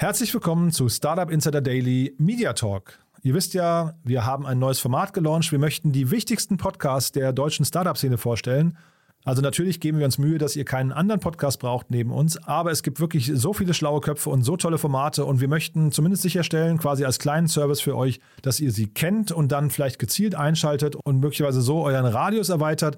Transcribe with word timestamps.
Herzlich 0.00 0.32
willkommen 0.32 0.70
zu 0.70 0.88
Startup 0.88 1.30
Insider 1.30 1.60
Daily 1.60 2.14
Media 2.16 2.54
Talk. 2.54 2.98
Ihr 3.22 3.34
wisst 3.34 3.52
ja, 3.52 3.92
wir 4.02 4.24
haben 4.24 4.46
ein 4.46 4.58
neues 4.58 4.80
Format 4.80 5.12
gelauncht. 5.12 5.52
Wir 5.52 5.58
möchten 5.58 5.92
die 5.92 6.10
wichtigsten 6.10 6.56
Podcasts 6.56 7.12
der 7.12 7.34
deutschen 7.34 7.66
Startup-Szene 7.66 8.16
vorstellen. 8.16 8.78
Also 9.26 9.42
natürlich 9.42 9.78
geben 9.78 9.98
wir 9.98 10.06
uns 10.06 10.16
Mühe, 10.16 10.38
dass 10.38 10.56
ihr 10.56 10.64
keinen 10.64 10.90
anderen 10.90 11.20
Podcast 11.20 11.60
braucht 11.60 11.90
neben 11.90 12.12
uns, 12.12 12.42
aber 12.48 12.70
es 12.70 12.82
gibt 12.82 12.98
wirklich 12.98 13.30
so 13.34 13.52
viele 13.52 13.74
schlaue 13.74 14.00
Köpfe 14.00 14.30
und 14.30 14.42
so 14.42 14.56
tolle 14.56 14.78
Formate 14.78 15.26
und 15.26 15.42
wir 15.42 15.48
möchten 15.48 15.92
zumindest 15.92 16.22
sicherstellen, 16.22 16.78
quasi 16.78 17.04
als 17.04 17.18
kleinen 17.18 17.46
Service 17.46 17.82
für 17.82 17.94
euch, 17.94 18.20
dass 18.40 18.58
ihr 18.58 18.72
sie 18.72 18.86
kennt 18.86 19.32
und 19.32 19.52
dann 19.52 19.68
vielleicht 19.68 19.98
gezielt 19.98 20.34
einschaltet 20.34 20.96
und 20.96 21.20
möglicherweise 21.20 21.60
so 21.60 21.84
euren 21.84 22.06
Radius 22.06 22.48
erweitert. 22.48 22.96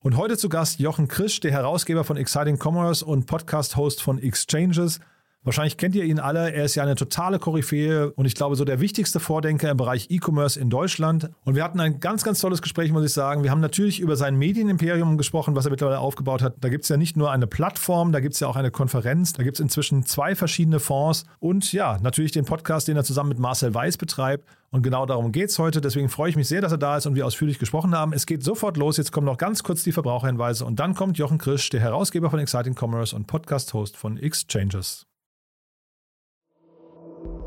Und 0.00 0.18
heute 0.18 0.36
zu 0.36 0.50
Gast 0.50 0.78
Jochen 0.78 1.08
Krisch, 1.08 1.40
der 1.40 1.52
Herausgeber 1.52 2.04
von 2.04 2.18
Exciting 2.18 2.58
Commerce 2.62 3.02
und 3.02 3.24
Podcast-Host 3.24 4.02
von 4.02 4.18
Exchanges. 4.18 5.00
Wahrscheinlich 5.44 5.76
kennt 5.76 5.94
ihr 5.94 6.04
ihn 6.04 6.18
alle. 6.18 6.52
Er 6.52 6.64
ist 6.64 6.74
ja 6.74 6.82
eine 6.82 6.94
totale 6.94 7.38
Koryphäe 7.38 8.10
und 8.12 8.24
ich 8.24 8.34
glaube 8.34 8.56
so 8.56 8.64
der 8.64 8.80
wichtigste 8.80 9.20
Vordenker 9.20 9.70
im 9.70 9.76
Bereich 9.76 10.10
E-Commerce 10.10 10.58
in 10.58 10.70
Deutschland. 10.70 11.30
Und 11.44 11.54
wir 11.54 11.62
hatten 11.62 11.80
ein 11.80 12.00
ganz, 12.00 12.24
ganz 12.24 12.40
tolles 12.40 12.62
Gespräch, 12.62 12.90
muss 12.92 13.04
ich 13.04 13.12
sagen. 13.12 13.42
Wir 13.42 13.50
haben 13.50 13.60
natürlich 13.60 14.00
über 14.00 14.16
sein 14.16 14.36
Medienimperium 14.36 15.18
gesprochen, 15.18 15.54
was 15.54 15.66
er 15.66 15.70
mittlerweile 15.70 15.98
aufgebaut 15.98 16.40
hat. 16.40 16.54
Da 16.60 16.70
gibt 16.70 16.84
es 16.84 16.88
ja 16.88 16.96
nicht 16.96 17.18
nur 17.18 17.30
eine 17.30 17.46
Plattform, 17.46 18.10
da 18.10 18.20
gibt 18.20 18.34
es 18.34 18.40
ja 18.40 18.48
auch 18.48 18.56
eine 18.56 18.70
Konferenz, 18.70 19.34
da 19.34 19.42
gibt 19.42 19.56
es 19.56 19.60
inzwischen 19.60 20.06
zwei 20.06 20.34
verschiedene 20.34 20.80
Fonds 20.80 21.26
und 21.40 21.72
ja, 21.72 21.98
natürlich 22.00 22.32
den 22.32 22.46
Podcast, 22.46 22.88
den 22.88 22.96
er 22.96 23.04
zusammen 23.04 23.28
mit 23.28 23.38
Marcel 23.38 23.74
Weiß 23.74 23.98
betreibt. 23.98 24.48
Und 24.70 24.82
genau 24.82 25.06
darum 25.06 25.30
geht 25.30 25.50
es 25.50 25.58
heute. 25.58 25.80
Deswegen 25.80 26.08
freue 26.08 26.30
ich 26.30 26.36
mich 26.36 26.48
sehr, 26.48 26.60
dass 26.60 26.72
er 26.72 26.78
da 26.78 26.96
ist 26.96 27.06
und 27.06 27.14
wir 27.14 27.26
ausführlich 27.26 27.60
gesprochen 27.60 27.94
haben. 27.94 28.12
Es 28.12 28.26
geht 28.26 28.42
sofort 28.42 28.76
los. 28.76 28.96
Jetzt 28.96 29.12
kommen 29.12 29.26
noch 29.26 29.38
ganz 29.38 29.62
kurz 29.62 29.84
die 29.84 29.92
Verbraucherhinweise 29.92 30.64
und 30.64 30.80
dann 30.80 30.94
kommt 30.94 31.16
Jochen 31.16 31.38
Krisch, 31.38 31.68
der 31.68 31.80
Herausgeber 31.80 32.28
von 32.30 32.40
Exciting 32.40 32.74
Commerce 32.76 33.14
und 33.14 33.26
Podcast-Host 33.28 33.96
von 33.96 34.16
Exchanges. 34.16 35.06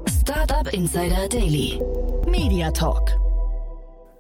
Startup 0.07 0.71
Insider 0.73 1.27
Daily. 1.27 1.81
Media 2.29 2.71
Talk. 2.71 3.11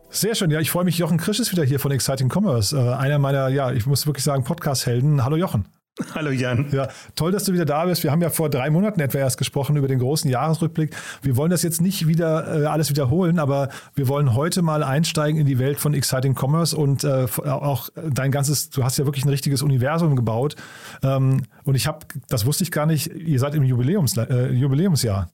Sehr 0.09 0.35
schön. 0.35 0.51
Ja, 0.51 0.59
ich 0.59 0.69
freue 0.69 0.83
mich. 0.83 0.97
Jochen 0.97 1.17
Krisch 1.17 1.39
ist 1.39 1.51
wieder 1.51 1.63
hier 1.63 1.79
von 1.79 1.91
Exciting 1.91 2.29
Commerce. 2.29 2.75
Äh, 2.75 2.93
einer 2.95 3.19
meiner, 3.19 3.47
ja, 3.47 3.71
ich 3.71 3.85
muss 3.85 4.05
wirklich 4.05 4.23
sagen, 4.23 4.43
Podcast-Helden. 4.43 5.23
Hallo 5.23 5.37
Jochen. 5.37 5.65
Hallo 6.13 6.29
Jan. 6.29 6.67
Ja, 6.71 6.89
toll, 7.15 7.31
dass 7.31 7.45
du 7.45 7.53
wieder 7.53 7.65
da 7.65 7.85
bist. 7.85 8.03
Wir 8.03 8.11
haben 8.11 8.21
ja 8.21 8.29
vor 8.29 8.49
drei 8.49 8.69
Monaten 8.69 8.99
etwa 8.99 9.17
erst 9.17 9.37
gesprochen 9.37 9.77
über 9.77 9.87
den 9.87 9.99
großen 9.99 10.29
Jahresrückblick. 10.29 10.95
Wir 11.21 11.37
wollen 11.37 11.49
das 11.49 11.63
jetzt 11.63 11.81
nicht 11.81 12.05
wieder 12.07 12.63
äh, 12.63 12.65
alles 12.65 12.89
wiederholen, 12.89 13.39
aber 13.39 13.69
wir 13.95 14.07
wollen 14.07 14.35
heute 14.35 14.61
mal 14.61 14.83
einsteigen 14.83 15.39
in 15.39 15.47
die 15.47 15.57
Welt 15.57 15.79
von 15.79 15.93
Exciting 15.93 16.35
Commerce 16.37 16.75
und 16.75 17.03
äh, 17.03 17.27
auch 17.45 17.89
dein 17.95 18.31
ganzes, 18.31 18.69
du 18.69 18.83
hast 18.83 18.97
ja 18.97 19.05
wirklich 19.05 19.25
ein 19.25 19.29
richtiges 19.29 19.61
Universum 19.61 20.15
gebaut. 20.15 20.55
Ähm, 21.01 21.43
und 21.63 21.75
ich 21.75 21.87
habe, 21.87 21.99
das 22.27 22.45
wusste 22.45 22.63
ich 22.63 22.71
gar 22.71 22.85
nicht, 22.85 23.07
ihr 23.07 23.39
seid 23.39 23.55
im 23.55 23.63
Jubiläums, 23.63 24.17
äh, 24.17 24.51
Jubiläumsjahr. 24.51 25.29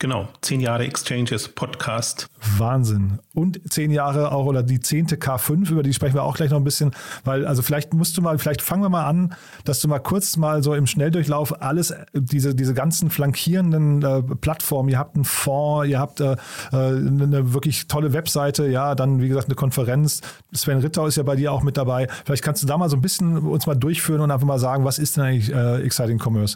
Genau, 0.00 0.28
zehn 0.42 0.60
Jahre 0.60 0.84
Exchanges 0.84 1.48
Podcast. 1.48 2.28
Wahnsinn. 2.56 3.18
Und 3.34 3.60
zehn 3.68 3.90
Jahre 3.90 4.30
auch 4.30 4.44
oder 4.44 4.62
die 4.62 4.78
zehnte 4.78 5.16
K5, 5.16 5.72
über 5.72 5.82
die 5.82 5.92
sprechen 5.92 6.14
wir 6.14 6.22
auch 6.22 6.36
gleich 6.36 6.50
noch 6.50 6.58
ein 6.58 6.62
bisschen, 6.62 6.92
weil 7.24 7.44
also 7.44 7.62
vielleicht 7.62 7.94
musst 7.94 8.16
du 8.16 8.22
mal, 8.22 8.38
vielleicht 8.38 8.62
fangen 8.62 8.84
wir 8.84 8.90
mal 8.90 9.06
an, 9.06 9.34
dass 9.64 9.80
du 9.80 9.88
mal 9.88 9.98
kurz 9.98 10.36
mal 10.36 10.62
so 10.62 10.72
im 10.74 10.86
Schnelldurchlauf 10.86 11.60
alles, 11.62 11.92
diese, 12.12 12.54
diese 12.54 12.74
ganzen 12.74 13.10
flankierenden 13.10 14.02
äh, 14.04 14.22
Plattformen, 14.22 14.88
ihr 14.88 15.00
habt 15.00 15.16
einen 15.16 15.24
Fonds, 15.24 15.88
ihr 15.88 15.98
habt 15.98 16.20
äh, 16.20 16.36
eine 16.70 17.52
wirklich 17.52 17.88
tolle 17.88 18.12
Webseite, 18.12 18.68
ja, 18.68 18.94
dann 18.94 19.20
wie 19.20 19.26
gesagt 19.26 19.48
eine 19.48 19.56
Konferenz. 19.56 20.20
Sven 20.54 20.78
Rittau 20.78 21.08
ist 21.08 21.16
ja 21.16 21.24
bei 21.24 21.34
dir 21.34 21.50
auch 21.50 21.64
mit 21.64 21.76
dabei. 21.76 22.06
Vielleicht 22.24 22.44
kannst 22.44 22.62
du 22.62 22.68
da 22.68 22.78
mal 22.78 22.88
so 22.88 22.96
ein 22.96 23.02
bisschen 23.02 23.38
uns 23.38 23.66
mal 23.66 23.74
durchführen 23.74 24.20
und 24.20 24.30
einfach 24.30 24.46
mal 24.46 24.60
sagen, 24.60 24.84
was 24.84 25.00
ist 25.00 25.16
denn 25.16 25.24
eigentlich 25.24 25.52
äh, 25.52 25.82
Exciting 25.82 26.20
Commerce? 26.24 26.54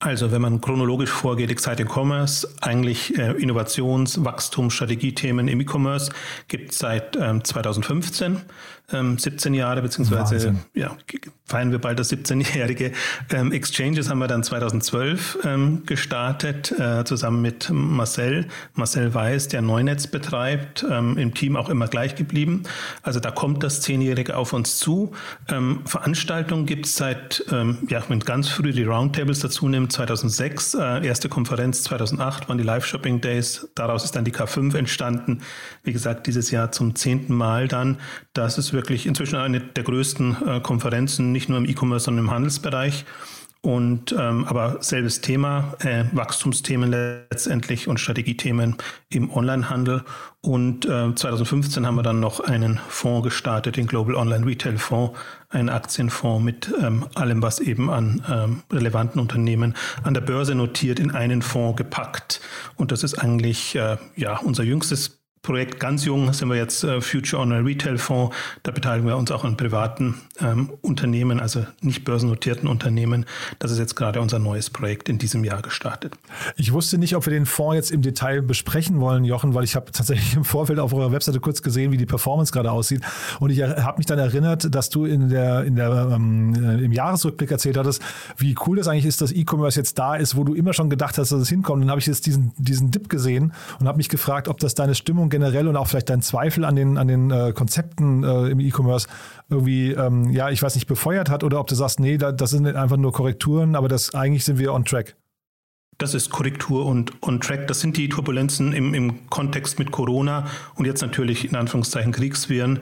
Also 0.00 0.30
wenn 0.30 0.40
man 0.40 0.60
chronologisch 0.60 1.10
vorgeht, 1.10 1.50
Exciting 1.50 1.88
Commerce, 1.88 2.48
eigentlich 2.60 3.18
äh, 3.18 3.32
Innovations-, 3.32 4.24
Wachstums-, 4.24 4.74
Strategiethemen 4.74 5.48
im 5.48 5.60
E-Commerce 5.60 6.12
gibt 6.46 6.70
es 6.70 6.78
seit 6.78 7.16
ähm, 7.16 7.42
2015 7.42 8.42
ähm, 8.92 9.18
17 9.18 9.54
Jahre, 9.54 9.82
beziehungsweise 9.82 10.34
Wahnsinn. 10.34 10.58
ja, 10.74 10.96
feiern 11.44 11.72
wir 11.72 11.78
bald 11.78 11.98
das 11.98 12.10
17-jährige. 12.12 12.92
Ähm, 13.30 13.52
Exchanges 13.52 14.08
haben 14.08 14.18
wir 14.18 14.28
dann 14.28 14.42
2012 14.42 15.38
ähm, 15.44 15.82
gestartet, 15.86 16.72
äh, 16.78 17.04
zusammen 17.04 17.42
mit 17.42 17.70
Marcel. 17.70 18.46
Marcel 18.74 19.12
Weiß, 19.12 19.48
der 19.48 19.62
Neunetz 19.62 20.06
betreibt, 20.06 20.86
ähm, 20.90 21.18
im 21.18 21.34
Team 21.34 21.56
auch 21.56 21.68
immer 21.68 21.88
gleich 21.88 22.14
geblieben. 22.14 22.62
Also 23.02 23.20
da 23.20 23.30
kommt 23.30 23.62
das 23.62 23.82
10-jährige 23.86 24.36
auf 24.36 24.52
uns 24.52 24.78
zu. 24.78 25.12
Ähm, 25.48 25.80
Veranstaltungen 25.84 26.66
gibt 26.66 26.86
es 26.86 26.96
seit, 26.96 27.44
ähm, 27.52 27.78
ja, 27.88 28.02
wenn 28.08 28.20
ganz 28.20 28.48
früh 28.48 28.72
die 28.72 28.84
Roundtables 28.84 29.40
dazu 29.40 29.68
nimmt, 29.68 29.92
2006, 29.92 30.74
äh, 30.74 31.06
erste 31.06 31.28
Konferenz 31.28 31.82
2008 31.84 32.48
waren 32.48 32.58
die 32.58 32.64
Live-Shopping 32.64 33.20
Days. 33.20 33.68
Daraus 33.74 34.04
ist 34.04 34.16
dann 34.16 34.24
die 34.24 34.32
K5 34.32 34.76
entstanden. 34.76 35.40
Wie 35.82 35.92
gesagt, 35.92 36.26
dieses 36.26 36.50
Jahr 36.50 36.72
zum 36.72 36.94
zehnten 36.94 37.34
Mal 37.34 37.68
dann. 37.68 37.98
Das 38.32 38.58
ist 38.58 38.72
wirklich 38.78 39.06
inzwischen 39.06 39.36
eine 39.36 39.60
der 39.60 39.82
größten 39.82 40.36
äh, 40.46 40.60
Konferenzen, 40.60 41.32
nicht 41.32 41.48
nur 41.48 41.58
im 41.58 41.68
E-Commerce, 41.68 42.04
sondern 42.04 42.26
im 42.26 42.30
Handelsbereich. 42.30 43.04
Und 43.60 44.14
ähm, 44.16 44.44
aber 44.44 44.76
selbes 44.80 45.20
Thema, 45.20 45.74
äh, 45.80 46.04
Wachstumsthemen 46.12 46.90
letztendlich 46.90 47.88
und 47.88 47.98
Strategiethemen 47.98 48.76
im 49.08 49.32
Onlinehandel. 49.32 50.04
Und 50.40 50.86
äh, 50.86 51.12
2015 51.12 51.84
haben 51.84 51.96
wir 51.96 52.04
dann 52.04 52.20
noch 52.20 52.38
einen 52.38 52.78
Fonds 52.88 53.24
gestartet, 53.24 53.76
den 53.76 53.88
Global 53.88 54.14
Online 54.14 54.46
Retail 54.46 54.78
Fonds, 54.78 55.18
einen 55.48 55.70
Aktienfonds 55.70 56.44
mit 56.44 56.72
ähm, 56.80 57.06
allem, 57.16 57.42
was 57.42 57.58
eben 57.58 57.90
an 57.90 58.22
ähm, 58.30 58.62
relevanten 58.72 59.20
Unternehmen 59.20 59.74
an 60.04 60.14
der 60.14 60.20
Börse 60.20 60.54
notiert, 60.54 61.00
in 61.00 61.10
einen 61.10 61.42
Fonds 61.42 61.76
gepackt. 61.76 62.40
Und 62.76 62.92
das 62.92 63.02
ist 63.02 63.14
eigentlich 63.14 63.74
äh, 63.74 63.96
ja 64.14 64.38
unser 64.38 64.62
jüngstes 64.62 65.17
Projekt 65.42 65.80
ganz 65.80 66.04
jung 66.04 66.32
sind 66.32 66.48
wir 66.48 66.56
jetzt 66.56 66.84
äh, 66.84 67.00
Future 67.00 67.42
Online 67.42 67.64
Retail 67.64 67.98
Fonds. 67.98 68.34
Da 68.62 68.72
beteiligen 68.72 69.06
wir 69.08 69.16
uns 69.16 69.30
auch 69.30 69.44
an 69.44 69.56
privaten 69.56 70.16
ähm, 70.40 70.72
Unternehmen, 70.82 71.40
also 71.40 71.64
nicht 71.80 72.04
börsennotierten 72.04 72.68
Unternehmen. 72.68 73.26
Das 73.58 73.70
ist 73.70 73.78
jetzt 73.78 73.94
gerade 73.94 74.20
unser 74.20 74.38
neues 74.38 74.70
Projekt 74.70 75.08
in 75.08 75.18
diesem 75.18 75.44
Jahr 75.44 75.62
gestartet. 75.62 76.14
Ich 76.56 76.72
wusste 76.72 76.98
nicht, 76.98 77.16
ob 77.16 77.26
wir 77.26 77.32
den 77.32 77.46
Fonds 77.46 77.76
jetzt 77.76 77.90
im 77.90 78.02
Detail 78.02 78.42
besprechen 78.42 79.00
wollen, 79.00 79.24
Jochen, 79.24 79.54
weil 79.54 79.64
ich 79.64 79.76
habe 79.76 79.92
tatsächlich 79.92 80.34
im 80.34 80.44
Vorfeld 80.44 80.78
auf 80.78 80.92
eurer 80.92 81.12
Webseite 81.12 81.40
kurz 81.40 81.62
gesehen, 81.62 81.92
wie 81.92 81.96
die 81.96 82.06
Performance 82.06 82.52
gerade 82.52 82.70
aussieht. 82.70 83.02
Und 83.40 83.50
ich 83.50 83.62
habe 83.62 83.98
mich 83.98 84.06
dann 84.06 84.18
erinnert, 84.18 84.74
dass 84.74 84.90
du 84.90 85.04
in 85.04 85.28
der, 85.28 85.64
in 85.64 85.76
der, 85.76 86.10
ähm, 86.12 86.54
äh, 86.54 86.84
im 86.84 86.92
Jahresrückblick 86.92 87.50
erzählt 87.50 87.76
hattest, 87.76 88.02
wie 88.36 88.54
cool 88.66 88.76
das 88.76 88.88
eigentlich 88.88 89.06
ist, 89.06 89.20
dass 89.20 89.32
E-Commerce 89.32 89.78
jetzt 89.78 89.98
da 89.98 90.16
ist, 90.16 90.36
wo 90.36 90.44
du 90.44 90.54
immer 90.54 90.72
schon 90.72 90.90
gedacht 90.90 91.18
hast, 91.18 91.32
dass 91.32 91.40
es 91.40 91.48
hinkommt. 91.48 91.76
Und 91.76 91.80
dann 91.82 91.90
habe 91.90 92.00
ich 92.00 92.06
jetzt 92.06 92.26
diesen, 92.26 92.52
diesen 92.56 92.90
Dip 92.90 93.08
gesehen 93.08 93.52
und 93.80 93.88
habe 93.88 93.98
mich 93.98 94.08
gefragt, 94.08 94.48
ob 94.48 94.58
das 94.58 94.74
deine 94.74 94.94
Stimmung 94.94 95.27
generell 95.30 95.68
und 95.68 95.76
auch 95.76 95.86
vielleicht 95.86 96.10
dein 96.10 96.22
Zweifel 96.22 96.64
an 96.64 96.76
den, 96.76 96.98
an 96.98 97.08
den 97.08 97.30
äh, 97.30 97.52
Konzepten 97.52 98.24
äh, 98.24 98.48
im 98.48 98.60
E-Commerce 98.60 99.08
irgendwie, 99.48 99.92
ähm, 99.92 100.30
ja, 100.30 100.50
ich 100.50 100.62
weiß 100.62 100.74
nicht, 100.74 100.86
befeuert 100.86 101.30
hat 101.30 101.44
oder 101.44 101.60
ob 101.60 101.66
du 101.66 101.74
sagst, 101.74 102.00
nee, 102.00 102.18
da, 102.18 102.32
das 102.32 102.50
sind 102.50 102.66
einfach 102.66 102.96
nur 102.96 103.12
Korrekturen, 103.12 103.76
aber 103.76 103.88
das 103.88 104.14
eigentlich 104.14 104.44
sind 104.44 104.58
wir 104.58 104.72
on 104.72 104.84
track. 104.84 105.16
Das 105.98 106.14
ist 106.14 106.30
Korrektur 106.30 106.86
und 106.86 107.12
on 107.22 107.40
track. 107.40 107.66
Das 107.66 107.80
sind 107.80 107.96
die 107.96 108.08
Turbulenzen 108.08 108.72
im, 108.72 108.94
im 108.94 109.28
Kontext 109.30 109.80
mit 109.80 109.90
Corona 109.90 110.46
und 110.76 110.86
jetzt 110.86 111.02
natürlich 111.02 111.48
in 111.48 111.56
Anführungszeichen 111.56 112.12
Kriegsviren. 112.12 112.78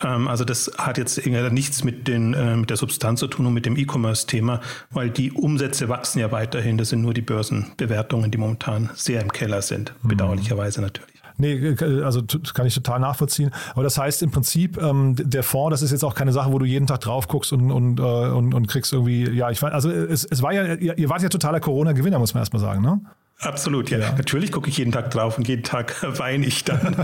Ähm, 0.00 0.28
also 0.28 0.44
das 0.44 0.70
hat 0.78 0.96
jetzt 0.96 1.26
nichts 1.26 1.82
mit, 1.82 2.06
den, 2.06 2.32
äh, 2.32 2.56
mit 2.56 2.70
der 2.70 2.76
Substanz 2.76 3.18
zu 3.18 3.26
tun 3.26 3.46
und 3.46 3.54
mit 3.54 3.66
dem 3.66 3.76
E-Commerce-Thema, 3.76 4.60
weil 4.90 5.10
die 5.10 5.32
Umsätze 5.32 5.88
wachsen 5.88 6.20
ja 6.20 6.30
weiterhin. 6.30 6.78
Das 6.78 6.90
sind 6.90 7.02
nur 7.02 7.12
die 7.12 7.22
Börsenbewertungen, 7.22 8.30
die 8.30 8.38
momentan 8.38 8.90
sehr 8.94 9.20
im 9.20 9.32
Keller 9.32 9.62
sind. 9.62 9.92
Mhm. 10.02 10.08
Bedauerlicherweise 10.08 10.80
natürlich. 10.80 11.09
Nee, 11.40 11.54
äh, 11.54 12.02
also 12.02 12.22
kann 12.54 12.66
ich 12.66 12.74
total 12.74 13.00
nachvollziehen. 13.00 13.50
Aber 13.72 13.82
das 13.82 13.98
heißt 13.98 14.22
im 14.22 14.30
Prinzip, 14.30 14.80
ähm, 14.80 15.16
der 15.18 15.42
Fonds, 15.42 15.70
das 15.70 15.82
ist 15.82 15.90
jetzt 15.90 16.04
auch 16.04 16.14
keine 16.14 16.32
Sache, 16.32 16.52
wo 16.52 16.58
du 16.58 16.64
jeden 16.64 16.86
Tag 16.86 17.00
drauf 17.00 17.28
guckst 17.28 17.52
und, 17.52 17.70
und, 17.70 17.98
äh, 17.98 18.02
und, 18.02 18.54
und 18.54 18.66
kriegst 18.68 18.92
irgendwie, 18.92 19.28
ja, 19.30 19.50
ich 19.50 19.62
also 19.62 19.90
es, 19.90 20.24
es 20.24 20.42
war 20.42 20.52
ja, 20.52 20.74
ihr, 20.74 20.98
ihr 20.98 21.08
wart 21.08 21.22
ja 21.22 21.28
totaler 21.28 21.60
Corona-Gewinner, 21.60 22.18
muss 22.18 22.34
man 22.34 22.42
erstmal 22.42 22.60
sagen, 22.60 22.82
ne? 22.82 23.00
Absolut, 23.40 23.88
ja. 23.88 23.98
ja. 23.98 24.12
Natürlich 24.12 24.52
gucke 24.52 24.68
ich 24.68 24.76
jeden 24.76 24.92
Tag 24.92 25.10
drauf 25.10 25.38
und 25.38 25.48
jeden 25.48 25.62
Tag 25.62 25.96
weine 26.18 26.46
ich 26.46 26.64
dann. 26.64 26.94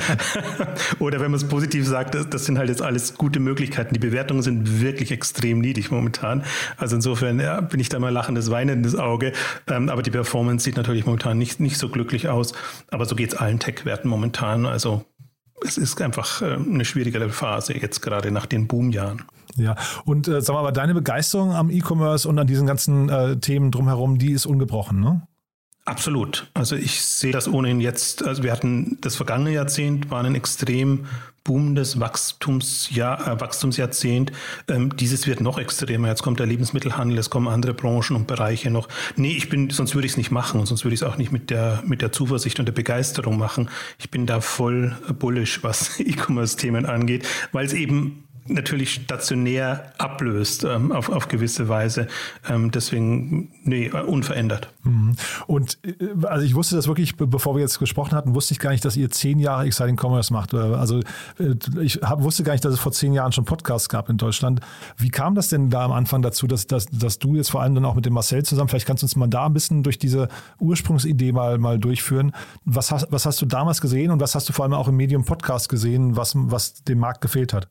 Oder 0.98 1.20
wenn 1.20 1.30
man 1.30 1.40
es 1.40 1.48
positiv 1.48 1.86
sagt, 1.86 2.14
das, 2.14 2.28
das, 2.28 2.44
sind 2.44 2.58
halt 2.58 2.68
jetzt 2.68 2.82
alles 2.82 3.14
gute 3.14 3.40
Möglichkeiten. 3.40 3.94
Die 3.94 4.00
Bewertungen 4.00 4.42
sind 4.42 4.80
wirklich 4.80 5.10
extrem 5.12 5.60
niedrig 5.60 5.90
momentan. 5.90 6.44
Also 6.76 6.96
insofern 6.96 7.40
ja, 7.40 7.62
bin 7.62 7.80
ich 7.80 7.88
da 7.88 7.98
mal 7.98 8.12
lachendes, 8.12 8.50
weinendes 8.50 8.96
Auge. 8.96 9.32
Ähm, 9.66 9.88
aber 9.88 10.02
die 10.02 10.10
Performance 10.10 10.64
sieht 10.64 10.76
natürlich 10.76 11.06
momentan 11.06 11.38
nicht, 11.38 11.58
nicht 11.58 11.78
so 11.78 11.88
glücklich 11.88 12.28
aus. 12.28 12.52
Aber 12.90 13.06
so 13.06 13.16
geht 13.16 13.32
es 13.32 13.38
allen 13.38 13.58
Tech-Werten 13.58 14.08
momentan. 14.08 14.66
Also 14.66 15.06
es 15.64 15.78
ist 15.78 16.02
einfach 16.02 16.42
äh, 16.42 16.54
eine 16.54 16.84
schwierigere 16.84 17.30
Phase 17.30 17.74
jetzt 17.74 18.02
gerade 18.02 18.30
nach 18.30 18.44
den 18.44 18.66
Boomjahren. 18.66 19.22
Ja, 19.56 19.74
und 20.04 20.28
äh, 20.28 20.42
sag 20.42 20.52
mal, 20.52 20.60
aber 20.60 20.72
deine 20.72 20.92
Begeisterung 20.92 21.52
am 21.54 21.70
E-Commerce 21.70 22.28
und 22.28 22.38
an 22.38 22.46
diesen 22.46 22.66
ganzen 22.66 23.08
äh, 23.08 23.38
Themen 23.38 23.70
drumherum, 23.70 24.18
die 24.18 24.32
ist 24.32 24.44
ungebrochen, 24.44 25.00
ne? 25.00 25.26
Absolut. 25.86 26.50
Also 26.52 26.74
ich 26.74 27.00
sehe 27.00 27.30
das 27.30 27.46
ohnehin 27.46 27.80
jetzt, 27.80 28.26
also 28.26 28.42
wir 28.42 28.50
hatten 28.50 28.98
das 29.02 29.14
vergangene 29.14 29.52
Jahrzehnt, 29.52 30.10
war 30.10 30.22
ein 30.24 30.34
extrem 30.34 31.06
boomendes 31.44 32.00
Wachstumsjahr, 32.00 33.28
äh, 33.28 33.40
Wachstumsjahrzehnt. 33.40 34.32
Ähm, 34.68 34.96
dieses 34.96 35.28
wird 35.28 35.40
noch 35.40 35.58
extremer. 35.58 36.08
Jetzt 36.08 36.24
kommt 36.24 36.40
der 36.40 36.46
Lebensmittelhandel, 36.46 37.18
es 37.18 37.30
kommen 37.30 37.46
andere 37.46 37.72
Branchen 37.72 38.16
und 38.16 38.26
Bereiche 38.26 38.68
noch. 38.68 38.88
Nee, 39.14 39.36
ich 39.36 39.48
bin, 39.48 39.70
sonst 39.70 39.94
würde 39.94 40.06
ich 40.06 40.12
es 40.12 40.16
nicht 40.16 40.32
machen 40.32 40.58
und 40.58 40.66
sonst 40.66 40.84
würde 40.84 40.94
ich 40.94 41.02
es 41.02 41.06
auch 41.06 41.18
nicht 41.18 41.30
mit 41.30 41.50
der, 41.50 41.84
mit 41.86 42.02
der 42.02 42.10
Zuversicht 42.10 42.58
und 42.58 42.66
der 42.66 42.72
Begeisterung 42.72 43.38
machen. 43.38 43.70
Ich 44.00 44.10
bin 44.10 44.26
da 44.26 44.40
voll 44.40 44.96
bullish, 45.20 45.62
was 45.62 46.00
E-Commerce-Themen 46.00 46.84
angeht, 46.84 47.24
weil 47.52 47.64
es 47.64 47.72
eben 47.72 48.25
natürlich 48.48 48.94
stationär 48.94 49.92
ablöst 49.98 50.64
ähm, 50.64 50.92
auf, 50.92 51.08
auf 51.08 51.28
gewisse 51.28 51.68
Weise. 51.68 52.06
Ähm, 52.48 52.70
deswegen, 52.70 53.52
nee, 53.62 53.90
unverändert. 53.90 54.72
Mhm. 54.84 55.16
Und 55.46 55.78
äh, 55.84 56.26
also 56.26 56.44
ich 56.44 56.54
wusste 56.54 56.76
das 56.76 56.86
wirklich, 56.86 57.16
bevor 57.16 57.54
wir 57.54 57.60
jetzt 57.60 57.78
gesprochen 57.78 58.12
hatten, 58.12 58.34
wusste 58.34 58.52
ich 58.52 58.58
gar 58.58 58.70
nicht, 58.70 58.84
dass 58.84 58.96
ihr 58.96 59.10
zehn 59.10 59.38
Jahre 59.38 59.64
Exciting 59.64 59.98
Commerce 60.00 60.32
macht. 60.32 60.54
Also 60.54 61.00
äh, 61.38 61.54
ich 61.80 61.96
hab, 61.96 62.22
wusste 62.22 62.42
gar 62.42 62.52
nicht, 62.52 62.64
dass 62.64 62.74
es 62.74 62.80
vor 62.80 62.92
zehn 62.92 63.12
Jahren 63.12 63.32
schon 63.32 63.44
Podcasts 63.44 63.88
gab 63.88 64.08
in 64.08 64.16
Deutschland. 64.16 64.60
Wie 64.96 65.10
kam 65.10 65.34
das 65.34 65.48
denn 65.48 65.70
da 65.70 65.84
am 65.84 65.92
Anfang 65.92 66.22
dazu, 66.22 66.46
dass, 66.46 66.66
dass, 66.66 66.86
dass 66.86 67.18
du 67.18 67.36
jetzt 67.36 67.50
vor 67.50 67.62
allem 67.62 67.74
dann 67.74 67.84
auch 67.84 67.94
mit 67.94 68.06
dem 68.06 68.14
Marcel 68.14 68.44
zusammen, 68.44 68.68
vielleicht 68.68 68.86
kannst 68.86 69.02
du 69.02 69.06
uns 69.06 69.16
mal 69.16 69.28
da 69.28 69.46
ein 69.46 69.52
bisschen 69.52 69.82
durch 69.82 69.98
diese 69.98 70.28
Ursprungsidee 70.58 71.32
mal, 71.32 71.58
mal 71.58 71.78
durchführen. 71.78 72.32
Was 72.64 72.90
hast, 72.90 73.06
was 73.10 73.26
hast 73.26 73.40
du 73.42 73.46
damals 73.46 73.80
gesehen 73.80 74.10
und 74.10 74.20
was 74.20 74.34
hast 74.34 74.48
du 74.48 74.52
vor 74.52 74.64
allem 74.64 74.74
auch 74.74 74.88
im 74.88 74.96
Medium 74.96 75.24
Podcast 75.24 75.68
gesehen, 75.68 76.16
was, 76.16 76.32
was 76.36 76.84
dem 76.84 76.98
Markt 76.98 77.20
gefehlt 77.20 77.52
hat? 77.52 77.68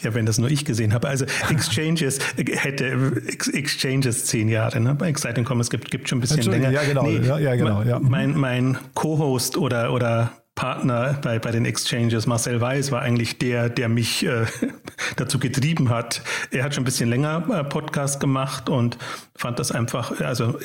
Ja, 0.00 0.14
wenn 0.14 0.26
das 0.26 0.38
nur 0.38 0.48
ich 0.48 0.64
gesehen 0.64 0.94
habe. 0.94 1.08
Also 1.08 1.24
Exchanges 1.50 2.20
hätte 2.36 3.20
Exchanges 3.52 4.26
zehn 4.26 4.48
Jahre, 4.48 4.78
ne? 4.80 4.94
Bei 4.94 5.08
Exciting 5.08 5.44
Commerce 5.44 5.70
gibt 5.70 5.90
gibt 5.90 6.08
schon 6.08 6.18
ein 6.18 6.20
bisschen 6.20 6.42
länger. 6.42 6.70
Ja, 6.70 6.84
genau. 6.84 7.02
Nee, 7.02 7.18
ja, 7.18 7.38
ja, 7.38 7.56
genau 7.56 7.82
ja. 7.82 7.98
Mein, 7.98 8.36
mein 8.36 8.78
Co-Host 8.94 9.56
oder, 9.56 9.92
oder 9.92 10.32
Partner 10.58 11.18
bei, 11.22 11.38
bei 11.38 11.52
den 11.52 11.64
Exchanges, 11.64 12.26
Marcel 12.26 12.60
Weiß, 12.60 12.90
war 12.90 13.00
eigentlich 13.00 13.38
der, 13.38 13.68
der 13.68 13.88
mich 13.88 14.26
äh, 14.26 14.44
dazu 15.16 15.38
getrieben 15.38 15.88
hat. 15.88 16.22
Er 16.50 16.64
hat 16.64 16.74
schon 16.74 16.82
ein 16.82 16.84
bisschen 16.84 17.08
länger 17.08 17.44
äh, 17.48 17.62
Podcast 17.62 18.18
gemacht 18.18 18.68
und 18.68 18.98
fand 19.36 19.60
das 19.60 19.70
einfach, 19.70 20.20
also 20.20 20.58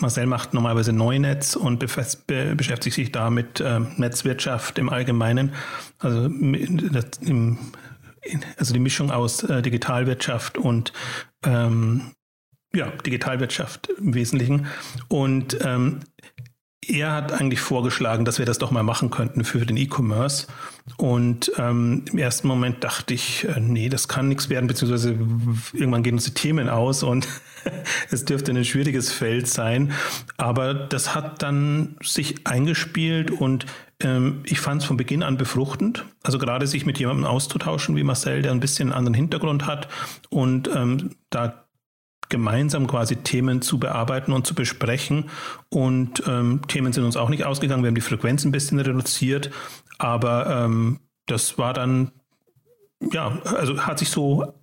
Marcel 0.00 0.26
macht 0.26 0.54
normalerweise 0.54 0.92
Neunetz 0.92 1.56
und 1.56 1.80
be 1.80 2.54
beschäftigt 2.56 2.94
sich 2.94 3.10
da 3.10 3.30
mit 3.30 3.60
äh, 3.60 3.80
Netzwirtschaft 3.96 4.78
im 4.78 4.88
Allgemeinen. 4.88 5.52
Also 5.98 6.26
im 6.26 7.58
also 8.56 8.72
die 8.72 8.80
Mischung 8.80 9.10
aus 9.10 9.42
äh, 9.42 9.62
Digitalwirtschaft 9.62 10.58
und 10.58 10.92
ähm, 11.44 12.12
ja, 12.74 12.90
Digitalwirtschaft 12.90 13.88
im 13.98 14.14
Wesentlichen. 14.14 14.66
Und 15.08 15.58
ähm, 15.62 16.00
er 16.86 17.12
hat 17.12 17.32
eigentlich 17.32 17.60
vorgeschlagen, 17.60 18.24
dass 18.24 18.38
wir 18.38 18.46
das 18.46 18.58
doch 18.58 18.72
mal 18.72 18.82
machen 18.82 19.10
könnten 19.10 19.44
für 19.44 19.64
den 19.64 19.76
E-Commerce. 19.76 20.48
Und 20.96 21.52
ähm, 21.56 22.04
im 22.10 22.18
ersten 22.18 22.48
Moment 22.48 22.82
dachte 22.82 23.14
ich, 23.14 23.46
äh, 23.46 23.60
nee, 23.60 23.88
das 23.88 24.08
kann 24.08 24.28
nichts 24.28 24.48
werden, 24.48 24.66
beziehungsweise 24.66 25.16
irgendwann 25.72 26.02
gehen 26.02 26.14
uns 26.14 26.24
die 26.24 26.34
Themen 26.34 26.68
aus 26.68 27.04
und 27.04 27.28
es 28.10 28.24
dürfte 28.24 28.50
ein 28.50 28.64
schwieriges 28.64 29.12
Feld 29.12 29.46
sein. 29.46 29.92
Aber 30.36 30.74
das 30.74 31.14
hat 31.14 31.42
dann 31.42 31.96
sich 32.02 32.46
eingespielt 32.46 33.30
und 33.30 33.66
ich 34.44 34.60
fand 34.60 34.82
es 34.82 34.88
von 34.88 34.96
Beginn 34.96 35.22
an 35.22 35.36
befruchtend. 35.36 36.04
Also 36.22 36.38
gerade 36.38 36.66
sich 36.66 36.86
mit 36.86 36.98
jemandem 36.98 37.24
auszutauschen 37.24 37.96
wie 37.96 38.02
Marcel, 38.02 38.42
der 38.42 38.52
ein 38.52 38.60
bisschen 38.60 38.88
einen 38.88 38.98
anderen 38.98 39.14
Hintergrund 39.14 39.66
hat 39.66 39.88
und 40.30 40.68
ähm, 40.74 41.10
da 41.30 41.66
gemeinsam 42.28 42.86
quasi 42.86 43.16
Themen 43.16 43.60
zu 43.60 43.78
bearbeiten 43.78 44.32
und 44.32 44.46
zu 44.46 44.54
besprechen. 44.54 45.28
Und 45.68 46.22
ähm, 46.26 46.62
Themen 46.66 46.92
sind 46.92 47.04
uns 47.04 47.16
auch 47.16 47.28
nicht 47.28 47.44
ausgegangen. 47.44 47.82
Wir 47.82 47.88
haben 47.88 47.94
die 47.94 48.00
Frequenz 48.00 48.44
ein 48.44 48.52
bisschen 48.52 48.80
reduziert, 48.80 49.50
aber 49.98 50.46
ähm, 50.46 51.00
das 51.26 51.58
war 51.58 51.74
dann, 51.74 52.12
ja, 53.12 53.38
also 53.44 53.86
hat 53.86 53.98
sich 53.98 54.08
so 54.08 54.54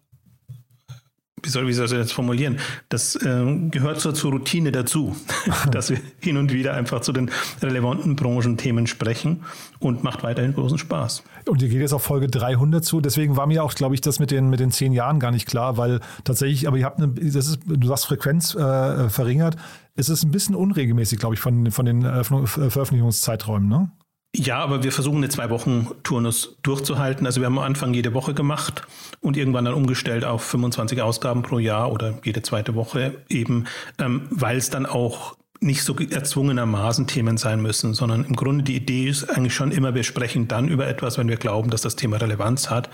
wie 1.43 1.49
soll, 1.49 1.67
wie 1.67 1.73
soll 1.73 1.85
ich 1.85 1.91
das 1.91 1.99
jetzt 1.99 2.13
formulieren? 2.13 2.57
Das 2.89 3.15
äh, 3.15 3.67
gehört 3.69 3.99
zur, 3.99 4.13
zur 4.13 4.31
Routine 4.31 4.71
dazu, 4.71 5.15
dass 5.71 5.89
wir 5.89 5.99
hin 6.19 6.37
und 6.37 6.53
wieder 6.53 6.73
einfach 6.73 7.01
zu 7.01 7.11
den 7.11 7.31
relevanten 7.61 8.15
Branchenthemen 8.15 8.87
sprechen 8.87 9.43
und 9.79 10.03
macht 10.03 10.23
weiterhin 10.23 10.53
großen 10.53 10.77
Spaß. 10.77 11.23
Und 11.47 11.61
ihr 11.61 11.69
geht 11.69 11.81
jetzt 11.81 11.93
auf 11.93 12.03
Folge 12.03 12.27
300 12.27 12.83
zu. 12.83 13.01
Deswegen 13.01 13.37
war 13.37 13.47
mir 13.47 13.63
auch, 13.63 13.73
glaube 13.73 13.95
ich, 13.95 14.01
das 14.01 14.19
mit 14.19 14.31
den, 14.31 14.49
mit 14.49 14.59
den 14.59 14.71
zehn 14.71 14.93
Jahren 14.93 15.19
gar 15.19 15.31
nicht 15.31 15.47
klar, 15.47 15.77
weil 15.77 15.99
tatsächlich, 16.23 16.67
aber 16.67 16.77
ihr 16.77 16.85
habt 16.85 16.97
eine, 16.97 17.09
das 17.09 17.47
ist, 17.47 17.59
du 17.65 17.87
sagst 17.87 18.05
Frequenz 18.05 18.55
äh, 18.55 19.09
verringert. 19.09 19.55
Es 19.95 20.09
ist 20.09 20.23
ein 20.23 20.31
bisschen 20.31 20.55
unregelmäßig, 20.55 21.19
glaube 21.19 21.35
ich, 21.35 21.41
von, 21.41 21.71
von 21.71 21.85
den 21.85 22.03
äh, 22.05 22.23
Veröffentlichungszeiträumen, 22.23 23.67
ne? 23.67 23.91
Ja, 24.35 24.59
aber 24.59 24.83
wir 24.83 24.91
versuchen 24.91 25.17
eine 25.17 25.29
zwei 25.29 25.49
Wochen 25.49 25.89
Turnus 26.03 26.57
durchzuhalten. 26.61 27.25
Also 27.25 27.41
wir 27.41 27.47
haben 27.47 27.57
am 27.57 27.65
Anfang 27.65 27.93
jede 27.95 28.13
Woche 28.13 28.35
gemacht 28.35 28.83
und 29.21 29.35
irgendwann 29.35 29.65
dann 29.65 29.73
umgestellt 29.73 30.23
auf 30.23 30.43
25 30.43 31.01
Ausgaben 31.01 31.41
pro 31.41 31.57
Jahr 31.57 31.91
oder 31.91 32.19
jede 32.23 32.43
zweite 32.43 32.75
Woche 32.75 33.23
eben, 33.27 33.65
ähm, 33.97 34.27
weil 34.29 34.57
es 34.57 34.69
dann 34.69 34.85
auch 34.85 35.35
nicht 35.61 35.83
so 35.83 35.95
erzwungenermaßen 35.97 37.07
Themen 37.07 37.37
sein 37.37 37.61
müssen, 37.61 37.93
sondern 37.93 38.23
im 38.23 38.35
Grunde 38.35 38.63
die 38.63 38.75
Idee 38.75 39.09
ist 39.09 39.25
eigentlich 39.25 39.55
schon 39.55 39.71
immer, 39.71 39.95
wir 39.95 40.03
sprechen 40.03 40.47
dann 40.47 40.69
über 40.69 40.87
etwas, 40.87 41.17
wenn 41.17 41.27
wir 41.27 41.37
glauben, 41.37 41.69
dass 41.69 41.81
das 41.81 41.95
Thema 41.95 42.17
Relevanz 42.17 42.69
hat. 42.69 42.89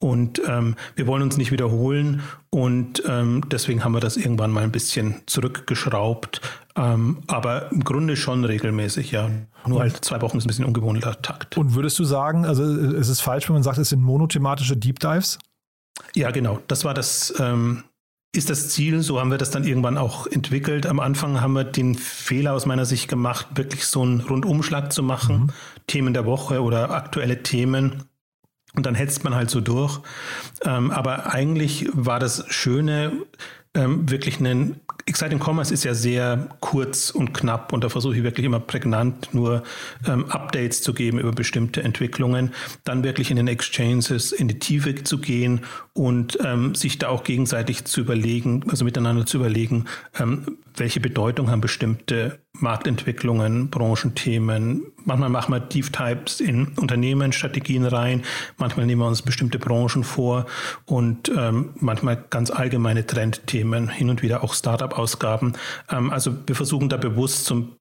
Und 0.00 0.42
ähm, 0.46 0.74
wir 0.96 1.06
wollen 1.06 1.22
uns 1.22 1.38
nicht 1.38 1.50
wiederholen 1.50 2.22
und 2.50 3.02
ähm, 3.08 3.42
deswegen 3.50 3.84
haben 3.84 3.94
wir 3.94 4.00
das 4.00 4.18
irgendwann 4.18 4.50
mal 4.50 4.64
ein 4.64 4.72
bisschen 4.72 5.22
zurückgeschraubt. 5.24 6.42
Ähm, 6.76 7.22
aber 7.28 7.70
im 7.70 7.84
Grunde 7.84 8.16
schon 8.16 8.44
regelmäßig, 8.44 9.12
ja. 9.12 9.30
Nur 9.66 9.80
halt 9.80 10.04
zwei 10.04 10.20
Wochen 10.20 10.38
ist 10.38 10.44
ein 10.44 10.48
bisschen 10.48 10.64
ungewohnter 10.64 11.20
Takt. 11.22 11.56
Und 11.56 11.74
würdest 11.74 11.98
du 11.98 12.04
sagen, 12.04 12.44
also 12.44 12.64
es 12.64 13.08
ist 13.08 13.20
falsch, 13.20 13.48
wenn 13.48 13.54
man 13.54 13.62
sagt, 13.62 13.78
es 13.78 13.90
sind 13.90 14.02
monothematische 14.02 14.76
Deep 14.76 14.98
Dives? 14.98 15.38
Ja, 16.14 16.30
genau. 16.32 16.58
Das 16.66 16.84
war 16.84 16.92
das, 16.92 17.32
ähm, 17.38 17.84
ist 18.34 18.50
das 18.50 18.70
Ziel. 18.70 19.02
So 19.02 19.20
haben 19.20 19.30
wir 19.30 19.38
das 19.38 19.50
dann 19.50 19.64
irgendwann 19.64 19.96
auch 19.96 20.26
entwickelt. 20.26 20.86
Am 20.86 20.98
Anfang 20.98 21.40
haben 21.40 21.52
wir 21.52 21.64
den 21.64 21.94
Fehler 21.94 22.52
aus 22.52 22.66
meiner 22.66 22.84
Sicht 22.84 23.08
gemacht, 23.08 23.46
wirklich 23.54 23.86
so 23.86 24.02
einen 24.02 24.20
Rundumschlag 24.20 24.92
zu 24.92 25.02
machen. 25.02 25.36
Mhm. 25.36 25.50
Themen 25.86 26.14
der 26.14 26.26
Woche 26.26 26.62
oder 26.62 26.90
aktuelle 26.90 27.42
Themen 27.42 28.04
und 28.74 28.86
dann 28.86 28.94
hetzt 28.94 29.22
man 29.24 29.34
halt 29.34 29.50
so 29.50 29.60
durch. 29.60 30.00
Ähm, 30.64 30.90
aber 30.90 31.32
eigentlich 31.32 31.88
war 31.92 32.18
das 32.18 32.44
Schöne, 32.48 33.12
ähm, 33.74 34.10
wirklich 34.10 34.38
einen 34.38 34.80
Exciting 35.06 35.38
Commerce 35.38 35.72
ist 35.72 35.84
ja 35.84 35.92
sehr 35.92 36.48
kurz 36.60 37.10
und 37.10 37.34
knapp 37.34 37.72
und 37.72 37.84
da 37.84 37.90
versuche 37.90 38.16
ich 38.16 38.22
wirklich 38.22 38.46
immer 38.46 38.60
prägnant 38.60 39.34
nur 39.34 39.62
ähm, 40.06 40.24
Updates 40.30 40.80
zu 40.80 40.94
geben 40.94 41.18
über 41.18 41.32
bestimmte 41.32 41.82
Entwicklungen, 41.82 42.54
dann 42.84 43.04
wirklich 43.04 43.30
in 43.30 43.36
den 43.36 43.48
Exchanges 43.48 44.32
in 44.32 44.48
die 44.48 44.58
Tiefe 44.58 44.94
zu 45.04 45.18
gehen 45.18 45.60
und 45.96 46.38
ähm, 46.44 46.74
sich 46.74 46.98
da 46.98 47.08
auch 47.08 47.22
gegenseitig 47.22 47.84
zu 47.84 48.00
überlegen, 48.00 48.64
also 48.68 48.84
miteinander 48.84 49.26
zu 49.26 49.38
überlegen, 49.38 49.84
ähm, 50.18 50.58
welche 50.76 50.98
Bedeutung 50.98 51.50
haben 51.50 51.60
bestimmte 51.60 52.40
Marktentwicklungen, 52.52 53.70
Branchenthemen. 53.70 54.92
Manchmal 55.04 55.28
machen 55.28 55.54
wir 55.54 55.60
Deep 55.60 55.92
Types 55.92 56.40
in 56.40 56.68
Unternehmensstrategien 56.76 57.86
rein, 57.86 58.24
manchmal 58.56 58.86
nehmen 58.86 59.02
wir 59.02 59.06
uns 59.06 59.22
bestimmte 59.22 59.60
Branchen 59.60 60.02
vor 60.02 60.46
und 60.84 61.30
ähm, 61.34 61.70
manchmal 61.76 62.24
ganz 62.28 62.50
allgemeine 62.50 63.06
Trendthemen, 63.06 63.88
hin 63.88 64.10
und 64.10 64.20
wieder 64.22 64.42
auch 64.42 64.52
Startup-Ausgaben. 64.52 65.54
Ähm, 65.90 66.10
also 66.10 66.36
wir 66.46 66.56
versuchen 66.56 66.88
da 66.88 66.96
bewusst 66.96 67.44
zum 67.44 67.76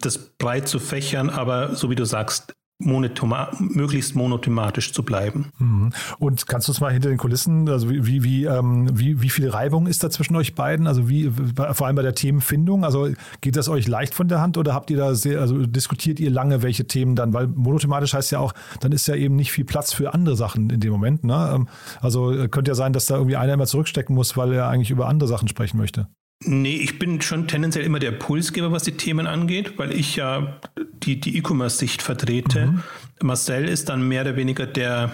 das 0.00 0.18
breit 0.18 0.66
zu 0.66 0.80
fächern, 0.80 1.30
aber 1.30 1.76
so 1.76 1.88
wie 1.88 1.94
du 1.94 2.04
sagst, 2.04 2.52
monotoma 2.78 3.50
möglichst 3.58 4.16
monothematisch 4.16 4.92
zu 4.92 5.04
bleiben. 5.04 5.46
Mhm. 5.58 5.92
Und 6.18 6.46
kannst 6.48 6.66
du 6.66 6.72
uns 6.72 6.80
mal 6.80 6.92
hinter 6.92 7.08
den 7.08 7.18
Kulissen, 7.18 7.68
also 7.68 7.88
wie, 7.88 8.24
wie, 8.24 8.44
ähm, 8.44 8.88
wie, 8.98 9.22
wie 9.22 9.30
viel 9.30 9.48
Reibung 9.48 9.86
ist 9.86 10.02
da 10.02 10.10
zwischen 10.10 10.34
euch 10.34 10.54
beiden? 10.54 10.86
Also 10.86 11.08
wie, 11.08 11.30
vor 11.30 11.86
allem 11.86 11.96
bei 11.96 12.02
der 12.02 12.14
Themenfindung, 12.14 12.84
also 12.84 13.10
geht 13.40 13.56
das 13.56 13.68
euch 13.68 13.86
leicht 13.86 14.14
von 14.14 14.26
der 14.26 14.40
Hand 14.40 14.58
oder 14.58 14.74
habt 14.74 14.90
ihr 14.90 14.96
da 14.96 15.14
sehr, 15.14 15.40
also 15.40 15.64
diskutiert 15.66 16.18
ihr 16.18 16.30
lange, 16.30 16.62
welche 16.62 16.86
Themen 16.86 17.14
dann, 17.14 17.32
weil 17.32 17.46
monothematisch 17.46 18.12
heißt 18.12 18.32
ja 18.32 18.40
auch, 18.40 18.52
dann 18.80 18.90
ist 18.90 19.06
ja 19.06 19.14
eben 19.14 19.36
nicht 19.36 19.52
viel 19.52 19.64
Platz 19.64 19.92
für 19.92 20.12
andere 20.12 20.36
Sachen 20.36 20.68
in 20.70 20.80
dem 20.80 20.90
Moment. 20.90 21.22
Ne? 21.22 21.52
Ähm, 21.54 21.68
also 22.00 22.48
könnte 22.48 22.72
ja 22.72 22.74
sein, 22.74 22.92
dass 22.92 23.06
da 23.06 23.14
irgendwie 23.14 23.36
einer 23.36 23.54
immer 23.54 23.66
zurückstecken 23.66 24.14
muss, 24.14 24.36
weil 24.36 24.52
er 24.52 24.68
eigentlich 24.68 24.90
über 24.90 25.06
andere 25.06 25.28
Sachen 25.28 25.46
sprechen 25.46 25.78
möchte. 25.78 26.08
Nee, 26.40 26.76
ich 26.76 26.98
bin 26.98 27.20
schon 27.22 27.48
tendenziell 27.48 27.84
immer 27.84 27.98
der 27.98 28.12
Pulsgeber, 28.12 28.70
was 28.70 28.82
die 28.82 28.96
Themen 28.96 29.26
angeht, 29.26 29.78
weil 29.78 29.92
ich 29.92 30.16
ja 30.16 30.60
die, 30.92 31.20
die 31.20 31.38
E-Commerce-Sicht 31.38 32.02
vertrete. 32.02 32.66
Mhm. 32.66 32.82
Marcel 33.22 33.68
ist 33.68 33.88
dann 33.88 34.06
mehr 34.06 34.22
oder 34.22 34.36
weniger 34.36 34.66
der 34.66 35.12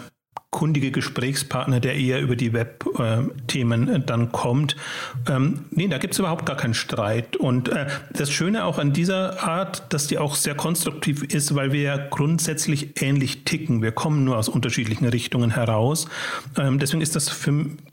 kundige 0.51 0.91
Gesprächspartner, 0.91 1.79
der 1.79 1.95
eher 1.95 2.21
über 2.21 2.35
die 2.35 2.53
Web-Themen 2.53 3.89
äh, 3.89 4.01
dann 4.01 4.33
kommt. 4.33 4.75
Ähm, 5.29 5.67
nee, 5.71 5.87
da 5.87 5.99
gibt 5.99 6.15
es 6.15 6.19
überhaupt 6.19 6.45
gar 6.45 6.57
keinen 6.57 6.75
Streit. 6.75 7.37
Und 7.37 7.69
äh, 7.69 7.87
das 8.13 8.33
Schöne 8.33 8.65
auch 8.65 8.79
an 8.79 8.93
dieser 8.93 9.45
Art, 9.45 9.93
dass 9.93 10.09
die 10.09 10.19
auch 10.19 10.35
sehr 10.35 10.57
konstruktiv 10.57 11.23
ist, 11.23 11.55
weil 11.55 11.73
wir 11.73 11.83
ja 11.83 11.97
grundsätzlich 11.97 13.01
ähnlich 13.01 13.45
ticken. 13.45 13.81
Wir 13.81 13.93
kommen 13.93 14.25
nur 14.25 14.39
aus 14.39 14.49
unterschiedlichen 14.49 15.07
Richtungen 15.07 15.53
heraus. 15.53 16.09
Ähm, 16.59 16.81
deswegen 16.81 17.01
ist 17.01 17.15
das, 17.15 17.33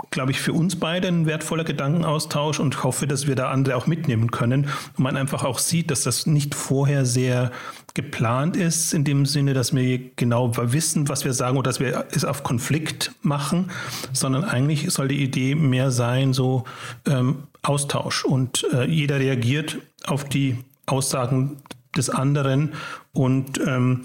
glaube 0.10 0.32
ich, 0.32 0.40
für 0.40 0.54
uns 0.54 0.78
beide 0.78 1.10
ein 1.10 1.28
wertvoller 1.28 1.64
Gedankenaustausch 1.64 2.60
und 2.60 2.84
hoffe, 2.84 3.06
dass 3.06 3.28
wir 3.28 3.36
da 3.36 3.52
andere 3.52 3.76
auch 3.76 3.86
mitnehmen 3.86 4.32
können 4.32 4.66
und 4.98 5.04
man 5.04 5.16
einfach 5.16 5.44
auch 5.44 5.60
sieht, 5.60 5.92
dass 5.92 6.02
das 6.02 6.26
nicht 6.26 6.56
vorher 6.56 7.06
sehr 7.06 7.52
geplant 7.98 8.56
ist, 8.56 8.94
in 8.94 9.04
dem 9.04 9.26
Sinne, 9.26 9.56
dass 9.56 9.74
wir 9.76 10.00
genau 10.16 10.56
wissen, 10.56 11.10
was 11.10 11.26
wir 11.26 11.34
sagen 11.34 11.58
oder 11.58 11.70
dass 11.70 11.80
wir 11.80 12.06
es 12.12 12.26
auf 12.26 12.44
Konflikt 12.44 13.12
machen, 13.24 13.72
sondern 14.14 14.44
eigentlich 14.44 14.92
soll 14.92 15.08
die 15.08 15.24
Idee 15.24 15.56
mehr 15.56 15.90
sein, 15.90 16.32
so 16.32 16.64
ähm, 17.08 17.48
Austausch. 17.64 18.24
Und 18.24 18.68
äh, 18.72 18.86
jeder 18.86 19.20
reagiert 19.20 19.80
auf 20.06 20.26
die 20.26 20.60
Aussagen 20.86 21.58
des 21.98 22.12
anderen 22.12 22.74
und 23.14 23.60
ähm, 23.66 24.04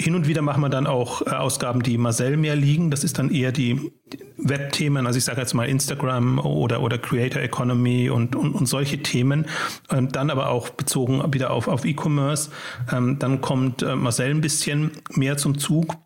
hin 0.00 0.16
und 0.16 0.26
wieder 0.26 0.42
machen 0.42 0.60
wir 0.60 0.68
dann 0.68 0.86
auch 0.86 1.22
äh, 1.22 1.30
Ausgaben, 1.30 1.82
die 1.82 1.98
Marcel 1.98 2.36
mehr 2.36 2.56
liegen. 2.56 2.90
Das 2.90 3.04
ist 3.04 3.18
dann 3.18 3.30
eher 3.30 3.52
die 3.52 3.92
Webthemen, 4.36 5.06
also 5.06 5.16
ich 5.16 5.24
sage 5.24 5.40
jetzt 5.40 5.54
mal 5.54 5.68
Instagram 5.68 6.40
oder, 6.40 6.82
oder 6.82 6.98
Creator 6.98 7.40
Economy 7.40 8.10
und, 8.10 8.34
und, 8.34 8.54
und 8.54 8.66
solche 8.66 9.02
Themen. 9.02 9.46
Ähm, 9.90 10.10
dann 10.10 10.30
aber 10.30 10.50
auch 10.50 10.70
bezogen 10.70 11.22
wieder 11.32 11.52
auf, 11.52 11.68
auf 11.68 11.84
E-Commerce. 11.84 12.50
Ähm, 12.92 13.18
dann 13.18 13.40
kommt 13.40 13.82
äh, 13.82 13.94
Marcel 13.94 14.30
ein 14.30 14.40
bisschen 14.40 14.90
mehr 15.10 15.36
zum 15.36 15.58
Zug. 15.58 15.96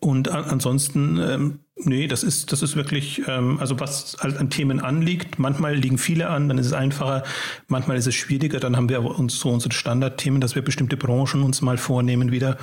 Und 0.00 0.30
ansonsten, 0.30 1.18
ähm, 1.18 1.58
nee, 1.76 2.06
das 2.06 2.22
ist, 2.22 2.52
das 2.52 2.62
ist 2.62 2.76
wirklich, 2.76 3.22
ähm, 3.26 3.58
also 3.60 3.80
was 3.80 4.16
halt 4.20 4.36
an 4.36 4.50
Themen 4.50 4.80
anliegt. 4.80 5.38
Manchmal 5.38 5.74
liegen 5.74 5.98
viele 5.98 6.28
an, 6.28 6.48
dann 6.48 6.58
ist 6.58 6.66
es 6.66 6.72
einfacher, 6.72 7.24
manchmal 7.68 7.96
ist 7.96 8.06
es 8.06 8.14
schwieriger, 8.14 8.60
dann 8.60 8.76
haben 8.76 8.88
wir 8.88 9.02
uns 9.02 9.38
so 9.38 9.50
unsere 9.50 9.72
Standardthemen, 9.74 10.40
dass 10.40 10.54
wir 10.54 10.62
bestimmte 10.62 10.96
Branchen 10.96 11.42
uns 11.42 11.62
mal 11.62 11.78
vornehmen 11.78 12.30
wieder. 12.30 12.58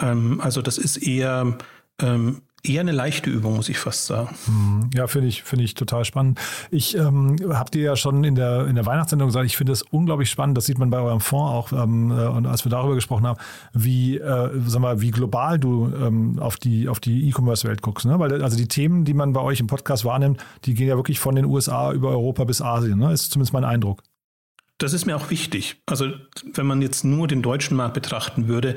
Ähm, 0.00 0.40
also 0.40 0.62
das 0.62 0.78
ist 0.78 0.96
eher, 0.96 1.58
ähm, 2.00 2.42
eher 2.64 2.80
eine 2.80 2.92
leichte 2.92 3.30
Übung, 3.30 3.56
muss 3.56 3.68
ich 3.68 3.78
fast 3.78 4.06
sagen. 4.06 4.34
Hm, 4.46 4.90
ja, 4.94 5.06
finde 5.06 5.28
ich, 5.28 5.42
finde 5.42 5.64
ich 5.64 5.74
total 5.74 6.04
spannend. 6.04 6.40
Ich 6.70 6.96
ähm, 6.96 7.36
habe 7.52 7.70
dir 7.70 7.82
ja 7.82 7.96
schon 7.96 8.24
in 8.24 8.34
der, 8.34 8.66
in 8.66 8.74
der 8.74 8.86
Weihnachtssendung 8.86 9.28
gesagt, 9.28 9.44
ich 9.46 9.56
finde 9.56 9.72
es 9.72 9.82
unglaublich 9.82 10.30
spannend, 10.30 10.56
das 10.56 10.64
sieht 10.64 10.78
man 10.78 10.90
bei 10.90 10.98
eurem 10.98 11.20
Fonds 11.20 11.72
auch, 11.72 11.82
ähm, 11.84 12.10
äh, 12.10 12.26
und 12.26 12.46
als 12.46 12.64
wir 12.64 12.70
darüber 12.70 12.94
gesprochen 12.94 13.26
haben, 13.26 13.38
wie, 13.74 14.16
äh, 14.16 14.50
sag 14.66 14.80
mal, 14.80 15.00
wie 15.02 15.10
global 15.10 15.58
du 15.58 15.92
ähm, 15.94 16.38
auf 16.38 16.56
die, 16.56 16.88
auf 16.88 17.00
die 17.00 17.28
E-Commerce-Welt 17.28 17.82
guckst. 17.82 18.06
Ne? 18.06 18.18
Weil 18.18 18.42
also 18.42 18.56
die 18.56 18.68
Themen, 18.68 19.04
die 19.04 19.14
man 19.14 19.34
bei 19.34 19.40
euch 19.40 19.60
im 19.60 19.66
Podcast 19.66 20.04
wahrnimmt, 20.04 20.42
die 20.64 20.74
gehen 20.74 20.88
ja 20.88 20.96
wirklich 20.96 21.20
von 21.20 21.36
den 21.36 21.44
USA 21.44 21.92
über 21.92 22.08
Europa 22.08 22.44
bis 22.44 22.62
Asien, 22.62 22.98
ne? 22.98 23.12
ist 23.12 23.30
zumindest 23.30 23.52
mein 23.52 23.64
Eindruck. 23.64 24.02
Das 24.78 24.92
ist 24.92 25.06
mir 25.06 25.16
auch 25.16 25.30
wichtig. 25.30 25.76
Also 25.86 26.10
wenn 26.52 26.66
man 26.66 26.82
jetzt 26.82 27.04
nur 27.04 27.28
den 27.28 27.42
deutschen 27.42 27.76
Markt 27.76 27.94
betrachten 27.94 28.48
würde, 28.48 28.74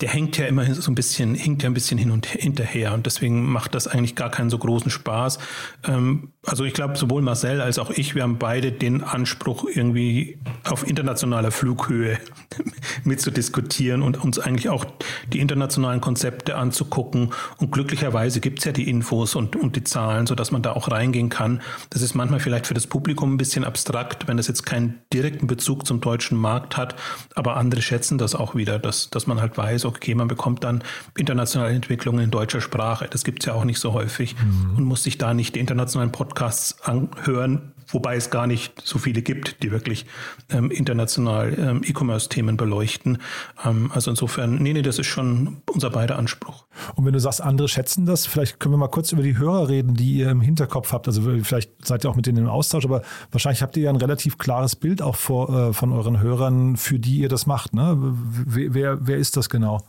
der 0.00 0.08
hängt 0.10 0.38
ja 0.38 0.46
immer 0.46 0.72
so 0.74 0.90
ein 0.90 0.94
bisschen, 0.94 1.34
hinkt 1.34 1.62
ja 1.62 1.68
ein 1.68 1.74
bisschen 1.74 1.98
hin 1.98 2.10
und 2.10 2.26
hinterher 2.26 2.94
und 2.94 3.06
deswegen 3.06 3.50
macht 3.50 3.74
das 3.74 3.88
eigentlich 3.88 4.14
gar 4.14 4.30
keinen 4.30 4.48
so 4.48 4.58
großen 4.58 4.90
Spaß. 4.90 5.38
Ähm, 5.84 6.32
also 6.44 6.64
ich 6.64 6.72
glaube, 6.72 6.96
sowohl 6.96 7.20
Marcel 7.20 7.60
als 7.60 7.78
auch 7.78 7.90
ich, 7.90 8.14
wir 8.14 8.22
haben 8.22 8.38
beide 8.38 8.70
den 8.70 9.02
Anspruch, 9.02 9.66
irgendwie 9.72 10.38
auf 10.64 10.86
internationaler 10.86 11.50
Flughöhe 11.50 12.18
mitzudiskutieren 13.04 14.02
und 14.02 14.22
uns 14.22 14.38
eigentlich 14.38 14.68
auch 14.68 14.84
die 15.32 15.40
internationalen 15.40 16.00
Konzepte 16.00 16.56
anzugucken. 16.56 17.32
Und 17.58 17.72
glücklicherweise 17.72 18.40
gibt 18.40 18.60
es 18.60 18.64
ja 18.66 18.72
die 18.72 18.88
Infos 18.88 19.34
und, 19.34 19.56
und 19.56 19.74
die 19.74 19.84
Zahlen, 19.84 20.26
sodass 20.26 20.52
man 20.52 20.62
da 20.62 20.72
auch 20.72 20.90
reingehen 20.90 21.28
kann. 21.28 21.60
Das 21.90 22.02
ist 22.02 22.14
manchmal 22.14 22.40
vielleicht 22.40 22.66
für 22.66 22.74
das 22.74 22.86
Publikum 22.86 23.34
ein 23.34 23.36
bisschen 23.36 23.64
abstrakt, 23.64 24.28
wenn 24.28 24.36
das 24.36 24.46
jetzt 24.46 24.64
keinen 24.64 25.00
direkten 25.12 25.48
Bezug 25.48 25.86
zum 25.86 26.00
deutschen 26.00 26.38
Markt 26.38 26.76
hat, 26.76 26.94
aber 27.34 27.56
andere 27.56 27.82
schätzen 27.82 28.18
das 28.18 28.34
auch 28.34 28.54
wieder, 28.54 28.78
dass, 28.78 29.10
dass 29.10 29.26
man 29.26 29.40
halt 29.40 29.58
weiß, 29.58 29.87
okay, 29.88 30.14
man 30.14 30.28
bekommt 30.28 30.64
dann 30.64 30.82
internationale 31.16 31.74
Entwicklungen 31.74 32.22
in 32.22 32.30
deutscher 32.30 32.60
Sprache. 32.60 33.08
Das 33.10 33.24
gibt 33.24 33.42
es 33.42 33.46
ja 33.46 33.54
auch 33.54 33.64
nicht 33.64 33.80
so 33.80 33.92
häufig 33.92 34.36
mhm. 34.36 34.76
und 34.76 34.84
muss 34.84 35.02
sich 35.02 35.18
da 35.18 35.34
nicht 35.34 35.54
die 35.54 35.60
internationalen 35.60 36.12
Podcasts 36.12 36.80
anhören, 36.82 37.72
wobei 37.88 38.16
es 38.16 38.30
gar 38.30 38.46
nicht 38.46 38.80
so 38.84 38.98
viele 38.98 39.22
gibt, 39.22 39.62
die 39.62 39.70
wirklich 39.70 40.06
ähm, 40.50 40.70
international 40.70 41.54
ähm, 41.58 41.82
E-Commerce-Themen 41.84 42.56
beleuchten. 42.56 43.18
Ähm, 43.64 43.90
also 43.92 44.10
insofern, 44.10 44.56
nee, 44.62 44.72
nee, 44.72 44.82
das 44.82 44.98
ist 44.98 45.06
schon 45.06 45.62
unser 45.72 45.90
beider 45.90 46.18
Anspruch. 46.18 46.66
Und 46.94 47.04
wenn 47.04 47.12
du 47.12 47.20
sagst, 47.20 47.40
andere 47.40 47.68
schätzen 47.68 48.06
das, 48.06 48.26
vielleicht 48.26 48.60
können 48.60 48.74
wir 48.74 48.78
mal 48.78 48.88
kurz 48.88 49.12
über 49.12 49.22
die 49.22 49.36
Hörer 49.36 49.68
reden, 49.68 49.94
die 49.94 50.18
ihr 50.18 50.30
im 50.30 50.40
Hinterkopf 50.40 50.92
habt. 50.92 51.08
Also 51.08 51.22
vielleicht 51.42 51.86
seid 51.86 52.04
ihr 52.04 52.10
auch 52.10 52.16
mit 52.16 52.26
denen 52.26 52.38
im 52.38 52.48
Austausch, 52.48 52.84
aber 52.84 53.02
wahrscheinlich 53.30 53.62
habt 53.62 53.76
ihr 53.76 53.84
ja 53.84 53.90
ein 53.90 53.96
relativ 53.96 54.38
klares 54.38 54.76
Bild 54.76 55.02
auch 55.02 55.16
vor, 55.16 55.48
äh, 55.50 55.72
von 55.72 55.92
euren 55.92 56.20
Hörern, 56.20 56.76
für 56.76 56.98
die 56.98 57.18
ihr 57.18 57.28
das 57.28 57.46
macht. 57.46 57.74
Ne? 57.74 57.96
Wer, 57.98 59.06
wer 59.06 59.16
ist 59.16 59.36
das 59.36 59.48
genau? 59.48 59.82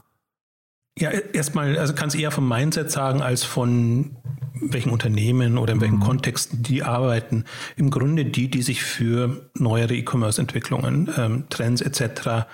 Ja, 0.99 1.11
erstmal, 1.33 1.77
also 1.77 1.93
kann 1.93 2.09
es 2.09 2.15
eher 2.15 2.31
vom 2.31 2.47
Mindset 2.47 2.91
sagen, 2.91 3.21
als 3.21 3.43
von 3.43 4.17
welchen 4.61 4.89
Unternehmen 4.91 5.57
oder 5.57 5.73
in 5.73 5.81
welchen 5.81 5.95
mhm. 5.95 6.03
Kontexten 6.03 6.63
die 6.63 6.83
arbeiten. 6.83 7.45
Im 7.77 7.89
Grunde 7.89 8.25
die, 8.25 8.49
die 8.49 8.61
sich 8.61 8.83
für 8.83 9.49
neuere 9.53 9.95
E-Commerce-Entwicklungen, 9.95 11.09
ähm, 11.17 11.43
Trends 11.49 11.81
etc 11.81 12.45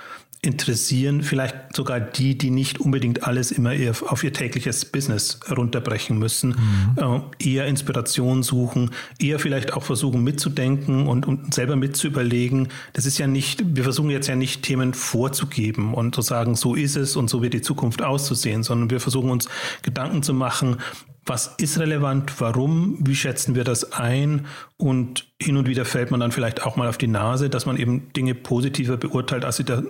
interessieren, 0.45 1.23
vielleicht 1.23 1.75
sogar 1.75 1.99
die, 1.99 2.37
die 2.37 2.51
nicht 2.51 2.79
unbedingt 2.79 3.23
alles 3.23 3.51
immer 3.51 3.71
auf 4.07 4.23
ihr 4.23 4.33
tägliches 4.33 4.85
Business 4.85 5.39
runterbrechen 5.49 6.17
müssen, 6.17 6.55
mhm. 6.97 7.23
äh, 7.39 7.49
eher 7.53 7.65
Inspiration 7.65 8.43
suchen, 8.43 8.91
eher 9.19 9.39
vielleicht 9.39 9.73
auch 9.73 9.83
versuchen 9.83 10.23
mitzudenken 10.23 11.07
und, 11.07 11.27
und 11.27 11.53
selber 11.53 11.75
mitzuüberlegen. 11.75 12.69
Das 12.93 13.05
ist 13.05 13.17
ja 13.17 13.27
nicht, 13.27 13.75
wir 13.75 13.83
versuchen 13.83 14.09
jetzt 14.09 14.27
ja 14.27 14.35
nicht 14.35 14.63
Themen 14.63 14.93
vorzugeben 14.93 15.93
und 15.93 16.13
zu 16.13 16.21
sagen, 16.21 16.55
so 16.55 16.75
ist 16.75 16.95
es 16.95 17.15
und 17.15 17.29
so 17.29 17.41
wird 17.41 17.53
die 17.53 17.61
Zukunft 17.61 18.01
auszusehen, 18.01 18.63
sondern 18.63 18.89
wir 18.89 18.99
versuchen 18.99 19.29
uns 19.29 19.49
Gedanken 19.81 20.23
zu 20.23 20.33
machen, 20.33 20.77
was 21.25 21.55
ist 21.57 21.79
relevant, 21.79 22.39
warum, 22.39 22.97
wie 22.99 23.15
schätzen 23.15 23.55
wir 23.55 23.63
das 23.63 23.93
ein 23.93 24.45
und 24.77 25.27
hin 25.41 25.57
und 25.57 25.67
wieder 25.67 25.83
fällt 25.83 26.11
man 26.11 26.19
dann 26.19 26.31
vielleicht 26.31 26.63
auch 26.63 26.75
mal 26.75 26.87
auf 26.87 26.99
die 26.99 27.07
Nase, 27.07 27.49
dass 27.49 27.65
man 27.65 27.77
eben 27.77 28.13
Dinge 28.13 28.35
positiver 28.35 28.97
beurteilt, 28.97 29.43
als 29.43 29.57
sie 29.57 29.63
da 29.63 29.81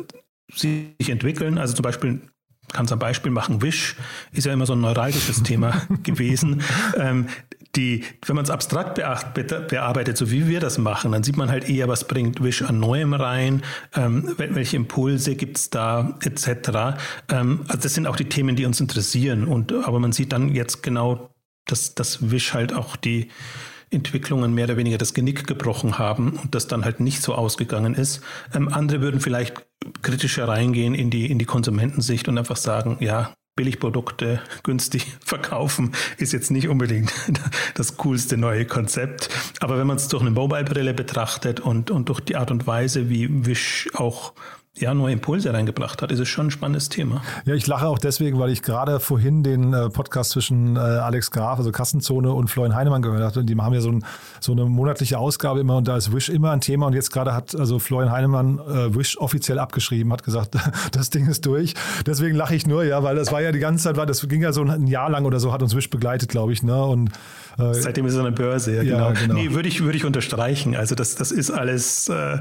sich 0.53 1.09
entwickeln. 1.09 1.57
Also 1.57 1.73
zum 1.73 1.83
Beispiel 1.83 2.21
kann 2.71 2.85
es 2.85 2.91
ein 2.91 2.99
Beispiel 2.99 3.31
machen. 3.31 3.61
Wish 3.61 3.95
ist 4.31 4.45
ja 4.45 4.53
immer 4.53 4.65
so 4.65 4.73
ein 4.73 4.81
neuralgisches 4.81 5.43
Thema 5.43 5.81
gewesen. 6.03 6.61
Ähm, 6.97 7.27
die, 7.75 8.03
wenn 8.25 8.35
man 8.35 8.45
es 8.45 8.49
abstrakt 8.49 8.95
bearbeitet, 8.95 10.17
so 10.17 10.31
wie 10.31 10.47
wir 10.47 10.59
das 10.61 10.77
machen, 10.77 11.11
dann 11.11 11.23
sieht 11.23 11.35
man 11.35 11.49
halt 11.49 11.69
eher, 11.69 11.87
was 11.87 12.07
bringt 12.07 12.41
Wish 12.41 12.61
an 12.61 12.79
Neuem 12.79 13.13
rein, 13.13 13.63
ähm, 13.95 14.33
welche 14.37 14.77
Impulse 14.77 15.35
gibt 15.35 15.57
es 15.57 15.69
da, 15.69 16.17
etc. 16.21 16.97
Ähm, 17.29 17.61
also 17.67 17.81
das 17.81 17.93
sind 17.93 18.07
auch 18.07 18.15
die 18.15 18.29
Themen, 18.29 18.55
die 18.55 18.65
uns 18.65 18.79
interessieren. 18.79 19.45
Und 19.45 19.73
aber 19.73 19.99
man 19.99 20.13
sieht 20.13 20.31
dann 20.31 20.49
jetzt 20.49 20.83
genau, 20.83 21.29
dass 21.65 21.95
das 21.95 22.31
Wish 22.31 22.53
halt 22.53 22.73
auch 22.73 22.95
die 22.95 23.29
Entwicklungen 23.89 24.53
mehr 24.53 24.65
oder 24.65 24.77
weniger 24.77 24.97
das 24.97 25.13
Genick 25.13 25.47
gebrochen 25.47 25.97
haben 25.97 26.39
und 26.41 26.55
das 26.55 26.67
dann 26.67 26.85
halt 26.85 26.99
nicht 26.99 27.21
so 27.21 27.35
ausgegangen 27.35 27.95
ist. 27.95 28.21
Ähm, 28.53 28.67
andere 28.67 29.01
würden 29.01 29.19
vielleicht 29.19 29.65
kritischer 30.01 30.47
reingehen 30.47 30.95
in 30.95 31.09
die, 31.09 31.29
in 31.29 31.39
die 31.39 31.45
Konsumentensicht 31.45 32.27
und 32.27 32.37
einfach 32.37 32.57
sagen, 32.57 32.97
ja, 32.99 33.33
Billigprodukte 33.55 34.41
günstig 34.63 35.05
verkaufen 35.25 35.93
ist 36.17 36.33
jetzt 36.33 36.51
nicht 36.51 36.67
unbedingt 36.67 37.13
das 37.75 37.97
coolste 37.97 38.37
neue 38.37 38.65
Konzept. 38.65 39.29
Aber 39.61 39.77
wenn 39.77 39.87
man 39.87 39.97
es 39.97 40.07
durch 40.07 40.21
eine 40.21 40.31
Mobile-Brille 40.31 40.93
betrachtet 40.93 41.59
und, 41.59 41.89
und 41.89 42.09
durch 42.09 42.19
die 42.19 42.35
Art 42.35 42.51
und 42.51 42.67
Weise, 42.67 43.09
wie 43.09 43.45
Wish 43.45 43.89
auch 43.93 44.33
ja, 44.77 44.93
neue 44.93 45.13
Impulse 45.13 45.53
reingebracht 45.53 46.01
hat. 46.01 46.11
Das 46.11 46.19
ist 46.19 46.27
schon 46.27 46.47
ein 46.47 46.51
spannendes 46.51 46.89
Thema. 46.89 47.21
Ja, 47.45 47.55
ich 47.55 47.65
lache 47.65 47.87
auch 47.87 47.97
deswegen, 47.97 48.39
weil 48.39 48.49
ich 48.49 48.61
gerade 48.61 48.99
vorhin 48.99 49.41
den 49.41 49.73
äh, 49.73 49.89
Podcast 49.89 50.31
zwischen 50.31 50.75
äh, 50.75 50.79
Alex 50.79 51.31
Graf, 51.31 51.59
also 51.59 51.71
Kassenzone 51.71 52.31
und 52.33 52.49
Florian 52.49 52.75
Heinemann 52.75 53.01
gehört 53.01 53.21
habe. 53.21 53.39
Und 53.39 53.47
die 53.47 53.55
haben 53.55 53.73
ja 53.73 53.79
so, 53.79 53.91
ein, 53.91 54.05
so, 54.41 54.51
eine 54.51 54.65
monatliche 54.65 55.17
Ausgabe 55.17 55.61
immer 55.61 55.77
und 55.77 55.87
da 55.87 55.95
ist 55.95 56.13
Wish 56.13 56.27
immer 56.27 56.51
ein 56.51 56.59
Thema. 56.59 56.87
Und 56.87 56.93
jetzt 56.93 57.11
gerade 57.11 57.33
hat 57.33 57.55
also 57.55 57.79
Florian 57.79 58.11
Heinemann 58.11 58.59
äh, 58.59 58.93
Wish 58.93 59.17
offiziell 59.17 59.59
abgeschrieben, 59.59 60.11
hat 60.11 60.23
gesagt, 60.23 60.55
das 60.91 61.09
Ding 61.09 61.27
ist 61.27 61.45
durch. 61.45 61.73
Deswegen 62.05 62.35
lache 62.35 62.55
ich 62.55 62.67
nur, 62.67 62.83
ja, 62.83 63.01
weil 63.01 63.15
das 63.15 63.31
war 63.31 63.41
ja 63.41 63.53
die 63.53 63.59
ganze 63.59 63.95
Zeit, 63.95 64.09
das 64.09 64.27
ging 64.27 64.41
ja 64.41 64.51
so 64.51 64.63
ein 64.63 64.87
Jahr 64.87 65.09
lang 65.09 65.23
oder 65.23 65.39
so, 65.39 65.53
hat 65.53 65.63
uns 65.63 65.73
Wish 65.73 65.89
begleitet, 65.89 66.29
glaube 66.29 66.51
ich. 66.51 66.63
Ne? 66.63 66.83
Und 66.83 67.11
äh, 67.57 67.73
Seitdem 67.73 68.05
ist 68.07 68.13
es 68.13 68.19
eine 68.19 68.33
Börse, 68.33 68.75
ja, 68.75 68.83
genau. 68.83 68.97
Ja, 68.97 69.11
genau. 69.13 69.33
Nee, 69.35 69.51
würde 69.51 69.69
ich, 69.69 69.83
würde 69.83 69.97
ich 69.97 70.03
unterstreichen. 70.03 70.75
Also 70.75 70.95
das, 70.95 71.15
das 71.15 71.31
ist 71.31 71.49
alles, 71.49 72.09
äh, 72.09 72.39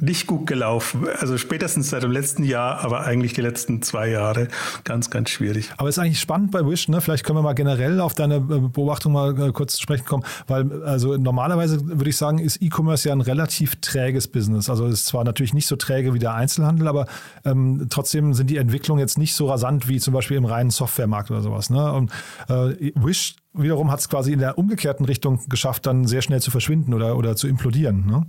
nicht 0.00 0.26
gut 0.26 0.48
gelaufen. 0.48 1.06
Also 1.20 1.38
spätestens 1.38 1.90
seit 1.90 2.02
dem 2.02 2.10
letzten 2.10 2.42
Jahr, 2.42 2.80
aber 2.84 3.02
eigentlich 3.02 3.32
die 3.32 3.40
letzten 3.40 3.80
zwei 3.80 4.08
Jahre 4.08 4.48
ganz, 4.82 5.08
ganz 5.08 5.30
schwierig. 5.30 5.70
Aber 5.76 5.88
es 5.88 5.96
ist 5.96 6.02
eigentlich 6.02 6.20
spannend 6.20 6.50
bei 6.50 6.66
Wish, 6.66 6.88
ne? 6.88 7.00
Vielleicht 7.00 7.24
können 7.24 7.38
wir 7.38 7.42
mal 7.42 7.54
generell 7.54 8.00
auf 8.00 8.12
deine 8.12 8.36
äh, 8.36 8.40
Beobachtung 8.40 9.12
mal 9.12 9.38
äh, 9.38 9.52
kurz 9.52 9.76
zu 9.76 9.82
sprechen 9.82 10.04
kommen, 10.04 10.24
weil 10.48 10.82
also 10.82 11.16
normalerweise 11.16 11.80
würde 11.86 12.10
ich 12.10 12.16
sagen, 12.16 12.38
ist 12.38 12.60
E-Commerce 12.60 13.08
ja 13.08 13.14
ein 13.14 13.20
relativ 13.20 13.76
träges 13.76 14.26
Business. 14.26 14.68
Also 14.68 14.86
es 14.86 14.94
ist 14.94 15.06
zwar 15.06 15.22
natürlich 15.22 15.54
nicht 15.54 15.68
so 15.68 15.76
träge 15.76 16.12
wie 16.12 16.18
der 16.18 16.34
Einzelhandel, 16.34 16.88
aber 16.88 17.06
ähm, 17.44 17.86
trotzdem 17.88 18.34
sind 18.34 18.50
die 18.50 18.56
Entwicklungen 18.56 18.98
jetzt 18.98 19.16
nicht 19.16 19.34
so 19.34 19.46
rasant 19.46 19.86
wie 19.88 20.00
zum 20.00 20.12
Beispiel 20.12 20.36
im 20.36 20.44
reinen 20.44 20.70
Softwaremarkt 20.70 21.30
oder 21.30 21.40
sowas. 21.40 21.70
Ne? 21.70 21.92
Und 21.92 22.10
äh, 22.48 22.92
Wish 22.96 23.36
wiederum 23.52 23.92
hat 23.92 24.00
es 24.00 24.08
quasi 24.08 24.32
in 24.32 24.40
der 24.40 24.58
umgekehrten 24.58 25.06
Richtung 25.06 25.40
geschafft, 25.48 25.86
dann 25.86 26.04
sehr 26.06 26.22
schnell 26.22 26.42
zu 26.42 26.50
verschwinden 26.50 26.92
oder, 26.92 27.16
oder 27.16 27.36
zu 27.36 27.46
implodieren. 27.46 28.06
Ne? 28.06 28.26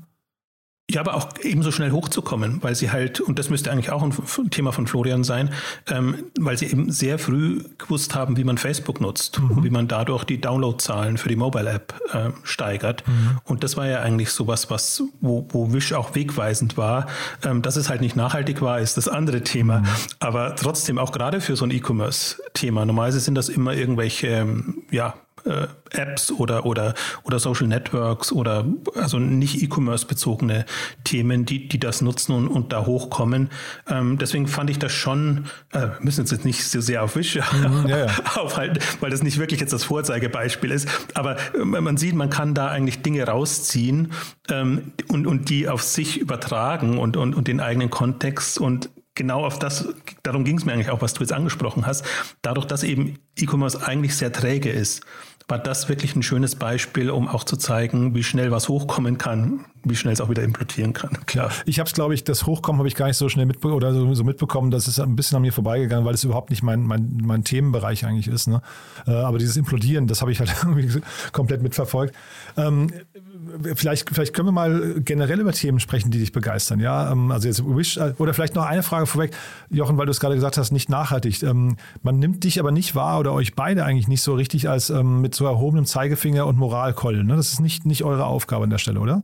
Ja, 0.89 1.01
aber 1.01 1.15
auch 1.15 1.29
ebenso 1.41 1.71
schnell 1.71 1.91
hochzukommen, 1.91 2.61
weil 2.61 2.75
sie 2.75 2.91
halt, 2.91 3.19
und 3.19 3.39
das 3.39 3.49
müsste 3.49 3.71
eigentlich 3.71 3.89
auch 3.89 4.03
ein 4.03 4.13
Thema 4.51 4.71
von 4.71 4.85
Florian 4.85 5.23
sein, 5.23 5.49
ähm, 5.89 6.25
weil 6.39 6.59
sie 6.59 6.67
eben 6.67 6.91
sehr 6.91 7.17
früh 7.17 7.63
gewusst 7.79 8.13
haben, 8.13 8.37
wie 8.37 8.43
man 8.43 8.59
Facebook 8.59 9.01
nutzt 9.01 9.41
mhm. 9.41 9.51
und 9.51 9.63
wie 9.63 9.71
man 9.71 9.87
dadurch 9.87 10.25
die 10.25 10.39
Downloadzahlen 10.39 11.17
für 11.17 11.27
die 11.27 11.37
Mobile-App 11.37 11.99
äh, 12.13 12.29
steigert. 12.43 13.03
Mhm. 13.07 13.39
Und 13.45 13.63
das 13.63 13.77
war 13.77 13.87
ja 13.87 14.01
eigentlich 14.01 14.29
sowas, 14.29 14.69
was, 14.69 15.01
wo, 15.21 15.47
wo 15.49 15.73
Wish 15.73 15.93
auch 15.93 16.13
wegweisend 16.13 16.77
war. 16.77 17.07
Ähm, 17.43 17.63
dass 17.63 17.77
es 17.77 17.89
halt 17.89 18.01
nicht 18.01 18.15
nachhaltig 18.15 18.61
war, 18.61 18.79
ist 18.79 18.95
das 18.95 19.07
andere 19.07 19.41
Thema. 19.41 19.79
Mhm. 19.79 19.87
Aber 20.19 20.55
trotzdem 20.55 20.99
auch 20.99 21.11
gerade 21.11 21.41
für 21.41 21.55
so 21.55 21.65
ein 21.65 21.71
E-Commerce-Thema. 21.71 22.85
Normalerweise 22.85 23.21
sind 23.21 23.33
das 23.33 23.49
immer 23.49 23.73
irgendwelche, 23.73 24.27
ähm, 24.27 24.83
ja, 24.91 25.15
äh, 25.45 25.67
Apps 25.91 26.31
oder, 26.31 26.65
oder, 26.65 26.93
oder 27.23 27.39
Social 27.39 27.67
Networks 27.67 28.31
oder 28.31 28.65
also 28.95 29.19
nicht 29.19 29.61
E-Commerce 29.61 30.05
bezogene 30.05 30.65
Themen, 31.03 31.45
die, 31.45 31.67
die 31.67 31.79
das 31.79 32.01
nutzen 32.01 32.33
und, 32.33 32.47
und 32.47 32.73
da 32.73 32.85
hochkommen. 32.85 33.49
Ähm, 33.87 34.17
deswegen 34.17 34.47
fand 34.47 34.69
ich 34.69 34.79
das 34.79 34.91
schon, 34.91 35.45
äh, 35.73 35.87
müssen 35.99 36.25
jetzt 36.25 36.45
nicht 36.45 36.63
so 36.63 36.81
sehr 36.81 37.03
auf 37.03 37.15
Wisch 37.15 37.35
mhm, 37.35 37.87
ja, 37.87 38.05
ja. 38.05 38.07
aufhalten, 38.35 38.79
weil 38.99 39.11
das 39.11 39.23
nicht 39.23 39.37
wirklich 39.37 39.59
jetzt 39.59 39.73
das 39.73 39.83
Vorzeigebeispiel 39.83 40.71
ist. 40.71 40.87
Aber 41.13 41.37
äh, 41.53 41.63
man 41.63 41.97
sieht, 41.97 42.15
man 42.15 42.29
kann 42.29 42.53
da 42.53 42.67
eigentlich 42.67 43.01
Dinge 43.01 43.23
rausziehen 43.25 44.11
ähm, 44.49 44.93
und, 45.07 45.27
und 45.27 45.49
die 45.49 45.69
auf 45.69 45.83
sich 45.83 46.19
übertragen 46.19 46.97
und, 46.97 47.17
und, 47.17 47.35
und 47.35 47.47
den 47.47 47.59
eigenen 47.59 47.89
Kontext 47.89 48.59
und 48.59 48.89
genau 49.15 49.45
auf 49.45 49.57
das, 49.57 49.87
darum 50.23 50.43
ging 50.43 50.57
es 50.57 50.65
mir 50.65 50.73
eigentlich 50.73 50.89
auch, 50.89 51.01
was 51.01 51.13
du 51.13 51.21
jetzt 51.21 51.33
angesprochen 51.33 51.87
hast. 51.87 52.05
Dadurch, 52.41 52.65
dass 52.65 52.83
eben 52.83 53.17
E-Commerce 53.37 53.85
eigentlich 53.85 54.15
sehr 54.15 54.31
träge 54.31 54.69
ist, 54.69 55.05
war 55.47 55.59
das 55.59 55.89
wirklich 55.89 56.15
ein 56.15 56.23
schönes 56.23 56.55
Beispiel, 56.55 57.11
um 57.11 57.27
auch 57.27 57.43
zu 57.43 57.55
zeigen, 57.55 58.15
wie 58.15 58.23
schnell 58.23 58.49
was 58.49 58.67
hochkommen 58.67 59.19
kann, 59.19 59.65
wie 59.83 59.95
schnell 59.95 60.13
es 60.13 60.21
auch 60.21 60.29
wieder 60.29 60.41
implodieren 60.41 60.93
kann. 60.93 61.11
Klar. 61.27 61.51
Ich 61.65 61.77
habe 61.79 61.87
es, 61.87 61.93
glaube 61.93 62.15
ich, 62.15 62.23
das 62.23 62.47
Hochkommen 62.47 62.79
habe 62.79 62.87
ich 62.87 62.95
gar 62.95 63.05
nicht 63.05 63.17
so 63.17 63.29
schnell 63.29 63.45
mitbekommen 63.45 63.75
oder 63.75 63.93
so, 63.93 64.11
so, 64.15 64.23
mitbekommen, 64.23 64.71
das 64.71 64.87
ist 64.87 64.99
ein 64.99 65.15
bisschen 65.15 65.35
an 65.35 65.43
mir 65.43 65.53
vorbeigegangen, 65.53 66.03
weil 66.03 66.15
es 66.15 66.23
überhaupt 66.23 66.49
nicht 66.49 66.63
mein, 66.63 66.81
mein, 66.81 67.21
mein 67.23 67.43
Themenbereich 67.43 68.05
eigentlich 68.05 68.27
ist. 68.27 68.47
Ne? 68.47 68.61
Äh, 69.05 69.11
aber 69.11 69.37
dieses 69.37 69.55
Implodieren, 69.55 70.07
das 70.07 70.21
habe 70.21 70.31
ich 70.31 70.39
halt 70.39 70.55
irgendwie 70.63 71.01
komplett 71.31 71.61
mitverfolgt. 71.61 72.15
Ähm, 72.57 72.91
vielleicht, 73.75 74.09
vielleicht 74.09 74.33
können 74.33 74.47
wir 74.47 74.51
mal 74.51 74.95
generell 74.99 75.39
über 75.39 75.51
Themen 75.51 75.79
sprechen, 75.79 76.11
die 76.11 76.19
dich 76.19 76.31
begeistern. 76.31 76.79
Ja, 76.79 77.11
ähm, 77.11 77.31
also 77.31 77.47
jetzt 77.47 77.63
Wish, 77.65 77.97
äh, 77.97 78.13
oder 78.17 78.33
vielleicht 78.33 78.55
noch 78.55 78.65
eine 78.65 78.83
Frage 78.83 79.05
vorweg, 79.05 79.35
Jochen, 79.69 79.97
weil 79.97 80.05
du 80.05 80.11
es 80.11 80.19
gerade 80.19 80.35
gesagt 80.35 80.57
hast, 80.57 80.71
nicht 80.71 80.89
nachhaltig. 80.89 81.43
Ähm, 81.43 81.77
man 82.01 82.19
nimmt 82.19 82.43
dich 82.43 82.59
aber 82.59 82.71
nicht 82.71 82.95
wahr 82.95 83.19
oder 83.19 83.33
euch 83.33 83.55
beide 83.55 83.85
eigentlich 83.85 84.07
nicht 84.07 84.21
so 84.21 84.35
richtig 84.35 84.69
als 84.69 84.89
ähm, 84.89 85.21
mit 85.21 85.35
so 85.35 85.45
erhobenem 85.45 85.85
Zeigefinger 85.85 86.45
und 86.45 86.57
Moralkeulen. 86.57 87.27
Ne? 87.27 87.35
Das 87.35 87.53
ist 87.53 87.59
nicht, 87.59 87.85
nicht 87.85 88.03
eure 88.03 88.25
Aufgabe 88.25 88.63
an 88.63 88.69
der 88.69 88.77
Stelle, 88.77 88.99
oder? 88.99 89.23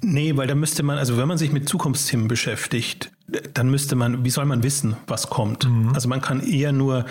Nee, 0.00 0.36
weil 0.36 0.46
da 0.46 0.54
müsste 0.54 0.82
man, 0.82 0.98
also 0.98 1.16
wenn 1.16 1.28
man 1.28 1.38
sich 1.38 1.52
mit 1.52 1.68
Zukunftsthemen 1.68 2.28
beschäftigt, 2.28 3.10
dann 3.54 3.68
müsste 3.68 3.96
man, 3.96 4.24
wie 4.24 4.30
soll 4.30 4.44
man 4.44 4.62
wissen, 4.62 4.96
was 5.06 5.28
kommt? 5.28 5.68
Mhm. 5.68 5.92
Also 5.94 6.08
man 6.08 6.20
kann 6.20 6.40
eher 6.40 6.72
nur 6.72 7.04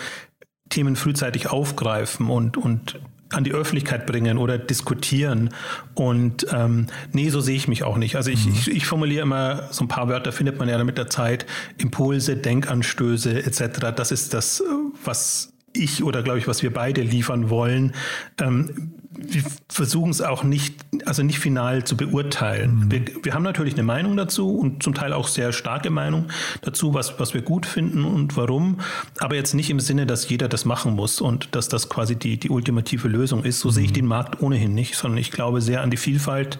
Themen 0.70 0.96
frühzeitig 0.96 1.50
aufgreifen 1.50 2.28
und, 2.28 2.56
und 2.56 2.98
an 3.30 3.44
die 3.44 3.52
Öffentlichkeit 3.52 4.06
bringen 4.06 4.38
oder 4.38 4.58
diskutieren. 4.58 5.50
Und 5.94 6.46
ähm, 6.52 6.86
nee, 7.12 7.28
so 7.28 7.40
sehe 7.40 7.56
ich 7.56 7.68
mich 7.68 7.82
auch 7.82 7.96
nicht. 7.96 8.16
Also 8.16 8.30
ich, 8.30 8.46
mhm. 8.46 8.52
ich, 8.52 8.70
ich 8.70 8.86
formuliere 8.86 9.22
immer 9.22 9.68
so 9.70 9.84
ein 9.84 9.88
paar 9.88 10.08
Wörter, 10.08 10.32
findet 10.32 10.58
man 10.58 10.68
ja 10.68 10.82
mit 10.82 10.98
der 10.98 11.08
Zeit, 11.08 11.46
Impulse, 11.76 12.36
Denkanstöße 12.36 13.44
etc. 13.44 13.92
Das 13.94 14.12
ist 14.12 14.34
das, 14.34 14.62
was 15.04 15.52
ich 15.74 16.02
oder 16.02 16.22
glaube 16.22 16.38
ich, 16.38 16.48
was 16.48 16.62
wir 16.62 16.72
beide 16.72 17.02
liefern 17.02 17.50
wollen. 17.50 17.94
Ähm, 18.40 18.94
wir 19.20 19.42
versuchen 19.68 20.10
es 20.10 20.22
auch 20.22 20.44
nicht, 20.44 20.76
also 21.04 21.22
nicht 21.22 21.40
final 21.40 21.84
zu 21.84 21.96
beurteilen. 21.96 22.84
Mhm. 22.84 22.90
Wir, 22.90 23.02
wir, 23.22 23.34
haben 23.34 23.42
natürlich 23.42 23.74
eine 23.74 23.82
Meinung 23.82 24.16
dazu 24.16 24.56
und 24.56 24.82
zum 24.82 24.94
Teil 24.94 25.12
auch 25.12 25.26
sehr 25.26 25.52
starke 25.52 25.90
Meinung 25.90 26.28
dazu, 26.62 26.94
was, 26.94 27.18
was 27.18 27.34
wir 27.34 27.42
gut 27.42 27.66
finden 27.66 28.04
und 28.04 28.36
warum, 28.36 28.78
aber 29.18 29.34
jetzt 29.34 29.54
nicht 29.54 29.70
im 29.70 29.80
Sinne, 29.80 30.06
dass 30.06 30.28
jeder 30.28 30.48
das 30.48 30.64
machen 30.64 30.94
muss 30.94 31.20
und 31.20 31.54
dass 31.54 31.68
das 31.68 31.88
quasi 31.88 32.16
die, 32.16 32.38
die 32.38 32.48
ultimative 32.48 33.08
Lösung 33.08 33.44
ist. 33.44 33.60
So 33.60 33.68
mhm. 33.68 33.72
sehe 33.72 33.84
ich 33.84 33.90
mhm. 33.90 33.94
den 33.94 34.06
Markt 34.06 34.40
ohnehin 34.40 34.74
nicht, 34.74 34.94
sondern 34.94 35.18
ich 35.18 35.32
glaube 35.32 35.60
sehr 35.60 35.82
an 35.82 35.90
die 35.90 35.96
Vielfalt 35.96 36.58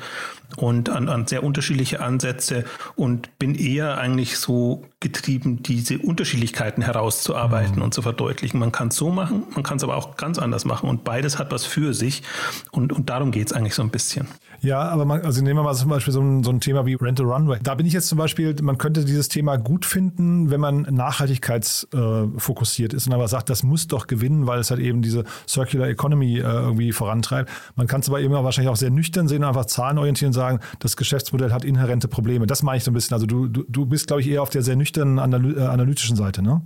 und 0.56 0.88
an, 0.88 1.08
an 1.08 1.26
sehr 1.26 1.44
unterschiedliche 1.44 2.00
Ansätze 2.00 2.64
und 2.96 3.38
bin 3.38 3.54
eher 3.54 3.98
eigentlich 3.98 4.38
so 4.38 4.84
getrieben, 5.00 5.62
diese 5.62 5.98
Unterschiedlichkeiten 5.98 6.82
herauszuarbeiten 6.82 7.76
mhm. 7.76 7.82
und 7.82 7.94
zu 7.94 8.02
verdeutlichen. 8.02 8.58
Man 8.58 8.72
kann 8.72 8.88
es 8.88 8.96
so 8.96 9.10
machen, 9.10 9.44
man 9.54 9.62
kann 9.62 9.76
es 9.76 9.84
aber 9.84 9.96
auch 9.96 10.16
ganz 10.16 10.38
anders 10.38 10.64
machen 10.64 10.88
und 10.88 11.04
beides 11.04 11.38
hat 11.38 11.52
was 11.52 11.64
für 11.64 11.94
sich 11.94 12.22
und, 12.70 12.92
und 12.92 13.10
darum 13.10 13.30
geht 13.30 13.48
es 13.48 13.52
eigentlich 13.52 13.74
so 13.74 13.82
ein 13.82 13.90
bisschen. 13.90 14.28
Ja, 14.60 14.80
aber 14.80 15.04
man, 15.04 15.22
also 15.22 15.42
nehmen 15.42 15.58
wir 15.58 15.62
mal 15.62 15.74
zum 15.74 15.90
Beispiel 15.90 16.12
so 16.12 16.20
ein, 16.20 16.42
so 16.42 16.50
ein 16.50 16.60
Thema 16.60 16.84
wie 16.84 16.94
Rental 16.94 17.26
Runway. 17.26 17.58
Da 17.62 17.74
bin 17.74 17.86
ich 17.86 17.92
jetzt 17.92 18.08
zum 18.08 18.18
Beispiel, 18.18 18.54
man 18.62 18.78
könnte 18.78 19.04
dieses 19.04 19.28
Thema 19.28 19.56
gut 19.56 19.84
finden, 19.84 20.50
wenn 20.50 20.60
man 20.60 20.82
nachhaltigkeitsfokussiert 20.82 22.92
äh, 22.92 22.96
ist 22.96 23.06
und 23.06 23.12
aber 23.12 23.28
sagt, 23.28 23.50
das 23.50 23.62
muss 23.62 23.86
doch 23.86 24.06
gewinnen, 24.06 24.46
weil 24.46 24.58
es 24.58 24.70
halt 24.70 24.80
eben 24.80 25.02
diese 25.02 25.24
Circular 25.46 25.88
Economy 25.88 26.38
äh, 26.38 26.42
irgendwie 26.42 26.92
vorantreibt. 26.92 27.50
Man 27.76 27.86
kann 27.86 28.00
es 28.00 28.08
aber 28.08 28.20
eben 28.20 28.34
auch 28.34 28.44
wahrscheinlich 28.44 28.70
auch 28.70 28.76
sehr 28.76 28.90
nüchtern 28.90 29.28
sehen, 29.28 29.44
einfach 29.44 29.66
zahlenorientieren 29.66 30.30
und 30.30 30.34
sagen, 30.34 30.60
das 30.80 30.96
Geschäftsmodell 30.96 31.52
hat 31.52 31.64
inhärente 31.64 32.08
Probleme. 32.08 32.46
Das 32.46 32.62
meine 32.62 32.78
ich 32.78 32.84
so 32.84 32.90
ein 32.90 32.94
bisschen. 32.94 33.14
Also 33.14 33.26
du, 33.26 33.46
du, 33.46 33.64
du 33.68 33.86
bist, 33.86 34.08
glaube 34.08 34.22
ich, 34.22 34.28
eher 34.28 34.42
auf 34.42 34.50
der 34.50 34.62
sehr 34.62 34.76
nüchternen 34.76 35.18
äh, 35.18 35.62
analytischen 35.62 36.16
Seite, 36.16 36.42
ne? 36.42 36.62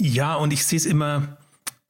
Ja, 0.00 0.34
und 0.34 0.52
ich 0.52 0.64
sehe 0.64 0.78
es 0.78 0.86
immer, 0.86 1.36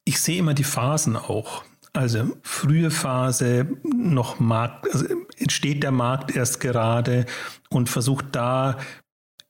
ich 0.03 0.19
sehe 0.19 0.37
immer 0.37 0.53
die 0.53 0.65
Phasen 0.65 1.15
auch. 1.15 1.63
Also 1.93 2.37
frühe 2.41 2.89
Phase, 2.89 3.67
noch 3.83 4.39
Markt, 4.39 4.87
also 4.93 5.05
entsteht 5.41 5.83
der 5.83 5.91
Markt 5.91 6.35
erst 6.35 6.59
gerade 6.59 7.25
und 7.69 7.89
versucht 7.89 8.25
da 8.31 8.77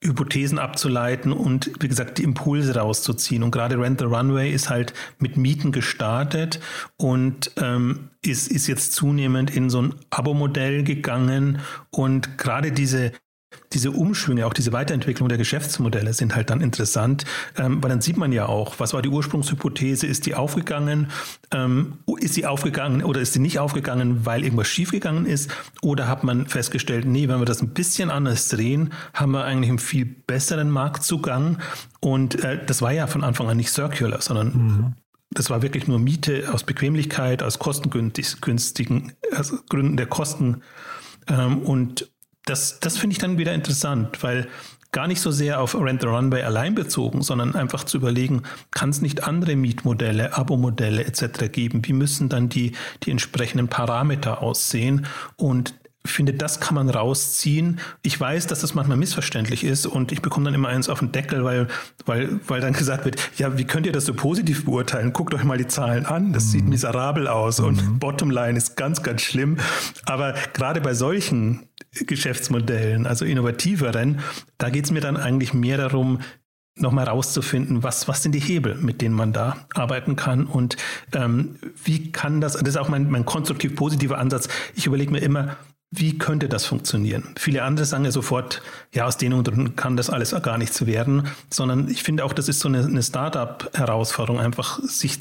Hypothesen 0.02 0.58
abzuleiten 0.58 1.32
und 1.32 1.70
wie 1.80 1.88
gesagt 1.88 2.18
die 2.18 2.24
Impulse 2.24 2.74
rauszuziehen. 2.74 3.42
Und 3.44 3.52
gerade 3.52 3.78
Rent 3.78 4.00
the 4.00 4.06
Runway 4.06 4.50
ist 4.50 4.68
halt 4.68 4.94
mit 5.18 5.36
Mieten 5.36 5.70
gestartet 5.70 6.60
und 6.96 7.52
ähm, 7.56 8.10
ist, 8.20 8.50
ist 8.50 8.66
jetzt 8.66 8.94
zunehmend 8.94 9.54
in 9.54 9.70
so 9.70 9.80
ein 9.80 9.94
Abo-Modell 10.10 10.82
gegangen. 10.82 11.60
Und 11.90 12.36
gerade 12.36 12.72
diese 12.72 13.12
diese 13.72 13.90
Umschwünge, 13.90 14.46
auch 14.46 14.52
diese 14.52 14.72
Weiterentwicklung 14.72 15.28
der 15.28 15.38
Geschäftsmodelle 15.38 16.12
sind 16.12 16.34
halt 16.34 16.50
dann 16.50 16.60
interessant, 16.60 17.24
ähm, 17.56 17.82
weil 17.82 17.90
dann 17.90 18.00
sieht 18.00 18.16
man 18.16 18.32
ja 18.32 18.46
auch, 18.46 18.78
was 18.78 18.92
war 18.94 19.02
die 19.02 19.08
Ursprungshypothese, 19.08 20.06
ist 20.06 20.26
die 20.26 20.34
aufgegangen, 20.34 21.08
ähm, 21.52 21.98
ist 22.18 22.34
sie 22.34 22.46
aufgegangen 22.46 23.02
oder 23.02 23.20
ist 23.20 23.32
sie 23.32 23.40
nicht 23.40 23.58
aufgegangen, 23.58 24.26
weil 24.26 24.44
irgendwas 24.44 24.68
schiefgegangen 24.68 25.26
ist 25.26 25.50
oder 25.80 26.08
hat 26.08 26.24
man 26.24 26.46
festgestellt, 26.46 27.06
nee, 27.06 27.28
wenn 27.28 27.38
wir 27.38 27.46
das 27.46 27.62
ein 27.62 27.70
bisschen 27.70 28.10
anders 28.10 28.48
drehen, 28.48 28.90
haben 29.14 29.32
wir 29.32 29.44
eigentlich 29.44 29.70
einen 29.70 29.78
viel 29.78 30.04
besseren 30.04 30.70
Marktzugang 30.70 31.58
und 32.00 32.42
äh, 32.44 32.64
das 32.64 32.82
war 32.82 32.92
ja 32.92 33.06
von 33.06 33.24
Anfang 33.24 33.48
an 33.48 33.56
nicht 33.56 33.70
circular, 33.70 34.20
sondern 34.20 34.46
mhm. 34.48 34.94
Das 35.34 35.48
war 35.48 35.62
wirklich 35.62 35.88
nur 35.88 35.98
Miete 35.98 36.50
aus 36.52 36.64
Bequemlichkeit, 36.64 37.42
aus 37.42 37.58
kostengünstigen 37.58 39.12
also 39.34 39.56
Gründen 39.68 39.96
der 39.96 40.06
Kosten. 40.06 40.62
Ähm, 41.28 41.58
und 41.60 42.11
das, 42.44 42.80
das 42.80 42.98
finde 42.98 43.14
ich 43.14 43.18
dann 43.18 43.38
wieder 43.38 43.54
interessant, 43.54 44.22
weil 44.22 44.48
gar 44.92 45.06
nicht 45.06 45.20
so 45.20 45.30
sehr 45.30 45.60
auf 45.60 45.74
Rent 45.74 46.02
the 46.02 46.06
Runway 46.06 46.42
allein 46.42 46.74
bezogen, 46.74 47.22
sondern 47.22 47.54
einfach 47.54 47.84
zu 47.84 47.96
überlegen, 47.96 48.42
kann 48.70 48.90
es 48.90 49.00
nicht 49.00 49.24
andere 49.24 49.56
Mietmodelle, 49.56 50.36
Abo-Modelle 50.36 51.04
etc. 51.04 51.50
geben? 51.50 51.80
Wie 51.86 51.94
müssen 51.94 52.28
dann 52.28 52.50
die, 52.50 52.72
die 53.02 53.10
entsprechenden 53.10 53.68
Parameter 53.68 54.42
aussehen? 54.42 55.06
Und 55.36 55.74
finde, 56.04 56.34
das 56.34 56.60
kann 56.60 56.74
man 56.74 56.88
rausziehen. 56.90 57.80
Ich 58.02 58.18
weiß, 58.18 58.46
dass 58.48 58.60
das 58.60 58.74
manchmal 58.74 58.96
missverständlich 58.96 59.64
ist 59.64 59.86
und 59.86 60.10
ich 60.10 60.20
bekomme 60.20 60.46
dann 60.46 60.54
immer 60.54 60.68
eins 60.68 60.88
auf 60.88 60.98
den 60.98 61.12
Deckel, 61.12 61.44
weil, 61.44 61.68
weil, 62.06 62.40
weil 62.46 62.60
dann 62.60 62.72
gesagt 62.72 63.04
wird, 63.04 63.16
ja, 63.36 63.56
wie 63.56 63.64
könnt 63.64 63.86
ihr 63.86 63.92
das 63.92 64.06
so 64.06 64.14
positiv 64.14 64.64
beurteilen? 64.64 65.12
Guckt 65.12 65.32
euch 65.34 65.44
mal 65.44 65.58
die 65.58 65.68
Zahlen 65.68 66.06
an, 66.06 66.32
das 66.32 66.46
mhm. 66.46 66.48
sieht 66.50 66.68
miserabel 66.68 67.28
aus 67.28 67.60
mhm. 67.60 67.66
und 67.66 68.00
Bottomline 68.00 68.58
ist 68.58 68.76
ganz, 68.76 69.02
ganz 69.02 69.22
schlimm. 69.22 69.58
Aber 70.04 70.34
gerade 70.54 70.80
bei 70.80 70.94
solchen 70.94 71.68
Geschäftsmodellen, 72.06 73.06
also 73.06 73.24
innovativeren, 73.24 74.20
da 74.58 74.70
geht 74.70 74.86
es 74.86 74.90
mir 74.90 75.00
dann 75.00 75.16
eigentlich 75.16 75.54
mehr 75.54 75.76
darum, 75.76 76.18
nochmal 76.74 77.06
rauszufinden, 77.06 77.82
was, 77.82 78.08
was 78.08 78.22
sind 78.22 78.34
die 78.34 78.40
Hebel, 78.40 78.76
mit 78.76 79.02
denen 79.02 79.14
man 79.14 79.32
da 79.32 79.58
arbeiten 79.74 80.16
kann 80.16 80.46
und 80.46 80.76
ähm, 81.12 81.56
wie 81.84 82.12
kann 82.12 82.40
das, 82.40 82.54
das 82.54 82.66
ist 82.66 82.76
auch 82.78 82.88
mein, 82.88 83.10
mein 83.10 83.26
konstruktiv 83.26 83.76
positiver 83.76 84.18
Ansatz. 84.18 84.48
Ich 84.74 84.86
überlege 84.86 85.12
mir 85.12 85.18
immer, 85.18 85.56
wie 85.94 86.16
könnte 86.16 86.48
das 86.48 86.64
funktionieren? 86.64 87.34
Viele 87.38 87.62
andere 87.62 87.84
sagen 87.84 88.06
ja 88.06 88.10
sofort, 88.10 88.62
ja, 88.92 89.04
aus 89.04 89.18
den 89.18 89.32
Gründen 89.44 89.76
kann 89.76 89.96
das 89.98 90.08
alles 90.08 90.34
gar 90.42 90.56
nichts 90.56 90.86
werden, 90.86 91.28
sondern 91.50 91.88
ich 91.88 92.02
finde 92.02 92.24
auch, 92.24 92.32
das 92.32 92.48
ist 92.48 92.60
so 92.60 92.68
eine, 92.68 92.82
eine 92.82 93.02
Startup-Herausforderung, 93.02 94.40
einfach 94.40 94.80
sich 94.80 95.18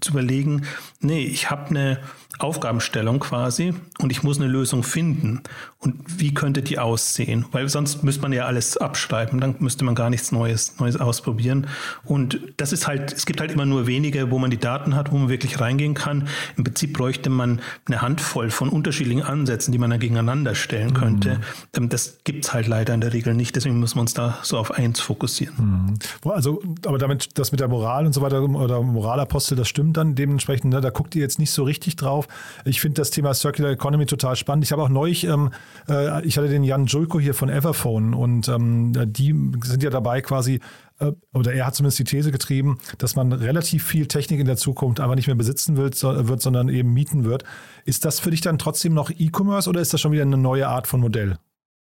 zu 0.00 0.12
überlegen, 0.12 0.62
nee, 1.00 1.24
ich 1.24 1.50
habe 1.50 1.68
eine 1.68 2.00
Aufgabenstellung 2.38 3.20
quasi 3.20 3.74
und 3.98 4.10
ich 4.10 4.22
muss 4.22 4.38
eine 4.38 4.48
Lösung 4.48 4.82
finden. 4.82 5.42
Und 5.78 5.96
wie 6.18 6.32
könnte 6.32 6.62
die 6.62 6.78
aussehen? 6.78 7.44
Weil 7.52 7.68
sonst 7.68 8.02
müsste 8.02 8.22
man 8.22 8.32
ja 8.32 8.46
alles 8.46 8.76
abschreiben, 8.76 9.40
dann 9.40 9.56
müsste 9.58 9.84
man 9.84 9.94
gar 9.94 10.10
nichts 10.10 10.32
Neues, 10.32 10.78
Neues 10.80 10.98
ausprobieren. 10.98 11.66
Und 12.04 12.40
das 12.56 12.72
ist 12.72 12.86
halt, 12.86 13.12
es 13.12 13.26
gibt 13.26 13.40
halt 13.40 13.52
immer 13.52 13.66
nur 13.66 13.86
wenige, 13.86 14.30
wo 14.30 14.38
man 14.38 14.50
die 14.50 14.56
Daten 14.56 14.96
hat, 14.96 15.12
wo 15.12 15.16
man 15.18 15.28
wirklich 15.28 15.60
reingehen 15.60 15.94
kann. 15.94 16.28
Im 16.56 16.64
Prinzip 16.64 16.94
bräuchte 16.94 17.30
man 17.30 17.60
eine 17.86 18.02
Handvoll 18.02 18.50
von 18.50 18.68
unterschiedlichen 18.68 19.22
Ansätzen, 19.22 19.72
die 19.72 19.78
man 19.78 19.90
dann 19.90 20.00
gegeneinander 20.00 20.54
stellen 20.54 20.94
könnte. 20.94 21.40
Mhm. 21.76 21.88
Das 21.88 22.18
gibt 22.24 22.46
es 22.46 22.54
halt 22.54 22.66
leider 22.66 22.94
in 22.94 23.00
der 23.00 23.12
Regel 23.12 23.34
nicht, 23.34 23.54
deswegen 23.56 23.78
müssen 23.78 23.96
wir 23.96 24.02
uns 24.02 24.14
da 24.14 24.38
so 24.42 24.58
auf 24.58 24.70
eins 24.70 25.00
fokussieren. 25.00 25.98
Mhm. 26.24 26.30
Also, 26.30 26.62
aber 26.86 26.98
damit, 26.98 27.38
das 27.38 27.52
mit 27.52 27.60
der 27.60 27.68
Moral 27.68 28.06
und 28.06 28.12
so 28.12 28.22
weiter 28.22 28.42
oder 28.42 28.82
Moralapostel, 28.82 29.56
das 29.56 29.68
stimmt 29.68 29.96
dann 29.96 30.14
dementsprechend, 30.14 30.72
ne? 30.72 30.80
da 30.80 30.90
guckt 30.90 31.14
ihr 31.14 31.22
jetzt 31.22 31.38
nicht 31.38 31.50
so 31.50 31.64
richtig 31.64 31.96
drauf. 31.96 32.23
Ich 32.64 32.80
finde 32.80 33.00
das 33.00 33.10
Thema 33.10 33.34
Circular 33.34 33.70
Economy 33.70 34.06
total 34.06 34.36
spannend. 34.36 34.64
Ich 34.64 34.72
habe 34.72 34.82
auch 34.82 34.88
neulich, 34.88 35.24
ähm, 35.24 35.50
äh, 35.88 36.24
ich 36.26 36.36
hatte 36.36 36.48
den 36.48 36.64
Jan 36.64 36.86
Julko 36.86 37.20
hier 37.20 37.34
von 37.34 37.48
Everphone 37.48 38.14
und 38.14 38.48
ähm, 38.48 38.92
die 39.12 39.34
sind 39.64 39.82
ja 39.82 39.90
dabei 39.90 40.20
quasi, 40.20 40.60
äh, 40.98 41.12
oder 41.32 41.52
er 41.52 41.66
hat 41.66 41.74
zumindest 41.74 41.98
die 41.98 42.04
These 42.04 42.32
getrieben, 42.32 42.78
dass 42.98 43.16
man 43.16 43.32
relativ 43.32 43.84
viel 43.84 44.06
Technik 44.06 44.40
in 44.40 44.46
der 44.46 44.56
Zukunft 44.56 45.00
einfach 45.00 45.16
nicht 45.16 45.26
mehr 45.26 45.36
besitzen 45.36 45.76
wird, 45.76 45.94
so, 45.94 46.28
wird 46.28 46.40
sondern 46.40 46.68
eben 46.68 46.92
mieten 46.92 47.24
wird. 47.24 47.44
Ist 47.84 48.04
das 48.04 48.20
für 48.20 48.30
dich 48.30 48.40
dann 48.40 48.58
trotzdem 48.58 48.94
noch 48.94 49.10
E-Commerce 49.10 49.68
oder 49.68 49.80
ist 49.80 49.92
das 49.92 50.00
schon 50.00 50.12
wieder 50.12 50.22
eine 50.22 50.36
neue 50.36 50.68
Art 50.68 50.86
von 50.86 51.00
Modell? 51.00 51.38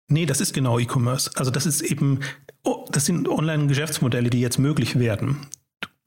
Nee, 0.08 0.26
das 0.26 0.40
ist 0.40 0.52
genau 0.52 0.78
E-Commerce. 0.78 1.30
Also 1.36 1.50
das 1.50 1.64
ist 1.64 1.80
eben, 1.80 2.20
oh, 2.64 2.86
das 2.90 3.06
sind 3.06 3.28
Online-Geschäftsmodelle, 3.28 4.30
die 4.30 4.40
jetzt 4.40 4.58
möglich 4.58 4.98
werden 4.98 5.38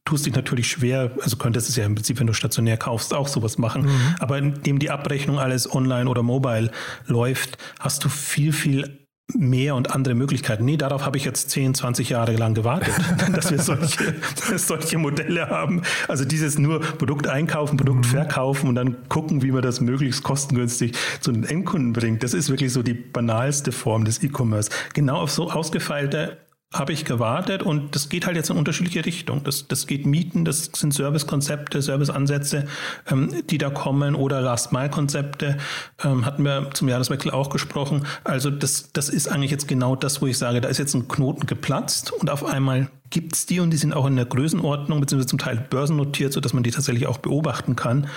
tust 0.06 0.26
dich 0.26 0.36
natürlich 0.36 0.70
schwer, 0.70 1.12
also 1.22 1.36
könntest 1.36 1.68
es 1.68 1.76
ja 1.76 1.86
im 1.86 1.96
Prinzip, 1.96 2.20
wenn 2.20 2.28
du 2.28 2.34
stationär 2.34 2.78
kaufst, 2.78 3.14
auch 3.14 3.28
sowas 3.28 3.58
machen. 3.58 3.84
Mhm. 3.84 4.16
Aber 4.20 4.38
indem 4.38 4.80
die 4.80 4.92
Abrechnung 4.92 5.40
alles 5.40 5.72
online 5.72 6.10
oder 6.10 6.24
mobile 6.24 6.72
läuft, 7.08 7.58
hast 7.80 8.04
du 8.04 8.10
viel, 8.10 8.54
viel 8.54 9.06
mehr 9.34 9.74
und 9.74 9.92
andere 9.92 10.14
Möglichkeiten. 10.14 10.66
Nee, 10.66 10.78
darauf 10.78 11.04
habe 11.04 11.18
ich 11.18 11.26
jetzt 11.26 11.50
10, 11.50 11.74
20 11.74 12.10
Jahre 12.10 12.36
lang 12.36 12.54
gewartet, 12.54 12.94
dass 13.34 13.50
wir 13.50 13.60
solche, 13.60 14.14
solche 14.58 15.00
Modelle 15.00 15.50
haben. 15.50 15.82
Also 16.08 16.26
dieses 16.26 16.60
nur 16.60 16.80
Produkt 16.80 17.28
einkaufen, 17.28 17.76
Produkt 17.76 18.06
mhm. 18.06 18.10
verkaufen 18.10 18.70
und 18.70 18.76
dann 18.76 19.10
gucken, 19.10 19.42
wie 19.42 19.52
man 19.52 19.64
das 19.64 19.82
möglichst 19.82 20.22
kostengünstig 20.22 20.94
zu 21.20 21.32
den 21.32 21.44
Endkunden 21.44 21.94
bringt. 21.94 22.22
Das 22.22 22.36
ist 22.36 22.50
wirklich 22.50 22.72
so 22.72 22.84
die 22.84 22.94
banalste 22.94 23.72
Form 23.72 24.06
des 24.06 24.22
E-Commerce. 24.22 24.70
Genau 24.94 25.18
auf 25.18 25.32
so 25.32 25.50
ausgefeilte 25.50 26.38
habe 26.78 26.92
ich 26.94 27.06
gewartet 27.06 27.64
und 27.64 27.96
das 27.96 28.10
geht 28.10 28.26
halt 28.26 28.36
jetzt 28.36 28.50
in 28.50 28.58
unterschiedliche 28.58 29.06
Richtungen. 29.06 29.44
Das, 29.44 29.68
das 29.68 29.88
geht 29.88 30.06
Mieten, 30.06 30.44
das 30.46 30.70
sind 30.76 30.94
Servicekonzepte, 30.94 31.82
Serviceansätze, 31.82 32.66
ähm, 33.10 33.34
die 33.50 33.58
da 33.58 33.70
kommen 33.70 34.14
oder 34.16 34.42
Last-Mile-Konzepte, 34.42 35.58
ähm, 36.04 36.26
hatten 36.26 36.44
wir 36.44 36.70
zum 36.74 36.90
Jahreswechsel 36.90 37.32
auch 37.32 37.50
gesprochen. 37.50 38.06
Also 38.24 38.50
das, 38.50 38.92
das 38.92 39.10
ist 39.10 39.28
eigentlich 39.28 39.52
jetzt 39.52 39.68
genau 39.68 39.96
das, 39.96 40.22
wo 40.22 40.28
ich 40.28 40.38
sage, 40.38 40.60
da 40.60 40.68
ist 40.68 40.78
jetzt 40.78 40.94
ein 40.94 41.08
Knoten 41.08 41.46
geplatzt 41.48 42.12
und 42.12 42.30
auf 42.30 42.46
einmal 42.46 42.90
gibt 43.10 43.36
es 43.36 43.46
die 43.46 43.60
und 43.60 43.72
die 43.72 43.78
sind 43.78 43.94
auch 43.94 44.06
in 44.06 44.16
der 44.16 44.26
Größenordnung 44.26 45.00
beziehungsweise 45.00 45.30
zum 45.30 45.40
Teil 45.40 45.66
börsennotiert, 45.70 46.34
sodass 46.34 46.54
man 46.54 46.64
die 46.64 46.72
tatsächlich 46.72 47.08
auch 47.08 47.18
beobachten 47.18 47.76
kann. 47.76 48.08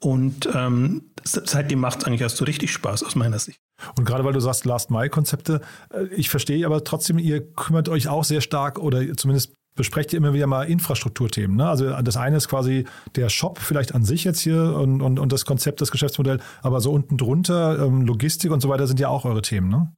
Und 0.00 0.48
ähm, 0.54 1.10
seitdem 1.24 1.80
macht 1.80 2.00
es 2.00 2.04
eigentlich 2.04 2.22
erst 2.22 2.36
so 2.36 2.44
richtig 2.44 2.72
Spaß 2.72 3.04
aus 3.04 3.14
meiner 3.14 3.38
Sicht. 3.38 3.60
Und 3.96 4.04
gerade 4.04 4.24
weil 4.24 4.32
du 4.32 4.40
sagst 4.40 4.64
Last-Mile-Konzepte, 4.64 5.60
äh, 5.92 6.06
ich 6.14 6.30
verstehe 6.30 6.66
aber 6.66 6.84
trotzdem, 6.84 7.18
ihr 7.18 7.52
kümmert 7.52 7.88
euch 7.88 8.08
auch 8.08 8.24
sehr 8.24 8.40
stark 8.40 8.78
oder 8.78 9.14
zumindest 9.16 9.54
besprecht 9.78 10.12
ihr 10.12 10.16
immer 10.16 10.34
wieder 10.34 10.48
mal 10.48 10.64
Infrastrukturthemen. 10.64 11.56
Ne? 11.56 11.68
Also 11.68 11.90
das 12.02 12.16
eine 12.16 12.36
ist 12.36 12.48
quasi 12.48 12.84
der 13.14 13.28
Shop 13.28 13.58
vielleicht 13.60 13.94
an 13.94 14.04
sich 14.04 14.24
jetzt 14.24 14.40
hier 14.40 14.74
und, 14.74 15.00
und, 15.00 15.18
und 15.18 15.32
das 15.32 15.44
Konzept, 15.44 15.80
das 15.80 15.92
Geschäftsmodell, 15.92 16.40
aber 16.62 16.80
so 16.80 16.92
unten 16.92 17.16
drunter, 17.16 17.78
ähm, 17.78 18.02
Logistik 18.02 18.50
und 18.50 18.60
so 18.60 18.68
weiter 18.68 18.88
sind 18.88 18.98
ja 18.98 19.08
auch 19.08 19.24
eure 19.24 19.40
Themen, 19.40 19.68
ne? 19.68 19.92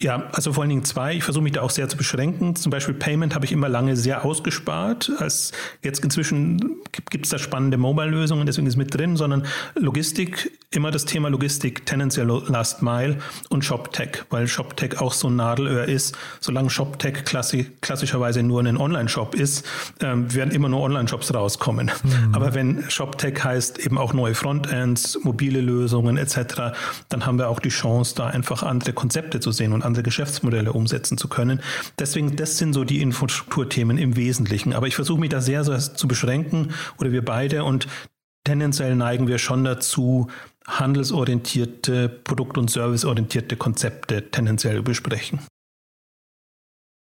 Ja, 0.00 0.28
also 0.30 0.52
vor 0.52 0.62
allen 0.62 0.70
Dingen 0.70 0.84
zwei. 0.84 1.14
Ich 1.14 1.24
versuche 1.24 1.42
mich 1.42 1.54
da 1.54 1.62
auch 1.62 1.70
sehr 1.70 1.88
zu 1.88 1.96
beschränken. 1.96 2.54
Zum 2.54 2.70
Beispiel 2.70 2.94
Payment 2.94 3.34
habe 3.34 3.44
ich 3.44 3.50
immer 3.50 3.68
lange 3.68 3.96
sehr 3.96 4.24
ausgespart. 4.24 5.10
Als 5.18 5.50
jetzt 5.82 6.04
inzwischen 6.04 6.76
gibt 7.10 7.24
es 7.24 7.30
da 7.32 7.38
spannende 7.38 7.78
Mobile-Lösungen, 7.78 8.46
deswegen 8.46 8.68
ist 8.68 8.76
mit 8.76 8.94
drin, 8.94 9.16
sondern 9.16 9.44
Logistik, 9.74 10.52
immer 10.70 10.92
das 10.92 11.04
Thema 11.04 11.30
Logistik, 11.30 11.84
tendenziell 11.84 12.28
Last 12.46 12.80
Mile 12.80 13.18
und 13.48 13.64
ShopTech, 13.64 14.24
weil 14.30 14.46
ShopTech 14.46 15.00
auch 15.00 15.12
so 15.12 15.30
ein 15.30 15.36
Nadelöhr 15.36 15.86
ist. 15.86 16.16
Solange 16.38 16.70
ShopTech 16.70 17.24
klassi 17.24 17.66
klassischerweise 17.80 18.44
nur 18.44 18.60
ein 18.60 18.76
Online-Shop 18.76 19.34
ist, 19.34 19.66
ähm, 20.00 20.32
werden 20.32 20.54
immer 20.54 20.68
nur 20.68 20.80
Online-Shops 20.80 21.34
rauskommen. 21.34 21.90
Mhm. 22.04 22.34
Aber 22.36 22.54
wenn 22.54 22.88
ShopTech 22.88 23.42
heißt 23.42 23.80
eben 23.80 23.98
auch 23.98 24.12
neue 24.12 24.36
Frontends, 24.36 25.18
mobile 25.24 25.60
Lösungen 25.60 26.18
etc., 26.18 26.76
dann 27.08 27.26
haben 27.26 27.38
wir 27.38 27.48
auch 27.48 27.58
die 27.58 27.70
Chance, 27.70 28.14
da 28.14 28.28
einfach 28.28 28.62
andere 28.62 28.92
Konzepte 28.92 29.40
zu 29.40 29.50
sehen 29.50 29.72
und 29.72 29.87
andere 29.88 30.04
Geschäftsmodelle 30.04 30.72
umsetzen 30.72 31.18
zu 31.18 31.26
können. 31.26 31.60
Deswegen, 31.98 32.36
das 32.36 32.58
sind 32.58 32.72
so 32.72 32.84
die 32.84 33.02
Infrastrukturthemen 33.02 33.98
im 33.98 34.14
Wesentlichen. 34.14 34.72
Aber 34.72 34.86
ich 34.86 34.94
versuche 34.94 35.18
mich 35.18 35.30
da 35.30 35.40
sehr, 35.40 35.64
sehr 35.64 35.80
zu 35.80 36.06
beschränken 36.06 36.72
oder 36.98 37.10
wir 37.10 37.24
beide 37.24 37.64
und 37.64 37.88
tendenziell 38.44 38.94
neigen 38.94 39.26
wir 39.26 39.38
schon 39.38 39.64
dazu, 39.64 40.28
handelsorientierte, 40.66 42.08
produkt- 42.08 42.58
und 42.58 42.70
serviceorientierte 42.70 43.56
Konzepte 43.56 44.30
tendenziell 44.30 44.82
besprechen. 44.82 45.40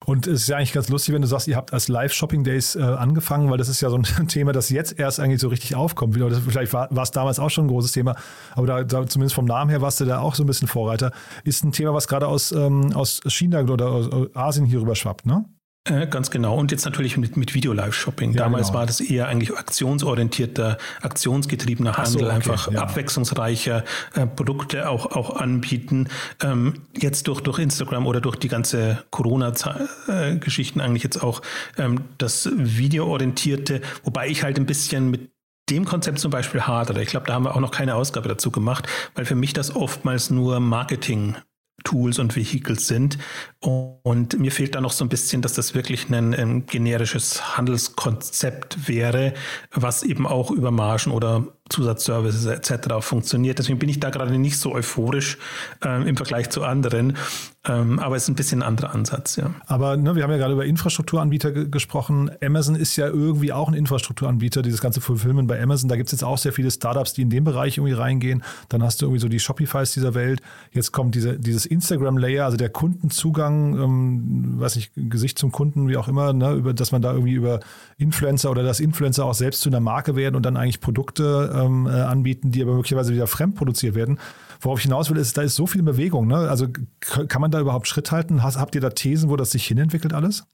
Und 0.06 0.26
es 0.26 0.42
ist 0.42 0.48
ja 0.50 0.58
eigentlich 0.58 0.74
ganz 0.74 0.90
lustig, 0.90 1.14
wenn 1.14 1.22
du 1.22 1.28
sagst, 1.28 1.48
ihr 1.48 1.56
habt 1.56 1.74
als 1.74 1.88
Live-Shopping-Days 1.88 2.76
äh, 2.76 2.82
angefangen, 2.82 3.52
weil 3.52 3.60
das 3.60 3.70
ist 3.70 3.82
ja 3.82 3.90
so 3.92 3.98
ein 3.98 4.04
Thema, 4.28 4.52
das 4.52 4.72
jetzt 4.72 4.98
erst 4.98 5.20
eigentlich 5.20 5.40
so 5.40 5.48
richtig 5.48 5.76
aufkommt. 5.76 6.16
Vielleicht 6.16 6.74
war, 6.74 6.88
war 6.90 7.04
es 7.04 7.12
damals 7.12 7.40
auch 7.40 7.50
schon 7.50 7.66
ein 7.66 7.68
großes 7.68 7.92
Thema, 7.92 8.16
aber 8.56 8.66
da, 8.66 8.84
da, 8.84 9.06
zumindest 9.06 9.36
vom 9.36 9.46
Namen 9.46 9.70
her 9.70 9.82
warst 9.82 10.00
du 10.00 10.06
da 10.06 10.20
auch 10.20 10.34
so 10.34 10.44
ein 10.44 10.48
bisschen 10.48 10.68
Vorreiter. 10.68 11.12
Ist 11.44 11.64
ein 11.64 11.72
Thema, 11.72 11.94
was 11.94 12.08
gerade 12.08 12.28
aus, 12.28 12.52
ähm, 12.52 12.94
aus 12.94 13.22
China 13.28 13.62
oder 13.62 13.92
aus 13.92 14.10
Asien 14.34 14.66
hier 14.66 14.82
rüber 14.82 14.96
schwappt, 14.96 15.28
ne? 15.28 15.46
Äh, 15.84 16.06
ganz 16.06 16.30
genau. 16.30 16.56
Und 16.58 16.72
jetzt 16.72 16.86
natürlich 16.86 17.18
mit, 17.18 17.38
mit 17.38 17.56
Video-Live-Shopping. 17.56 18.34
Ja, 18.34 18.44
Damals 18.44 18.68
genau. 18.68 18.80
war 18.80 18.86
das 18.86 19.02
eher 19.02 19.28
eigentlich 19.28 19.58
aktionsorientierter, 19.58 20.78
aktionsgetriebener 21.02 21.98
Handel, 21.98 22.12
so, 22.12 22.26
okay, 22.26 22.30
einfach 22.30 22.72
ja. 22.72 22.82
abwechslungsreicher 22.82 23.84
äh, 24.14 24.28
Produkte 24.28 24.88
auch, 24.88 25.08
auch 25.08 25.38
anbieten. 25.38 26.08
Ähm, 26.44 26.76
jetzt 26.96 27.28
durch, 27.28 27.42
durch 27.42 27.58
Instagram 27.58 28.06
oder 28.06 28.22
durch 28.22 28.36
die 28.36 28.48
ganze 28.48 29.04
Corona-Geschichten 29.10 30.82
eigentlich 30.82 31.04
jetzt 31.04 31.24
auch 31.24 31.42
ähm, 31.78 32.02
das 32.20 32.48
Videoorientierte, 32.56 33.82
wobei 34.04 34.28
ich 34.28 34.44
halt 34.44 34.60
ein 34.60 34.68
bisschen 34.68 35.10
mit 35.10 35.32
dem 35.72 35.86
Konzept 35.86 36.20
zum 36.20 36.30
Beispiel 36.30 36.62
hadere. 36.62 37.02
Ich 37.02 37.10
glaube, 37.10 37.26
da 37.26 37.34
haben 37.34 37.46
wir 37.46 37.56
auch 37.56 37.60
noch 37.60 37.72
keine 37.72 37.96
Ausgabe 37.96 38.30
dazu 38.30 38.52
gemacht, 38.52 38.88
weil 39.16 39.26
für 39.26 39.36
mich 39.36 39.54
das 39.54 39.76
oftmals 39.76 40.30
nur 40.30 40.60
Marketing 40.60 41.38
Tools 41.84 42.20
und 42.20 42.36
Vehicles 42.36 42.88
sind. 42.88 43.18
Und 43.60 44.40
mir 44.40 44.52
fehlt 44.52 44.76
da 44.76 44.82
noch 44.82 44.92
so 44.92 45.06
ein 45.06 45.10
bisschen, 45.10 45.42
dass 45.42 45.54
das 45.54 45.74
wirklich 45.74 46.10
ein, 46.10 46.34
ein 46.34 46.66
generisches 46.66 47.58
Handelskonzept 47.58 48.88
wäre, 48.88 49.34
was 49.74 50.04
eben 50.04 50.28
auch 50.28 50.52
über 50.52 50.72
Margen 50.72 51.12
oder 51.12 51.48
Zusatzservices 51.72 52.46
etc. 52.46 52.96
funktioniert. 53.00 53.60
Deswegen 53.60 53.80
bin 53.80 53.90
ich 53.90 54.00
da 54.00 54.10
gerade 54.10 54.38
nicht 54.38 54.60
so 54.60 54.74
euphorisch 54.74 55.38
äh, 55.84 56.08
im 56.08 56.18
Vergleich 56.18 56.50
zu 56.50 56.64
anderen. 56.64 57.18
Ähm, 57.64 58.00
aber 58.00 58.16
es 58.16 58.24
ist 58.24 58.30
ein 58.30 58.36
bisschen 58.36 58.64
ein 58.64 58.68
anderer 58.68 58.96
Ansatz, 58.96 59.36
ja. 59.36 59.54
Aber 59.68 59.96
ne, 59.96 60.16
wir 60.16 60.24
haben 60.24 60.32
ja 60.32 60.38
gerade 60.38 60.54
über 60.54 60.66
Infrastrukturanbieter 60.66 61.52
gesprochen. 61.52 62.32
Amazon 62.44 62.76
ist 62.76 62.96
ja 62.96 63.06
irgendwie 63.06 63.54
auch 63.54 63.68
ein 63.68 63.76
Infrastrukturanbieter, 63.76 64.64
dieses 64.64 64.82
ganze 64.82 65.00
Fulfillment 65.00 65.48
bei 65.48 65.62
Amazon. 65.62 65.88
Da 65.88 65.96
gibt 65.96 66.08
es 66.08 66.12
jetzt 66.12 66.24
auch 66.24 66.40
sehr 66.40 66.54
viele 66.54 66.72
Startups, 66.72 67.14
die 67.14 67.22
in 67.22 67.30
den 67.30 67.44
Bereich 67.44 67.78
irgendwie 67.78 67.94
reingehen. 67.94 68.44
Dann 68.70 68.82
hast 68.82 69.02
du 69.02 69.06
irgendwie 69.06 69.22
so 69.22 69.28
die 69.28 69.40
Shopifys 69.40 69.94
dieser 69.94 70.16
Welt. 70.16 70.42
Jetzt 70.72 70.92
kommt 70.92 71.14
diese, 71.14 71.38
dieses 71.38 71.68
Instagram-Layer, 71.68 72.46
also 72.46 72.58
der 72.58 72.70
Kundenzugang, 72.70 73.78
ähm, 73.80 74.60
weiß 74.60 74.76
nicht, 74.78 74.92
Gesicht 74.96 75.38
zum 75.38 75.52
Kunden, 75.52 75.88
wie 75.88 75.98
auch 75.98 76.08
immer, 76.08 76.34
ne, 76.34 76.54
über, 76.54 76.74
dass 76.74 76.92
man 76.92 77.04
da 77.04 77.12
irgendwie 77.12 77.34
über 77.34 77.60
Influencer 78.00 78.50
oder 78.50 78.64
dass 78.64 78.80
Influencer 78.80 79.24
auch 79.26 79.36
selbst 79.36 79.62
zu 79.62 79.70
einer 79.70 79.80
Marke 79.80 80.16
werden 80.16 80.36
und 80.36 80.48
dann 80.48 80.58
eigentlich 80.58 80.82
Produkte 80.82 81.52
ähm, 81.66 81.88
äh, 81.88 81.92
anbieten, 81.92 82.52
die 82.52 82.62
aber 82.62 82.74
möglicherweise 82.74 83.14
wieder 83.14 83.28
fremd 83.28 83.56
produziert 83.56 83.96
werden. 83.96 84.20
Worauf 84.60 84.80
ich 84.80 84.84
hinaus 84.84 85.10
will, 85.10 85.18
ist, 85.18 85.38
da 85.38 85.42
ist 85.42 85.56
so 85.56 85.66
viel 85.66 85.84
Bewegung. 85.84 86.28
Ne? 86.28 86.38
Also 86.38 86.68
kann 87.00 87.42
man 87.42 87.52
da 87.52 87.60
überhaupt 87.60 87.88
Schritt 87.88 88.12
halten? 88.12 88.44
habt 88.44 88.76
ihr 88.76 88.82
da 88.82 88.92
Thesen, 88.92 89.30
wo 89.30 89.36
das 89.36 89.52
sich 89.52 89.66
hinentwickelt 89.66 90.14
alles? 90.14 90.46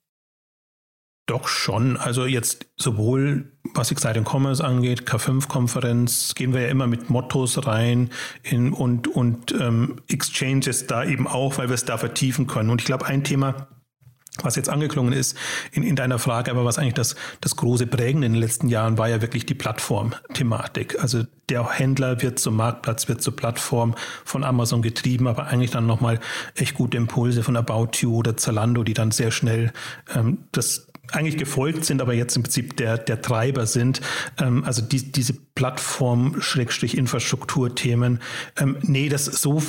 Doch 1.27 1.49
schon. 1.49 1.97
Also 1.97 2.25
jetzt 2.25 2.67
sowohl 2.77 3.51
was 3.73 3.91
Exciting 3.91 4.23
Commerce 4.25 4.63
angeht, 4.63 5.01
K5-Konferenz, 5.01 6.35
gehen 6.35 6.53
wir 6.53 6.61
ja 6.61 6.67
immer 6.69 6.87
mit 6.87 7.09
Mottos 7.09 7.67
rein 7.67 8.11
in, 8.43 8.71
und, 8.71 9.09
und 9.09 9.53
ähm, 9.59 9.97
Exchanges 10.07 10.87
da 10.87 11.03
eben 11.03 11.27
auch, 11.27 11.57
weil 11.57 11.67
wir 11.67 11.75
es 11.75 11.83
da 11.83 11.97
vertiefen 11.97 12.47
können. 12.47 12.69
Und 12.69 12.79
ich 12.79 12.85
glaube, 12.85 13.05
ein 13.07 13.25
Thema, 13.25 13.67
was 14.43 14.55
jetzt 14.55 14.69
angeklungen 14.69 15.13
ist 15.13 15.37
in, 15.71 15.83
in 15.83 15.95
deiner 15.95 16.19
Frage, 16.19 16.51
aber 16.51 16.65
was 16.65 16.77
eigentlich 16.77 16.93
das, 16.93 17.15
das 17.41 17.55
große 17.55 17.87
Prägen 17.87 18.23
in 18.23 18.33
den 18.33 18.41
letzten 18.41 18.67
Jahren 18.67 18.97
war 18.97 19.09
ja 19.09 19.21
wirklich 19.21 19.45
die 19.45 19.55
Plattform-Thematik. 19.55 21.01
Also 21.01 21.23
der 21.49 21.69
Händler 21.71 22.21
wird 22.21 22.39
zum 22.39 22.57
Marktplatz, 22.57 23.07
wird 23.07 23.21
zur 23.21 23.35
Plattform 23.35 23.95
von 24.25 24.43
Amazon 24.43 24.81
getrieben, 24.81 25.27
aber 25.27 25.47
eigentlich 25.47 25.71
dann 25.71 25.85
nochmal 25.85 26.19
echt 26.55 26.75
gute 26.75 26.97
Impulse 26.97 27.41
von 27.43 27.55
About 27.55 27.91
You 27.99 28.17
oder 28.17 28.35
Zalando, 28.35 28.83
die 28.83 28.93
dann 28.93 29.11
sehr 29.11 29.31
schnell 29.31 29.71
ähm, 30.13 30.39
das 30.51 30.86
eigentlich 31.11 31.37
gefolgt 31.37 31.85
sind, 31.85 32.01
aber 32.01 32.13
jetzt 32.13 32.35
im 32.35 32.43
Prinzip 32.43 32.77
der, 32.77 32.97
der 32.97 33.21
Treiber 33.21 33.65
sind. 33.65 34.01
Ähm, 34.39 34.63
also 34.65 34.81
die, 34.81 35.11
diese 35.11 35.33
Plattform-Infrastruktur-Themen. 35.57 38.19
Ähm, 38.57 38.77
nee, 38.81 39.09
das 39.09 39.25
so, 39.25 39.61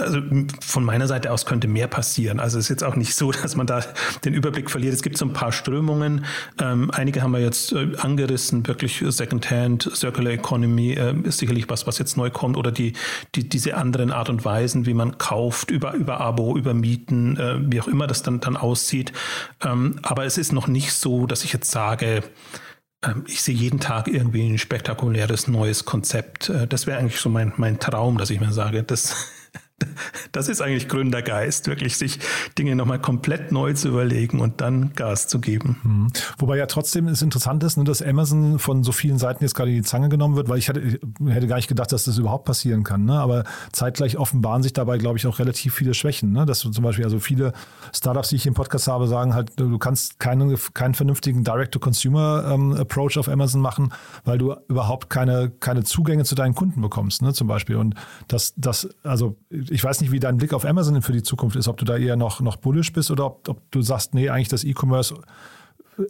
also 0.00 0.20
von 0.62 0.84
meiner 0.84 1.06
Seite 1.06 1.30
aus 1.30 1.44
könnte 1.44 1.68
mehr 1.68 1.86
passieren. 1.86 2.40
Also 2.40 2.58
es 2.58 2.64
ist 2.64 2.70
jetzt 2.70 2.82
auch 2.82 2.96
nicht 2.96 3.14
so, 3.14 3.30
dass 3.32 3.54
man 3.54 3.66
da 3.66 3.84
den 4.24 4.32
Überblick 4.32 4.70
verliert. 4.70 4.94
Es 4.94 5.02
gibt 5.02 5.18
so 5.18 5.26
ein 5.26 5.34
paar 5.34 5.52
Strömungen. 5.52 6.24
Ähm, 6.58 6.90
einige 6.90 7.20
haben 7.20 7.32
wir 7.32 7.40
jetzt 7.40 7.72
äh, 7.72 7.88
angerissen, 7.98 8.66
wirklich 8.66 9.04
Secondhand, 9.06 9.90
Circular 9.94 10.32
Economy 10.32 10.94
äh, 10.94 11.14
ist 11.24 11.40
sicherlich 11.40 11.68
was, 11.68 11.86
was 11.86 11.98
jetzt 11.98 12.16
neu 12.16 12.30
kommt 12.30 12.56
oder 12.56 12.72
die, 12.72 12.94
die, 13.34 13.46
diese 13.46 13.76
anderen 13.76 14.12
Art 14.12 14.30
und 14.30 14.46
Weisen, 14.46 14.86
wie 14.86 14.94
man 14.94 15.18
kauft, 15.18 15.70
über, 15.70 15.92
über 15.92 16.22
Abo, 16.22 16.56
über 16.56 16.72
Mieten, 16.72 17.36
äh, 17.36 17.58
wie 17.70 17.82
auch 17.82 17.88
immer 17.88 18.06
das 18.06 18.22
dann, 18.22 18.40
dann 18.40 18.56
aussieht. 18.56 19.12
Ähm, 19.62 19.98
aber 20.02 20.24
es 20.24 20.38
ist 20.38 20.54
noch 20.54 20.68
nicht 20.68 20.83
so, 20.92 21.26
dass 21.26 21.44
ich 21.44 21.52
jetzt 21.52 21.70
sage, 21.70 22.22
ähm, 23.04 23.24
ich 23.26 23.42
sehe 23.42 23.54
jeden 23.54 23.80
Tag 23.80 24.08
irgendwie 24.08 24.48
ein 24.48 24.58
spektakuläres 24.58 25.48
neues 25.48 25.84
Konzept. 25.84 26.48
Äh, 26.48 26.66
das 26.66 26.86
wäre 26.86 26.98
eigentlich 26.98 27.20
so 27.20 27.28
mein, 27.28 27.52
mein 27.56 27.78
Traum, 27.78 28.18
dass 28.18 28.30
ich 28.30 28.40
mir 28.40 28.52
sage, 28.52 28.82
das, 28.82 29.16
das 30.32 30.48
ist 30.48 30.60
eigentlich 30.60 30.88
Gründergeist, 30.88 31.66
wirklich 31.66 31.96
sich 31.96 32.18
Dinge 32.58 32.76
nochmal 32.76 33.00
komplett 33.00 33.52
neu 33.52 33.72
zu 33.72 33.88
überlegen 33.88 34.40
und 34.40 34.60
dann 34.60 34.92
Gas 34.94 35.28
zu 35.28 35.40
geben. 35.40 35.80
Mhm. 35.82 36.08
Wobei 36.38 36.56
ja 36.56 36.66
trotzdem 36.66 37.08
es 37.08 37.22
interessant 37.22 37.62
ist, 37.64 37.76
ne, 37.76 37.84
dass 37.84 38.02
Amazon 38.02 38.58
von 38.58 38.84
so 38.84 38.92
vielen 38.92 39.18
Seiten 39.18 39.42
jetzt 39.42 39.54
gerade 39.54 39.70
in 39.70 39.76
die 39.76 39.82
Zange 39.82 40.08
genommen 40.08 40.36
wird, 40.36 40.48
weil 40.48 40.58
ich 40.58 40.68
hätte, 40.68 40.80
ich 40.80 41.00
hätte 41.26 41.46
gar 41.46 41.56
nicht 41.56 41.68
gedacht, 41.68 41.92
dass 41.92 42.04
das 42.04 42.18
überhaupt 42.18 42.44
passieren 42.44 42.84
kann. 42.84 43.04
Ne? 43.04 43.18
Aber 43.18 43.44
zeitgleich 43.72 44.16
offenbaren 44.16 44.62
sich 44.62 44.72
dabei, 44.72 44.98
glaube 44.98 45.18
ich, 45.18 45.26
auch 45.26 45.38
relativ 45.38 45.74
viele 45.74 45.94
Schwächen. 45.94 46.32
Ne? 46.32 46.46
Dass 46.46 46.60
zum 46.60 46.72
Beispiel, 46.72 47.04
also 47.04 47.18
viele 47.18 47.52
Startups, 47.94 48.28
die 48.28 48.36
ich 48.36 48.46
im 48.46 48.54
Podcast 48.54 48.88
habe, 48.88 49.06
sagen 49.08 49.34
halt, 49.34 49.52
du 49.56 49.78
kannst 49.78 50.18
keinen, 50.18 50.56
keinen 50.74 50.94
vernünftigen 50.94 51.44
Direct-to-Consumer-Approach 51.44 53.16
ähm, 53.16 53.20
auf 53.20 53.28
Amazon 53.28 53.60
machen, 53.60 53.92
weil 54.24 54.38
du 54.38 54.54
überhaupt 54.68 55.10
keine, 55.10 55.50
keine 55.50 55.84
Zugänge 55.84 56.24
zu 56.24 56.34
deinen 56.34 56.54
Kunden 56.54 56.80
bekommst, 56.80 57.22
ne? 57.22 57.32
zum 57.32 57.46
Beispiel. 57.48 57.76
Und 57.76 57.94
das, 58.28 58.54
das, 58.56 58.88
also 59.02 59.36
ich 59.70 59.82
weiß 59.82 60.00
nicht, 60.00 60.12
wie 60.12 60.20
dein 60.20 60.36
Blick 60.36 60.52
auf 60.52 60.64
Amazon 60.64 61.02
für 61.02 61.12
die 61.12 61.22
Zukunft 61.22 61.56
ist, 61.56 61.68
ob 61.68 61.76
du 61.76 61.84
da 61.84 61.96
eher 61.96 62.16
noch, 62.16 62.40
noch 62.40 62.56
bullish 62.56 62.92
bist 62.92 63.10
oder 63.10 63.26
ob, 63.26 63.48
ob 63.48 63.70
du 63.70 63.82
sagst, 63.82 64.14
nee, 64.14 64.28
eigentlich 64.28 64.48
das 64.48 64.64
E-Commerce 64.64 65.14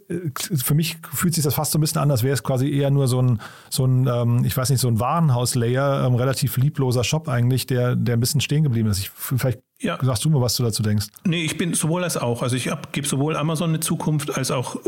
äh, 0.09 0.31
für 0.35 0.73
mich 0.73 0.97
fühlt 1.13 1.33
sich 1.33 1.43
das 1.43 1.55
fast 1.55 1.71
so 1.71 1.77
ein 1.77 1.81
bisschen 1.81 2.01
an, 2.01 2.11
als 2.11 2.23
wäre 2.23 2.33
es 2.33 2.43
quasi 2.43 2.69
eher 2.69 2.91
nur 2.91 3.07
so 3.07 3.21
ein, 3.21 3.39
so 3.69 3.85
ein 3.85 4.07
ähm, 4.07 4.43
ich 4.45 4.55
weiß 4.55 4.69
nicht, 4.69 4.79
so 4.79 4.87
ein 4.87 4.99
Warenhaus-Layer, 4.99 6.05
ähm, 6.05 6.15
relativ 6.15 6.57
liebloser 6.57 7.03
Shop 7.03 7.27
eigentlich, 7.27 7.65
der, 7.65 7.95
der 7.95 8.17
ein 8.17 8.19
bisschen 8.19 8.41
stehen 8.41 8.63
geblieben 8.63 8.89
ist. 8.89 8.99
Ich, 8.99 9.09
vielleicht 9.09 9.59
ja. 9.81 9.97
Sagst 10.01 10.23
du 10.23 10.29
mal, 10.29 10.41
was 10.41 10.55
du 10.55 10.63
dazu 10.63 10.83
denkst? 10.83 11.07
Nee, 11.25 11.43
ich 11.43 11.57
bin 11.57 11.73
sowohl 11.73 12.03
als 12.03 12.15
auch. 12.15 12.41
Also 12.41 12.55
ich 12.55 12.69
gebe 12.93 13.05
sowohl 13.05 13.35
Amazon 13.35 13.69
eine 13.69 13.81
Zukunft 13.81 14.37
als 14.37 14.49
auch 14.49 14.77
äh, 14.77 14.79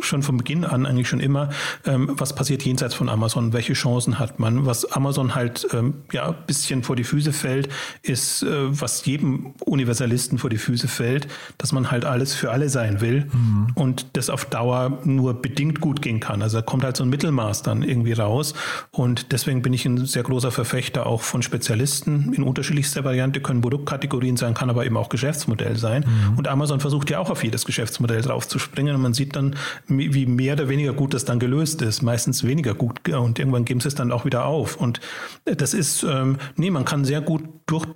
schon 0.00 0.22
von 0.22 0.36
Beginn 0.36 0.64
an 0.64 0.84
eigentlich 0.84 1.08
schon 1.08 1.20
immer, 1.20 1.48
ähm, 1.86 2.10
was 2.12 2.34
passiert 2.34 2.62
jenseits 2.62 2.94
von 2.94 3.08
Amazon, 3.08 3.54
welche 3.54 3.72
Chancen 3.72 4.18
hat 4.18 4.38
man. 4.38 4.66
Was 4.66 4.84
Amazon 4.92 5.34
halt 5.34 5.66
ähm, 5.72 6.02
ja 6.12 6.28
ein 6.28 6.36
bisschen 6.46 6.82
vor 6.82 6.94
die 6.94 7.04
Füße 7.04 7.32
fällt, 7.32 7.68
ist, 8.02 8.42
äh, 8.42 8.48
was 8.80 9.06
jedem 9.06 9.54
Universalisten 9.60 10.36
vor 10.36 10.50
die 10.50 10.58
Füße 10.58 10.88
fällt, 10.88 11.26
dass 11.56 11.72
man 11.72 11.90
halt 11.90 12.04
alles 12.04 12.34
für 12.34 12.50
alle 12.50 12.68
sein 12.68 13.00
will 13.00 13.26
mhm. 13.32 13.68
und 13.74 14.08
das 14.12 14.28
auf 14.28 14.44
Dauer 14.44 14.98
nur 15.04 15.40
bedingt 15.40 15.80
gut 15.80 16.02
gehen 16.02 16.20
kann. 16.20 16.42
Also 16.42 16.58
da 16.58 16.62
kommt 16.62 16.84
halt 16.84 16.98
so 16.98 17.04
ein 17.04 17.08
Mittelmaß 17.08 17.62
dann 17.62 17.82
irgendwie 17.82 18.12
raus. 18.12 18.52
Und 18.90 19.32
deswegen 19.32 19.62
bin 19.62 19.72
ich 19.72 19.86
ein 19.86 20.04
sehr 20.04 20.22
großer 20.22 20.50
Verfechter 20.50 21.06
auch 21.06 21.22
von 21.22 21.42
Spezialisten 21.42 22.34
in 22.34 22.42
unterschiedlichster 22.42 23.04
Variante, 23.04 23.40
können 23.40 23.62
Produktkategorien 23.62 24.33
Technologien 24.34 24.36
sein, 24.36 24.54
kann 24.54 24.70
aber 24.70 24.84
eben 24.84 24.96
auch 24.96 25.08
Geschäftsmodell 25.08 25.76
sein. 25.76 26.04
Mhm. 26.06 26.38
Und 26.38 26.48
Amazon 26.48 26.80
versucht 26.80 27.10
ja 27.10 27.18
auch 27.18 27.30
auf 27.30 27.42
jedes 27.44 27.64
Geschäftsmodell 27.64 28.22
drauf 28.22 28.46
zu 28.48 28.58
springen 28.58 28.94
und 28.94 29.02
man 29.02 29.14
sieht 29.14 29.36
dann, 29.36 29.56
wie 29.88 30.26
mehr 30.26 30.54
oder 30.54 30.68
weniger 30.68 30.92
gut 30.92 31.14
das 31.14 31.24
dann 31.24 31.38
gelöst 31.38 31.82
ist. 31.82 32.02
Meistens 32.02 32.44
weniger 32.44 32.74
gut 32.74 33.08
und 33.08 33.38
irgendwann 33.38 33.64
geben 33.64 33.80
sie 33.80 33.88
es 33.88 33.94
dann 33.94 34.12
auch 34.12 34.24
wieder 34.24 34.44
auf. 34.46 34.76
Und 34.76 35.00
das 35.44 35.74
ist, 35.74 36.02
ähm, 36.02 36.38
nee, 36.56 36.70
man 36.70 36.84
kann 36.84 37.04
sehr 37.04 37.20
gut 37.20 37.42
durch 37.66 37.86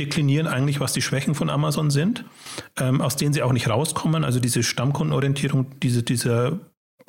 deklinieren 0.00 0.46
eigentlich, 0.46 0.80
was 0.80 0.94
die 0.94 1.02
Schwächen 1.02 1.34
von 1.34 1.50
Amazon 1.50 1.90
sind, 1.90 2.24
ähm, 2.78 3.02
aus 3.02 3.16
denen 3.16 3.34
sie 3.34 3.42
auch 3.42 3.52
nicht 3.52 3.68
rauskommen. 3.68 4.24
Also 4.24 4.40
diese 4.40 4.62
Stammkundenorientierung, 4.62 5.66
diese, 5.82 6.02
dieser 6.02 6.60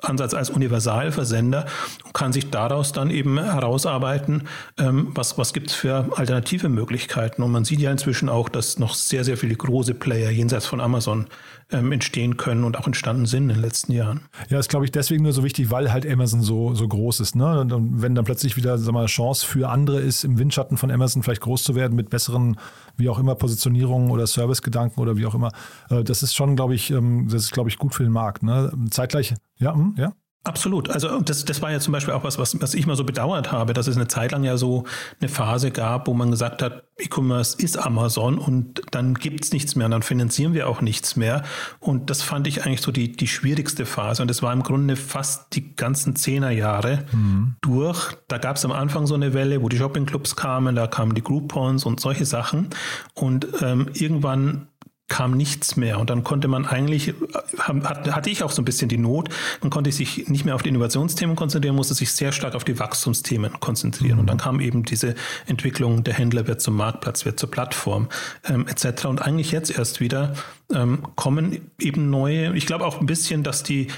Ansatz 0.04 0.34
als 0.34 0.50
Universalversender 0.50 1.66
und 2.06 2.14
kann 2.14 2.34
sich 2.34 2.50
daraus 2.50 2.92
dann 2.92 3.10
eben 3.10 3.40
herausarbeiten, 3.40 4.44
ähm, 4.78 5.12
was, 5.16 5.38
was 5.38 5.54
gibt 5.54 5.70
es 5.72 5.76
für 5.76 6.10
alternative 6.16 6.70
Möglichkeiten. 6.70 7.42
Und 7.42 7.52
man 7.52 7.66
sieht 7.66 7.80
ja 7.80 7.92
inzwischen 7.92 8.30
auch, 8.30 8.50
dass 8.50 8.80
noch 8.80 8.94
sehr, 8.94 9.24
sehr 9.24 9.38
viele 9.38 9.56
große 9.56 9.94
Player 9.94 10.30
jenseits 10.30 10.66
von 10.66 10.82
Amazon 10.82 11.28
ähm, 11.72 11.92
entstehen 11.92 12.38
können 12.38 12.64
und 12.64 12.78
auch 12.78 12.86
entstanden 12.86 13.26
sind 13.26 13.44
in 13.44 13.56
den 13.56 13.62
letzten 13.62 13.92
Jahren. 13.94 14.22
Ja, 14.50 14.60
ist, 14.60 14.70
glaube 14.70 14.86
ich, 14.86 14.92
deswegen 14.92 15.24
nur 15.24 15.34
so 15.34 15.44
wichtig, 15.44 15.72
weil 15.72 15.92
halt 15.92 16.06
Amazon 16.06 16.42
so, 16.42 16.74
so 16.76 16.88
groß 16.88 17.20
ist. 17.20 17.36
Ne? 17.36 17.60
Und 17.62 18.02
wenn 18.02 18.16
dann 18.16 18.26
plötzlich 18.26 18.56
wieder 18.58 18.78
sag 18.78 18.94
mal, 18.94 19.06
Chance 19.08 19.46
für 19.46 19.70
andere 19.70 20.00
ist, 20.00 20.24
im 20.24 20.38
Windschatten 20.38 20.78
von 20.78 20.92
Amazon 20.92 21.24
vielleicht 21.24 21.42
groß 21.42 21.64
zu 21.64 21.76
werden 21.76 21.96
mit 21.96 22.10
besseren, 22.10 22.58
wie 22.98 23.10
auch 23.10 23.20
immer, 23.20 23.36
Positionierungen 23.36 24.12
oder 24.12 24.28
Servicegedanken 24.28 25.02
oder 25.02 25.18
wie 25.18 25.26
auch 25.26 25.36
immer, 25.36 25.52
äh, 25.90 26.04
das 26.04 26.24
ist 26.24 26.36
schon, 26.36 26.56
glaube 26.56 26.76
ich, 26.76 26.92
ähm, 26.92 27.28
das 27.30 27.44
ist, 27.44 27.52
glaube 27.52 27.70
ich, 27.70 27.78
gut 27.78 27.94
für 27.94 28.04
den 28.04 28.12
Markt. 28.12 28.44
Ne? 28.44 28.72
Zeitgleich, 28.92 29.34
ja, 29.64 29.74
hm, 29.74 29.96
ja. 29.98 30.14
Absolut. 30.46 30.90
Also 30.90 31.22
das, 31.22 31.46
das 31.46 31.62
war 31.62 31.72
ja 31.72 31.80
zum 31.80 31.94
Beispiel 31.94 32.14
auch 32.14 32.26
was, 32.26 32.38
was, 32.38 32.60
was 32.62 32.74
ich 32.74 32.86
mal 32.86 32.98
so 32.98 33.06
bedauert 33.06 33.54
habe, 33.54 33.72
dass 33.74 33.88
es 33.88 33.96
eine 33.96 34.10
Zeit 34.10 34.34
lang 34.34 34.44
ja 34.44 34.58
so 34.58 34.84
eine 35.22 35.30
Phase 35.30 35.72
gab, 35.72 36.08
wo 36.08 36.14
man 36.14 36.32
gesagt 36.32 36.62
hat, 36.62 36.84
E-Commerce 37.00 37.58
ist 37.58 37.78
Amazon 37.78 38.38
und 38.38 38.82
dann 38.92 39.14
gibt's 39.14 39.54
nichts 39.54 39.76
mehr 39.76 39.86
und 39.86 39.92
dann 39.92 40.02
finanzieren 40.04 40.54
wir 40.54 40.68
auch 40.68 40.82
nichts 40.82 41.16
mehr. 41.16 41.44
Und 41.80 42.10
das 42.10 42.22
fand 42.22 42.46
ich 42.48 42.66
eigentlich 42.66 42.82
so 42.82 42.92
die, 42.92 43.14
die 43.14 43.28
schwierigste 43.28 43.86
Phase. 43.86 44.22
Und 44.22 44.28
das 44.28 44.44
war 44.44 44.52
im 44.52 44.64
Grunde 44.64 44.98
fast 44.98 45.56
die 45.56 45.76
ganzen 45.76 46.18
Zehnerjahre 46.18 47.06
mhm. 47.14 47.56
durch. 47.62 48.12
Da 48.28 48.38
gab 48.38 48.58
es 48.58 48.66
am 48.66 48.74
Anfang 48.74 49.08
so 49.08 49.16
eine 49.16 49.34
Welle, 49.34 49.62
wo 49.62 49.70
die 49.70 49.78
Shoppingclubs 49.78 50.36
kamen, 50.36 50.76
da 50.76 50.88
kamen 50.88 51.16
die 51.16 51.24
Groupons 51.24 51.86
und 51.86 52.02
solche 52.02 52.26
Sachen. 52.26 52.68
Und 53.14 53.48
ähm, 53.62 53.90
irgendwann 53.94 54.68
kam 55.14 55.38
nichts 55.38 55.76
mehr. 55.76 56.00
Und 56.00 56.10
dann 56.10 56.24
konnte 56.24 56.48
man 56.48 56.66
eigentlich, 56.66 57.14
hatte 57.60 58.32
ich 58.32 58.42
auch 58.42 58.50
so 58.50 58.64
ein 58.64 58.66
bisschen 58.66 58.90
die 58.90 58.98
Not, 58.98 59.30
man 59.62 59.70
konnte 59.70 59.92
sich 59.92 60.28
nicht 60.28 60.44
mehr 60.44 60.56
auf 60.56 60.64
die 60.64 60.70
Innovationsthemen 60.70 61.36
konzentrieren, 61.36 61.76
musste 61.76 61.94
sich 61.94 62.12
sehr 62.12 62.32
stark 62.32 62.56
auf 62.56 62.64
die 62.64 62.80
Wachstumsthemen 62.80 63.60
konzentrieren. 63.60 64.18
Und 64.18 64.26
dann 64.26 64.40
kam 64.40 64.60
eben 64.60 64.82
diese 64.82 65.14
Entwicklung, 65.46 66.04
der 66.04 66.16
Händler 66.16 66.48
wird 66.48 66.62
zum 66.62 66.76
Marktplatz, 66.76 67.26
wird 67.26 67.40
zur 67.40 67.52
Plattform 67.52 68.10
ähm, 68.46 68.66
etc. 68.68 69.06
Und 69.06 69.22
eigentlich 69.22 69.52
jetzt 69.52 69.78
erst 69.78 70.00
wieder 70.00 70.34
ähm, 70.74 71.04
kommen 71.16 71.70
eben 71.80 72.10
neue, 72.10 72.56
ich 72.56 72.66
glaube 72.66 72.84
auch 72.84 73.00
ein 73.00 73.06
bisschen, 73.06 73.44
dass 73.44 73.62
die, 73.62 73.90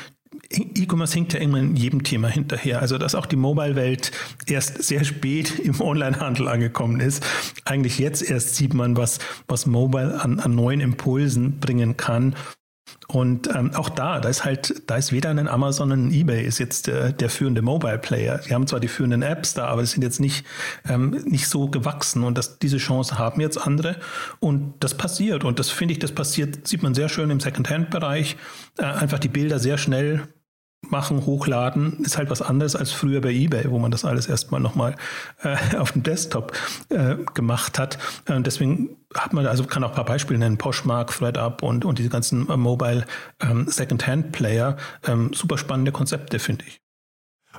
E-Commerce 0.50 1.14
hinkt 1.14 1.34
ja 1.34 1.40
immer 1.40 1.60
in 1.60 1.76
jedem 1.76 2.04
Thema 2.04 2.28
hinterher. 2.28 2.82
Also, 2.82 2.98
dass 2.98 3.16
auch 3.16 3.26
die 3.26 3.36
Mobile-Welt 3.36 4.12
erst 4.48 4.84
sehr 4.84 5.04
spät 5.04 5.60
im 5.60 5.80
Onlinehandel 5.82 6.48
angekommen 6.48 7.00
ist. 7.00 7.26
Eigentlich 7.66 8.00
jetzt 8.00 8.30
erst 8.30 8.56
sieht 8.56 8.74
man, 8.74 8.98
was, 8.98 9.20
was 9.48 9.66
Mobile 9.66 10.22
an, 10.22 10.40
an 10.40 10.56
neuen 10.56 10.82
Impulsen 10.82 11.60
bringen 11.60 11.98
kann. 11.98 12.36
Und 13.08 13.48
ähm, 13.56 13.74
auch 13.76 13.90
da, 13.90 14.20
da 14.20 14.30
ist 14.30 14.46
halt, 14.46 14.84
da 14.88 14.96
ist 14.96 15.12
weder 15.12 15.30
ein 15.30 15.48
Amazon 15.48 15.90
noch 15.90 15.96
ein 15.96 16.12
eBay 16.12 16.44
ist 16.44 16.60
jetzt 16.60 16.88
der, 16.88 17.12
der 17.12 17.30
führende 17.30 17.62
Mobile 17.62 18.00
Player. 18.00 18.40
Die 18.40 18.54
haben 18.54 18.68
zwar 18.68 18.80
die 18.80 18.88
führenden 18.88 19.22
Apps 19.22 19.54
da, 19.54 19.68
aber 19.68 19.82
es 19.82 19.92
sind 19.92 20.04
jetzt 20.04 20.20
nicht, 20.20 20.46
ähm, 20.88 21.12
nicht 21.26 21.48
so 21.48 21.68
gewachsen 21.68 22.24
und 22.24 22.38
das, 22.38 22.60
diese 22.60 22.78
Chance 22.78 23.18
haben 23.20 23.42
jetzt 23.42 23.58
andere. 23.58 23.98
Und 24.40 24.74
das 24.80 24.96
passiert. 24.96 25.44
Und 25.44 25.60
das 25.60 25.70
finde 25.70 25.94
ich, 25.94 26.00
das 26.00 26.12
passiert, 26.12 26.68
sieht 26.68 26.84
man 26.84 26.96
sehr 26.96 27.10
schön 27.10 27.30
im 27.30 27.40
Secondhand-Bereich. 27.40 28.38
Äh, 28.78 28.84
einfach 28.86 29.20
die 29.20 29.30
Bilder 29.30 29.60
sehr 29.60 29.78
schnell 29.78 30.28
machen, 30.90 31.26
hochladen, 31.26 32.00
ist 32.04 32.18
halt 32.18 32.30
was 32.30 32.42
anderes 32.42 32.76
als 32.76 32.92
früher 32.92 33.22
bei 33.22 33.32
eBay, 33.32 33.70
wo 33.70 33.80
man 33.80 33.92
das 33.92 34.06
alles 34.06 34.28
erstmal 34.28 34.62
nochmal 34.62 34.96
äh, 35.44 35.78
auf 35.78 35.92
dem 35.92 36.04
Desktop 36.04 36.54
äh, 36.90 37.16
gemacht 37.34 37.80
hat. 37.80 37.98
Und 38.28 38.48
deswegen 38.48 38.98
hat 39.14 39.34
man, 39.34 39.46
also 39.46 39.66
kann 39.66 39.84
auch 39.84 39.90
ein 39.90 39.96
paar 39.96 40.06
Beispiele 40.06 40.40
nennen, 40.40 40.58
Poshmark, 40.58 41.12
ThreadUp 41.12 41.64
und, 41.64 41.86
und 41.86 42.00
diese 42.00 42.10
ganzen 42.10 42.50
äh, 42.50 42.58
Mobile 42.58 43.06
ähm, 43.42 43.68
Second-Hand-Player. 43.68 44.78
Ähm, 45.08 45.32
super 45.34 45.58
spannende 45.58 45.92
Konzepte, 45.92 46.40
finde 46.40 46.66
ich. 46.68 46.85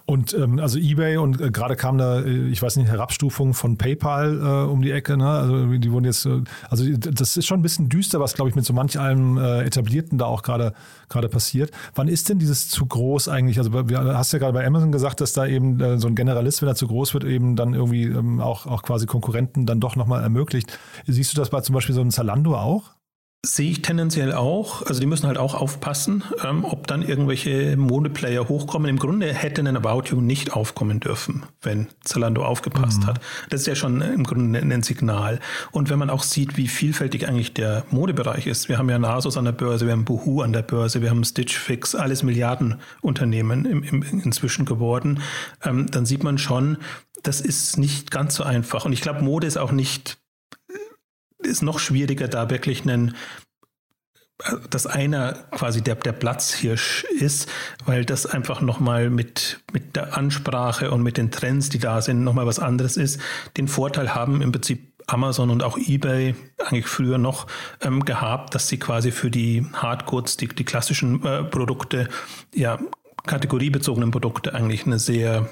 Und 0.04 0.34
ähm, 0.34 0.58
also 0.58 0.78
eBay 0.78 1.16
und 1.16 1.40
äh, 1.40 1.50
gerade 1.50 1.76
kam 1.76 1.98
da, 1.98 2.20
äh, 2.20 2.48
ich 2.48 2.62
weiß 2.62 2.76
nicht, 2.76 2.88
Herabstufung 2.88 3.54
von 3.54 3.76
PayPal 3.76 4.38
äh, 4.38 4.70
um 4.70 4.82
die 4.82 4.90
Ecke. 4.90 5.16
Ne? 5.16 5.28
Also 5.28 5.66
die 5.66 5.90
wurden 5.90 6.04
jetzt, 6.04 6.26
äh, 6.26 6.42
also 6.68 6.84
das 6.96 7.36
ist 7.36 7.46
schon 7.46 7.60
ein 7.60 7.62
bisschen 7.62 7.88
düster, 7.88 8.20
was 8.20 8.34
glaube 8.34 8.50
ich 8.50 8.56
mit 8.56 8.64
so 8.64 8.72
manch 8.72 8.98
einem 8.98 9.38
äh, 9.38 9.62
Etablierten 9.62 10.18
da 10.18 10.26
auch 10.26 10.42
gerade 10.42 10.74
gerade 11.08 11.28
passiert. 11.28 11.70
Wann 11.94 12.08
ist 12.08 12.28
denn 12.28 12.38
dieses 12.38 12.68
zu 12.68 12.84
groß 12.86 13.28
eigentlich? 13.28 13.58
Also 13.58 13.70
du 13.70 13.96
hast 13.96 14.32
ja 14.32 14.38
gerade 14.38 14.52
bei 14.52 14.66
Amazon 14.66 14.92
gesagt, 14.92 15.20
dass 15.20 15.32
da 15.32 15.46
eben 15.46 15.80
äh, 15.80 15.98
so 15.98 16.08
ein 16.08 16.14
Generalist, 16.14 16.62
wenn 16.62 16.68
er 16.68 16.74
zu 16.74 16.88
groß 16.88 17.14
wird, 17.14 17.24
eben 17.24 17.56
dann 17.56 17.74
irgendwie 17.74 18.04
ähm, 18.04 18.40
auch 18.40 18.66
auch 18.66 18.82
quasi 18.82 19.06
Konkurrenten 19.06 19.66
dann 19.66 19.80
doch 19.80 19.96
nochmal 19.96 20.22
ermöglicht. 20.22 20.78
Siehst 21.06 21.32
du 21.32 21.36
das 21.36 21.50
bei 21.50 21.60
zum 21.60 21.74
Beispiel 21.74 21.94
so 21.94 22.00
einem 22.00 22.10
Zalando 22.10 22.56
auch? 22.56 22.95
Sehe 23.44 23.70
ich 23.70 23.82
tendenziell 23.82 24.32
auch. 24.32 24.82
Also 24.82 24.98
die 24.98 25.06
müssen 25.06 25.28
halt 25.28 25.38
auch 25.38 25.54
aufpassen, 25.54 26.24
ähm, 26.44 26.64
ob 26.64 26.88
dann 26.88 27.02
irgendwelche 27.02 27.76
Modeplayer 27.76 28.48
hochkommen. 28.48 28.88
Im 28.88 28.98
Grunde 28.98 29.32
hätte 29.32 29.60
ein 29.60 29.76
About 29.76 30.10
You 30.10 30.20
nicht 30.20 30.52
aufkommen 30.52 30.98
dürfen, 30.98 31.44
wenn 31.62 31.86
Zalando 32.02 32.44
aufgepasst 32.44 33.02
Mhm. 33.02 33.06
hat. 33.06 33.20
Das 33.50 33.60
ist 33.60 33.66
ja 33.68 33.76
schon 33.76 34.00
im 34.00 34.24
Grunde 34.24 34.58
ein 34.58 34.82
Signal. 34.82 35.38
Und 35.70 35.90
wenn 35.90 35.98
man 35.98 36.10
auch 36.10 36.24
sieht, 36.24 36.56
wie 36.56 36.66
vielfältig 36.66 37.28
eigentlich 37.28 37.54
der 37.54 37.84
Modebereich 37.90 38.48
ist. 38.48 38.68
Wir 38.68 38.78
haben 38.78 38.90
ja 38.90 38.98
Nasus 38.98 39.36
an 39.36 39.44
der 39.44 39.52
Börse, 39.52 39.86
wir 39.86 39.92
haben 39.92 40.04
Boohoo 40.04 40.40
an 40.42 40.52
der 40.52 40.62
Börse, 40.62 41.00
wir 41.00 41.10
haben 41.10 41.22
Stitch 41.22 41.56
Fix, 41.56 41.94
alles 41.94 42.24
Milliardenunternehmen 42.24 43.64
im, 43.64 43.82
im, 43.84 44.02
inzwischen 44.02 44.64
geworden. 44.64 45.20
Ähm, 45.62 45.86
dann 45.88 46.04
sieht 46.04 46.24
man 46.24 46.38
schon, 46.38 46.78
das 47.22 47.40
ist 47.40 47.78
nicht 47.78 48.10
ganz 48.10 48.34
so 48.34 48.42
einfach. 48.42 48.84
Und 48.84 48.92
ich 48.92 49.02
glaube, 49.02 49.22
Mode 49.22 49.46
ist 49.46 49.56
auch 49.56 49.70
nicht 49.72 50.18
ist 51.38 51.62
noch 51.62 51.78
schwieriger, 51.78 52.28
da 52.28 52.50
wirklich 52.50 52.82
einen 52.82 53.14
dass 54.70 54.86
einer 54.86 55.32
quasi 55.50 55.82
der, 55.82 55.94
der 55.94 56.12
Platzhirsch 56.12 57.04
ist, 57.04 57.48
weil 57.86 58.04
das 58.04 58.26
einfach 58.26 58.60
nochmal 58.60 59.08
mit, 59.08 59.60
mit 59.72 59.96
der 59.96 60.16
Ansprache 60.16 60.90
und 60.90 61.02
mit 61.02 61.16
den 61.16 61.30
Trends, 61.30 61.70
die 61.70 61.78
da 61.78 62.02
sind, 62.02 62.22
nochmal 62.22 62.46
was 62.46 62.58
anderes 62.58 62.98
ist. 62.98 63.20
Den 63.56 63.66
Vorteil 63.66 64.14
haben 64.14 64.42
im 64.42 64.52
Prinzip 64.52 64.92
Amazon 65.06 65.50
und 65.50 65.62
auch 65.62 65.78
eBay 65.78 66.34
eigentlich 66.58 66.86
früher 66.86 67.16
noch 67.16 67.46
ähm, 67.80 68.04
gehabt, 68.04 68.54
dass 68.54 68.68
sie 68.68 68.78
quasi 68.78 69.10
für 69.10 69.30
die 69.30 69.64
Hardgoods, 69.72 70.36
die, 70.36 70.48
die 70.48 70.64
klassischen 70.64 71.24
äh, 71.24 71.44
Produkte, 71.44 72.08
ja, 72.54 72.78
kategoriebezogenen 73.26 74.10
Produkte 74.10 74.54
eigentlich 74.54 74.84
eine 74.84 74.98
sehr 74.98 75.48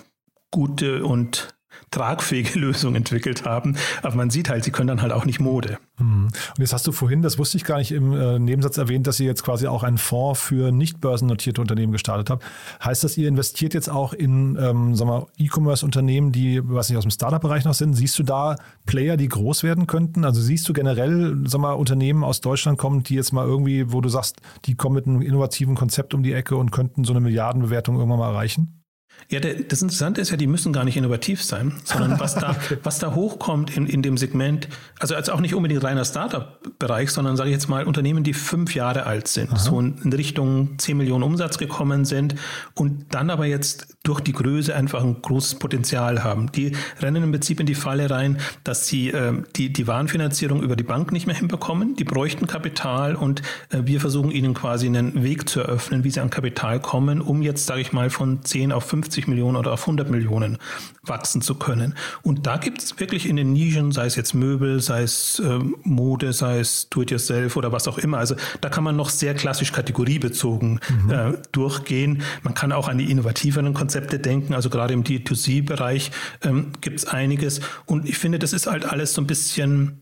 gute 0.51 1.05
und 1.05 1.54
tragfähige 1.95 2.59
Lösung 2.59 2.95
entwickelt 2.95 3.45
haben. 3.45 3.77
Aber 4.03 4.17
man 4.17 4.31
sieht 4.31 4.49
halt, 4.49 4.65
sie 4.65 4.71
können 4.71 4.89
dann 4.89 5.03
halt 5.03 5.13
auch 5.13 5.25
nicht 5.25 5.41
Mode. 5.41 5.79
Mhm. 5.99 6.27
Und 6.27 6.59
jetzt 6.59 6.73
hast 6.73 6.87
du 6.87 6.93
vorhin, 6.93 7.23
das 7.23 7.39
wusste 7.39 7.57
ich 7.57 7.65
gar 7.65 7.79
nicht 7.79 7.93
im 7.93 8.13
äh, 8.13 8.39
Nebensatz 8.39 8.77
erwähnt, 8.79 9.07
dass 9.07 9.21
ihr 9.21 9.27
jetzt 9.27 9.45
quasi 9.45 9.67
auch 9.67 9.83
einen 9.83 9.99
Fonds 9.99 10.41
für 10.41 10.73
nicht 10.73 11.01
börsennotierte 11.01 11.61
Unternehmen 11.61 11.93
gestartet 11.93 12.31
habt. 12.31 12.45
Heißt 12.85 13.05
das, 13.05 13.17
ihr 13.17 13.29
investiert 13.29 13.75
jetzt 13.75 13.89
auch 13.89 14.13
in 14.13 14.59
ähm, 14.61 14.97
sag 14.97 15.07
mal, 15.07 15.27
E-Commerce-Unternehmen, 15.39 16.33
die, 16.33 16.61
was 16.65 16.89
nicht 16.89 16.99
aus 16.99 17.05
dem 17.05 17.11
Startup-Bereich 17.11 17.65
noch 17.65 17.75
sind? 17.75 17.95
Siehst 17.95 18.19
du 18.19 18.23
da 18.23 18.57
Player, 18.87 19.17
die 19.17 19.29
groß 19.29 19.63
werden 19.63 19.87
könnten? 19.87 20.25
Also 20.25 20.41
siehst 20.41 20.69
du 20.69 20.73
generell, 20.73 21.37
sag 21.47 21.61
mal, 21.61 21.73
Unternehmen 21.73 22.25
aus 22.25 22.41
Deutschland 22.41 22.79
kommen, 22.79 23.05
die 23.05 23.15
jetzt 23.15 23.33
mal 23.33 23.47
irgendwie, 23.47 23.93
wo 23.93 24.01
du 24.01 24.09
sagst, 24.09 24.37
die 24.65 24.75
kommen 24.75 24.97
mit 24.97 25.07
einem 25.07 25.23
innovativen 25.23 25.77
Konzept 25.77 26.15
um 26.15 26.23
die 26.23 26.33
Ecke 26.33 26.57
und 26.57 26.73
könnten 26.73 27.05
so 27.05 27.13
eine 27.13 27.21
Milliardenbewertung 27.21 27.97
irgendwann 27.97 28.19
mal 28.19 28.31
erreichen? 28.31 28.84
Ja, 29.31 29.41
der, 29.41 29.55
das 29.55 29.81
Interessante 29.81 30.21
ist 30.21 30.31
ja, 30.31 30.37
die 30.37 30.47
müssen 30.47 30.73
gar 30.73 30.85
nicht 30.85 30.97
innovativ 30.97 31.43
sein, 31.43 31.73
sondern 31.85 32.21
was 32.21 32.35
da, 32.35 32.57
was 32.83 32.99
da 32.99 33.15
hochkommt 33.15 33.77
in, 33.77 33.87
in 33.87 34.03
dem 34.03 34.17
Segment, 34.17 34.69
also, 34.99 35.15
also 35.15 35.33
auch 35.33 35.41
nicht 35.41 35.55
unbedingt 35.55 35.83
reiner 35.83 36.05
Startup-Bereich, 36.05 37.11
sondern 37.11 37.37
sage 37.37 37.51
ich 37.51 37.55
jetzt 37.55 37.69
mal 37.69 37.85
Unternehmen, 37.85 38.25
die 38.25 38.35
fünf 38.35 38.75
Jahre 38.75 39.07
alt 39.07 39.29
sind, 39.29 39.51
Aha. 39.51 39.59
so 39.59 39.81
in 39.81 40.13
Richtung 40.13 40.79
10 40.79 40.97
Millionen 40.97 41.23
Umsatz 41.23 41.59
gekommen 41.59 42.05
sind 42.05 42.35
und 42.75 43.07
dann 43.15 43.31
aber 43.31 43.47
jetzt 43.47 43.97
durch 44.03 44.21
die 44.21 44.33
Größe 44.33 44.75
einfach 44.75 45.03
ein 45.03 45.23
großes 45.23 45.59
Potenzial 45.59 46.23
haben. 46.23 46.53
Die 46.53 46.73
rennen 47.01 47.23
im 47.23 47.33
Prinzip 47.33 47.59
in 47.59 47.67
die 47.67 47.75
Falle 47.75 48.11
rein, 48.11 48.39
dass 48.63 48.87
sie 48.87 49.09
äh, 49.09 49.43
die, 49.57 49.73
die 49.73 49.87
Warenfinanzierung 49.87 50.63
über 50.63 50.77
die 50.77 50.85
Bank 50.85 51.11
nicht 51.11 51.27
mehr 51.27 51.35
hinbekommen. 51.35 51.97
Die 51.97 52.05
bräuchten 52.05 52.47
Kapital 52.47 53.17
und 53.17 53.41
äh, 53.71 53.81
wir 53.85 54.01
versuchen 54.01 54.31
ihnen 54.31 54.53
quasi 54.53 54.87
einen 54.87 55.23
Weg 55.23 55.49
zu 55.49 55.61
eröffnen, 55.61 56.05
wie 56.05 56.11
sie 56.11 56.21
an 56.21 56.29
Kapital 56.29 56.81
kommen, 56.81 57.23
um 57.23 57.41
jetzt, 57.41 57.65
sage 57.65 57.81
ich 57.81 57.93
mal, 57.93 58.11
von 58.11 58.45
10 58.45 58.73
auf 58.73 58.85
50 59.05 59.29
Millionen 59.29 59.57
oder 59.57 59.73
auf 59.73 59.83
100 59.83 60.11
Millionen 60.11 60.59
wachsen 61.03 61.43
zu 61.43 61.57
können. 61.57 61.95
Und 62.23 62.47
da 62.47 62.57
gibt 62.57 62.83
es 62.83 62.99
wirklich 62.99 63.29
in 63.29 63.37
den 63.37 63.53
Nischen, 63.53 63.93
sei 63.93 64.07
es 64.07 64.17
jetzt 64.17 64.35
Möbel, 64.35 64.81
sei 64.81 65.03
es 65.03 65.39
äh, 65.41 65.59
Mode, 65.83 66.33
sei 66.33 66.59
es 66.59 66.89
Do-it-yourself 66.89 67.57
oder 67.57 67.71
was 67.71 67.87
auch 67.87 67.99
immer. 67.99 68.19
Also 68.19 68.35
da 68.63 68.71
kann 68.71 68.83
man 68.83 68.97
noch 68.97 69.11
sehr 69.11 69.35
klassisch 69.35 69.73
kategoriebezogen 69.73 70.81
mhm. 71.05 71.11
äh, 71.11 71.33
durchgehen. 71.53 72.23
Man 72.43 72.55
kann 72.55 72.73
auch 72.73 72.89
an 72.89 72.97
die 72.97 73.11
innovativeren 73.11 73.75
Konzepte 73.75 74.19
denken. 74.19 74.55
Also 74.55 74.71
gerade 74.71 74.95
im 74.95 75.05
D2C-Bereich 75.05 76.11
ähm, 76.43 76.73
gibt 76.81 77.01
es 77.01 77.07
einiges. 77.07 77.61
Und 77.85 78.09
ich 78.09 78.17
finde, 78.17 78.39
das 78.39 78.55
ist 78.55 78.67
halt 78.67 78.87
alles 78.87 79.13
so 79.13 79.21
ein 79.21 79.27
bisschen 79.27 80.01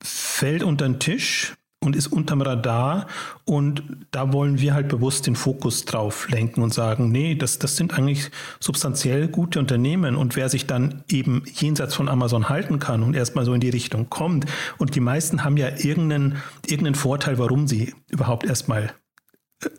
fällt 0.00 0.62
unter 0.62 0.86
den 0.86 1.00
Tisch 1.00 1.55
und 1.80 1.94
ist 1.94 2.08
unterm 2.08 2.40
Radar. 2.40 3.06
Und 3.44 3.82
da 4.10 4.32
wollen 4.32 4.60
wir 4.60 4.74
halt 4.74 4.88
bewusst 4.88 5.26
den 5.26 5.36
Fokus 5.36 5.84
drauf 5.84 6.28
lenken 6.30 6.62
und 6.62 6.74
sagen, 6.74 7.10
nee, 7.10 7.34
das, 7.34 7.58
das 7.58 7.76
sind 7.76 7.94
eigentlich 7.96 8.30
substanziell 8.60 9.28
gute 9.28 9.58
Unternehmen. 9.58 10.16
Und 10.16 10.36
wer 10.36 10.48
sich 10.48 10.66
dann 10.66 11.04
eben 11.08 11.42
jenseits 11.46 11.94
von 11.94 12.08
Amazon 12.08 12.48
halten 12.48 12.78
kann 12.78 13.02
und 13.02 13.14
erstmal 13.14 13.44
so 13.44 13.54
in 13.54 13.60
die 13.60 13.70
Richtung 13.70 14.10
kommt, 14.10 14.46
und 14.78 14.94
die 14.94 15.00
meisten 15.00 15.44
haben 15.44 15.56
ja 15.56 15.68
irgendeinen, 15.68 16.42
irgendeinen 16.66 16.94
Vorteil, 16.94 17.38
warum 17.38 17.66
sie 17.66 17.94
überhaupt 18.08 18.46
erstmal 18.46 18.92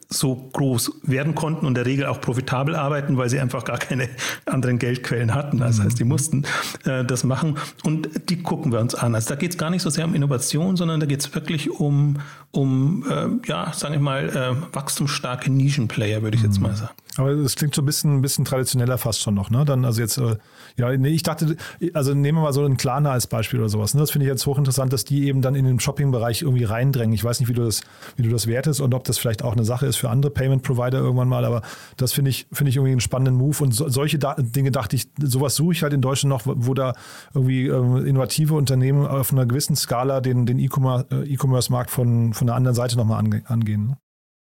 so 0.10 0.50
groß 0.54 1.02
werden 1.04 1.36
konnten 1.36 1.66
und 1.66 1.72
in 1.72 1.76
der 1.76 1.86
Regel 1.86 2.08
auch 2.08 2.20
profitabel 2.20 2.76
arbeiten, 2.76 3.18
weil 3.18 3.30
sie 3.30 3.40
einfach 3.40 3.64
gar 3.64 3.78
keine 3.78 4.10
anderen 4.46 4.80
Geldquellen 4.80 5.36
hatten. 5.36 5.60
Das 5.60 5.80
heißt, 5.80 6.00
die 6.00 6.04
mussten 6.04 6.46
äh, 6.86 7.06
das 7.06 7.24
machen 7.24 7.58
und 7.84 8.30
die 8.30 8.42
gucken 8.42 8.72
wir 8.72 8.80
uns 8.80 8.96
an. 8.96 9.14
Also 9.14 9.30
da 9.30 9.36
geht 9.36 9.52
es 9.52 9.58
gar 9.58 9.70
nicht 9.70 9.84
so 9.84 9.90
sehr 9.90 10.06
um 10.06 10.16
Innovation, 10.16 10.78
sondern 10.78 11.00
da 11.00 11.06
geht 11.06 11.20
es 11.20 11.36
wirklich 11.36 11.70
um, 11.70 12.18
um 12.52 13.06
äh, 13.10 13.48
ja, 13.48 13.72
sagen 13.74 13.94
wir 13.94 14.02
mal, 14.02 14.30
äh, 14.30 14.76
wachstumsstarke 14.76 15.52
Nischenplayer, 15.52 16.22
würde 16.22 16.38
ich 16.38 16.44
jetzt 16.44 16.60
mal 16.60 16.76
sagen. 16.76 16.94
Aber 17.18 17.36
das 17.36 17.56
klingt 17.56 17.74
so 17.74 17.82
ein 17.82 17.86
bisschen, 17.86 18.18
ein 18.18 18.22
bisschen 18.22 18.46
traditioneller 18.46 18.98
fast 18.98 19.22
schon 19.22 19.34
noch, 19.34 19.50
ne? 19.50 19.66
Dann, 19.66 19.86
also 19.86 20.02
jetzt, 20.02 20.18
äh, 20.18 20.38
ja, 20.78 20.96
nee, 20.96 21.10
ich 21.10 21.24
dachte, 21.24 21.58
also 21.94 22.14
nehmen 22.14 22.38
wir 22.38 22.44
mal 22.44 22.54
so 22.54 22.64
einen 22.64 22.78
Klarna 22.78 23.12
als 23.12 23.26
Beispiel 23.26 23.60
oder 23.60 23.70
sowas. 23.70 23.96
Ne? 23.96 24.02
Das 24.02 24.12
finde 24.12 24.26
ich 24.26 24.30
jetzt 24.30 24.46
hochinteressant, 24.46 24.94
dass 24.94 25.04
die 25.06 25.26
eben 25.26 25.42
dann 25.42 25.56
in 25.56 25.66
den 25.66 25.80
Shopping-Bereich 25.80 26.44
irgendwie 26.44 26.66
reindrängen. 26.66 27.14
Ich 27.14 27.24
weiß 27.24 27.40
nicht, 27.40 27.50
wie 27.50 27.54
du 27.54 27.64
das, 27.64 27.82
wie 28.16 28.22
du 28.22 28.30
das 28.30 28.46
wertest 28.46 28.82
und 28.82 28.94
ob 28.94 29.04
das 29.06 29.18
vielleicht 29.18 29.44
auch 29.44 29.54
eine 29.54 29.66
Sache 29.66 29.88
ist 29.88 29.96
für 29.96 30.12
andere 30.12 30.32
Payment-Provider 30.32 31.00
irgendwann 31.00 31.28
mal, 31.28 31.46
aber 31.46 31.64
das 31.98 32.14
finde 32.14 32.30
ich, 32.30 32.46
finde 32.52 32.70
ich 32.70 32.76
irgendwie 32.76 32.92
einen 32.92 33.02
spannenden 33.02 33.36
Move. 33.36 33.64
Und 33.64 33.74
so, 33.74 33.90
solche 33.90 34.20
da 34.20 34.36
Dinge 34.38 34.70
dachte 34.70 34.96
ich, 34.96 35.10
sowas 35.20 35.56
suche 35.56 35.74
ich 35.74 35.84
halt 35.84 35.94
in 35.94 36.02
Deutschland 36.02 36.30
noch, 36.30 36.44
wo 36.46 36.76
da 36.76 36.94
irgendwie 37.34 37.68
ähm, 37.68 38.06
innovative 38.06 38.54
Unternehmen 38.54 39.08
auf 39.08 39.32
einer 39.32 39.48
gewissen 39.48 39.76
Skala 39.76 40.22
den, 40.22 40.46
den 40.46 40.60
E-Commerce-Markt 40.60 41.90
von, 41.90 42.34
von 42.38 42.48
der 42.48 42.56
anderen 42.56 42.76
Seite 42.76 42.96
nochmal 42.98 43.20
ange, 43.20 43.44
angehen. 43.48 43.88
Ne? 43.88 43.98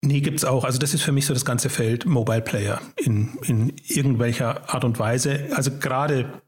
Nee, 0.03 0.21
gibt's 0.21 0.45
auch. 0.45 0.63
Also 0.63 0.79
das 0.79 0.93
ist 0.93 1.03
für 1.03 1.11
mich 1.11 1.27
so 1.27 1.33
das 1.33 1.45
ganze 1.45 1.69
Feld 1.69 2.05
Mobile 2.05 2.41
Player 2.41 2.81
in, 2.97 3.37
in 3.43 3.73
irgendwelcher 3.87 4.73
Art 4.73 4.83
und 4.83 4.97
Weise. 4.97 5.49
Also 5.55 5.71
gerade 5.77 6.41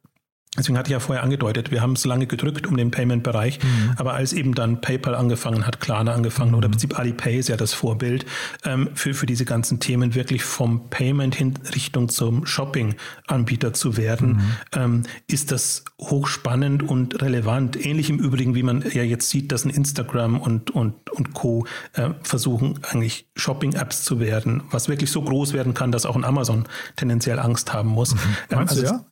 Deswegen 0.55 0.77
hatte 0.77 0.89
ich 0.89 0.91
ja 0.91 0.99
vorher 0.99 1.23
angedeutet, 1.23 1.71
wir 1.71 1.81
haben 1.81 1.93
es 1.93 2.05
lange 2.05 2.27
gedrückt 2.27 2.67
um 2.67 2.77
den 2.77 2.91
Payment-Bereich, 2.91 3.57
mhm. 3.63 3.93
aber 3.97 4.13
als 4.13 4.33
eben 4.33 4.53
dann 4.53 4.81
PayPal 4.81 5.15
angefangen 5.15 5.65
hat, 5.65 5.79
Klarna 5.79 6.13
angefangen 6.13 6.51
mhm. 6.51 6.57
oder 6.57 6.65
im 6.67 6.71
Prinzip 6.73 6.99
Alipay 6.99 7.39
ist 7.39 7.49
ja 7.49 7.57
das 7.57 7.73
Vorbild 7.73 8.27
ähm, 8.63 8.89
für, 8.93 9.15
für 9.15 9.25
diese 9.25 9.45
ganzen 9.45 9.79
Themen, 9.79 10.13
wirklich 10.13 10.43
vom 10.43 10.91
Payment 10.91 11.33
hin 11.33 11.55
Richtung 11.73 12.07
zum 12.07 12.45
Shopping-Anbieter 12.45 13.73
zu 13.73 13.97
werden, 13.97 14.33
mhm. 14.33 14.51
ähm, 14.75 15.03
ist 15.25 15.51
das 15.51 15.85
hochspannend 15.99 16.83
und 16.83 17.19
relevant. 17.23 17.83
Ähnlich 17.83 18.11
im 18.11 18.19
Übrigen, 18.19 18.53
wie 18.53 18.63
man 18.63 18.83
ja 18.93 19.01
jetzt 19.01 19.31
sieht, 19.31 19.51
dass 19.51 19.65
ein 19.65 19.71
Instagram 19.71 20.39
und, 20.39 20.69
und, 20.69 21.09
und 21.09 21.33
Co. 21.33 21.65
Äh, 21.93 22.11
versuchen, 22.21 22.79
eigentlich 22.83 23.27
Shopping-Apps 23.35 24.03
zu 24.03 24.19
werden, 24.19 24.61
was 24.69 24.87
wirklich 24.87 25.09
so 25.09 25.23
groß 25.23 25.53
werden 25.53 25.73
kann, 25.73 25.91
dass 25.91 26.05
auch 26.05 26.15
ein 26.15 26.23
Amazon 26.23 26.65
tendenziell 26.95 27.39
Angst 27.39 27.73
haben 27.73 27.89
muss. 27.89 28.15
Meinst 28.51 28.73
also, 28.73 28.83
du, 28.83 28.87
ja? 28.87 29.05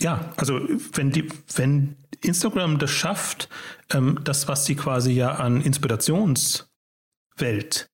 Ja, 0.00 0.32
also 0.36 0.60
wenn 0.92 1.10
die, 1.10 1.28
wenn 1.54 1.96
Instagram 2.20 2.78
das 2.78 2.90
schafft, 2.90 3.48
ähm, 3.90 4.20
das, 4.24 4.46
was 4.48 4.66
sie 4.66 4.74
quasi 4.74 5.12
ja 5.12 5.36
an 5.36 5.62
Inspirationswelt 5.62 7.88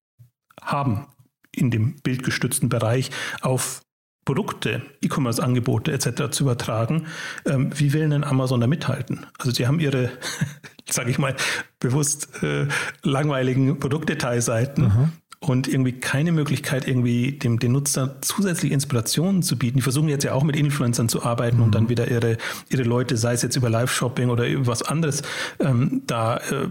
haben 0.60 1.06
in 1.54 1.70
dem 1.70 1.94
bildgestützten 2.02 2.68
Bereich 2.68 3.10
auf 3.40 3.82
Produkte, 4.24 4.82
E-Commerce-Angebote 5.00 5.92
etc. 5.92 6.30
zu 6.30 6.44
übertragen, 6.44 7.06
ähm, 7.44 7.72
wie 7.78 7.92
will 7.92 8.08
denn 8.08 8.24
Amazon 8.24 8.60
da 8.60 8.68
mithalten? 8.68 9.26
Also 9.38 9.52
sie 9.52 9.66
haben 9.66 9.80
ihre, 9.80 10.12
sage 10.88 11.10
ich 11.10 11.18
mal, 11.18 11.34
bewusst 11.80 12.42
äh, 12.42 12.68
langweiligen 13.02 13.80
Produktdetailseiten, 13.80 14.84
mhm 14.84 15.12
und 15.42 15.66
irgendwie 15.66 15.92
keine 15.92 16.30
Möglichkeit, 16.30 16.86
irgendwie 16.86 17.32
dem, 17.32 17.58
dem 17.58 17.72
Nutzer 17.72 18.20
zusätzliche 18.20 18.74
Inspirationen 18.74 19.42
zu 19.42 19.58
bieten. 19.58 19.78
Die 19.78 19.82
versuchen 19.82 20.08
jetzt 20.08 20.22
ja 20.24 20.34
auch 20.34 20.44
mit 20.44 20.56
Influencern 20.56 21.08
zu 21.08 21.24
arbeiten 21.24 21.56
mhm. 21.56 21.62
und 21.64 21.74
dann 21.74 21.88
wieder 21.88 22.08
ihre, 22.08 22.38
ihre 22.68 22.84
Leute, 22.84 23.16
sei 23.16 23.32
es 23.32 23.42
jetzt 23.42 23.56
über 23.56 23.68
Live-Shopping 23.68 24.30
oder 24.30 24.46
über 24.46 24.68
was 24.68 24.82
anderes, 24.82 25.22
ähm, 25.58 26.02
da 26.06 26.36
äh, 26.36 26.68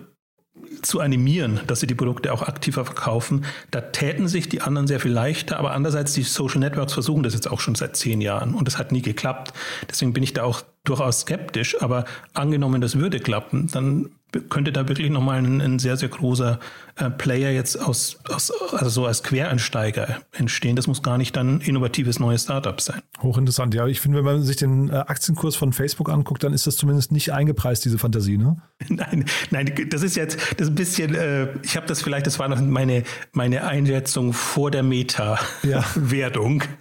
zu 0.81 1.01
animieren, 1.01 1.59
dass 1.67 1.81
sie 1.81 1.87
die 1.87 1.95
Produkte 1.95 2.31
auch 2.31 2.43
aktiver 2.43 2.85
verkaufen. 2.85 3.45
Da 3.71 3.81
täten 3.81 4.27
sich 4.27 4.47
die 4.47 4.61
anderen 4.61 4.87
sehr 4.87 4.99
viel 4.99 5.11
leichter, 5.11 5.57
aber 5.59 5.71
andererseits 5.71 6.13
die 6.13 6.23
Social 6.23 6.59
Networks 6.59 6.93
versuchen 6.93 7.23
das 7.23 7.33
jetzt 7.33 7.51
auch 7.51 7.59
schon 7.59 7.75
seit 7.75 7.97
zehn 7.97 8.21
Jahren 8.21 8.53
und 8.53 8.67
das 8.67 8.77
hat 8.77 8.91
nie 8.91 9.01
geklappt. 9.01 9.53
Deswegen 9.89 10.13
bin 10.13 10.23
ich 10.23 10.33
da 10.33 10.43
auch 10.43 10.61
durchaus 10.83 11.21
skeptisch, 11.21 11.81
aber 11.81 12.05
angenommen, 12.33 12.79
das 12.81 12.97
würde 12.97 13.19
klappen, 13.19 13.67
dann 13.71 14.11
könnte 14.49 14.71
da 14.71 14.87
wirklich 14.87 15.09
nochmal 15.09 15.39
ein, 15.39 15.61
ein 15.61 15.79
sehr, 15.79 15.97
sehr 15.97 16.09
großer 16.09 16.59
äh, 16.95 17.09
Player 17.09 17.51
jetzt 17.51 17.75
aus, 17.79 18.17
aus, 18.29 18.51
also 18.73 18.89
so 18.89 19.05
als 19.05 19.23
Quereinsteiger 19.23 20.21
entstehen. 20.31 20.75
Das 20.75 20.87
muss 20.87 21.03
gar 21.03 21.17
nicht 21.17 21.35
dann 21.35 21.61
innovatives 21.61 22.19
neues 22.19 22.43
Startup 22.43 22.79
sein. 22.79 23.01
Hochinteressant. 23.21 23.73
Ja, 23.73 23.87
ich 23.87 23.99
finde, 23.99 24.17
wenn 24.19 24.25
man 24.25 24.43
sich 24.43 24.55
den 24.55 24.89
äh, 24.89 24.93
Aktienkurs 24.93 25.55
von 25.55 25.73
Facebook 25.73 26.09
anguckt, 26.09 26.43
dann 26.43 26.53
ist 26.53 26.67
das 26.67 26.77
zumindest 26.77 27.11
nicht 27.11 27.33
eingepreist, 27.33 27.83
diese 27.83 27.97
Fantasie, 27.97 28.37
ne? 28.37 28.57
Nein, 28.89 29.25
nein, 29.51 29.71
das 29.89 30.01
ist 30.01 30.15
jetzt 30.15 30.37
das 30.57 30.67
ist 30.67 30.73
ein 30.73 30.75
bisschen, 30.75 31.15
äh, 31.15 31.47
ich 31.63 31.75
habe 31.77 31.85
das 31.87 32.01
vielleicht, 32.01 32.25
das 32.25 32.39
war 32.39 32.47
noch 32.47 32.59
meine, 32.59 33.03
meine 33.31 33.65
Einschätzung 33.65 34.33
vor 34.33 34.71
der 34.71 34.83
Meta-Wertung. 34.83 36.63
Ja. 36.71 36.80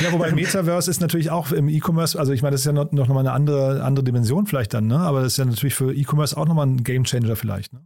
Ja, 0.00 0.12
wobei 0.12 0.32
Metaverse 0.32 0.90
ist 0.90 1.00
natürlich 1.00 1.30
auch 1.30 1.52
im 1.52 1.68
E-Commerce, 1.68 2.18
also 2.18 2.32
ich 2.32 2.42
meine, 2.42 2.52
das 2.52 2.62
ist 2.62 2.66
ja 2.66 2.72
noch, 2.72 2.92
noch 2.92 3.08
mal 3.08 3.20
eine 3.20 3.32
andere, 3.32 3.82
andere 3.82 4.04
Dimension 4.04 4.46
vielleicht 4.46 4.74
dann, 4.74 4.86
ne? 4.86 4.98
Aber 4.98 5.22
das 5.22 5.32
ist 5.32 5.36
ja 5.38 5.44
natürlich 5.44 5.74
für 5.74 5.94
E-Commerce 5.94 6.36
auch 6.36 6.46
nochmal 6.46 6.66
ein 6.66 6.84
Gamechanger 6.84 7.36
vielleicht, 7.36 7.72
ne? 7.72 7.80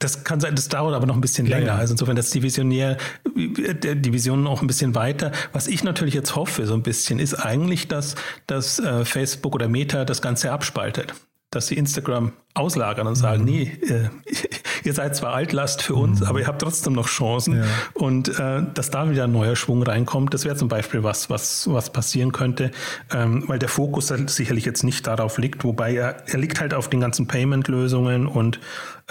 Das 0.00 0.24
kann 0.24 0.40
sein, 0.40 0.56
das 0.56 0.68
dauert 0.68 0.96
aber 0.96 1.06
noch 1.06 1.14
ein 1.14 1.20
bisschen 1.20 1.46
länger. 1.46 1.66
Ja, 1.66 1.74
ja. 1.74 1.78
Also 1.78 1.94
insofern, 1.94 2.16
dass 2.16 2.30
die 2.30 2.42
Visionär, 2.42 2.96
die 3.36 4.12
Vision 4.12 4.44
auch 4.48 4.60
ein 4.60 4.66
bisschen 4.66 4.96
weiter. 4.96 5.30
Was 5.52 5.68
ich 5.68 5.84
natürlich 5.84 6.12
jetzt 6.12 6.34
hoffe, 6.34 6.66
so 6.66 6.74
ein 6.74 6.82
bisschen, 6.82 7.20
ist 7.20 7.34
eigentlich, 7.34 7.86
dass, 7.86 8.16
dass 8.48 8.80
äh, 8.80 9.04
Facebook 9.04 9.54
oder 9.54 9.68
Meta 9.68 10.04
das 10.04 10.20
Ganze 10.20 10.50
abspaltet. 10.50 11.14
Dass 11.56 11.68
sie 11.68 11.78
Instagram 11.78 12.32
auslagern 12.52 13.06
und 13.06 13.14
sagen, 13.14 13.44
mhm. 13.44 13.48
nee, 13.48 13.72
äh, 13.88 14.10
ihr 14.84 14.92
seid 14.92 15.16
zwar 15.16 15.32
Altlast 15.32 15.80
für 15.80 15.94
uns, 15.94 16.20
mhm. 16.20 16.26
aber 16.26 16.40
ihr 16.40 16.46
habt 16.46 16.60
trotzdem 16.60 16.92
noch 16.92 17.08
Chancen. 17.08 17.56
Ja. 17.56 17.64
Und 17.94 18.38
äh, 18.38 18.62
dass 18.74 18.90
da 18.90 19.08
wieder 19.08 19.24
ein 19.24 19.32
neuer 19.32 19.56
Schwung 19.56 19.82
reinkommt, 19.82 20.34
das 20.34 20.44
wäre 20.44 20.54
zum 20.54 20.68
Beispiel 20.68 21.02
was, 21.02 21.30
was, 21.30 21.66
was 21.72 21.90
passieren 21.90 22.32
könnte, 22.32 22.72
ähm, 23.10 23.44
weil 23.46 23.58
der 23.58 23.70
Fokus 23.70 24.08
sicherlich 24.26 24.66
jetzt 24.66 24.84
nicht 24.84 25.06
darauf 25.06 25.38
liegt, 25.38 25.64
wobei 25.64 25.94
er, 25.94 26.26
er 26.26 26.38
liegt 26.38 26.60
halt 26.60 26.74
auf 26.74 26.90
den 26.90 27.00
ganzen 27.00 27.26
Payment-Lösungen 27.26 28.26
und 28.26 28.60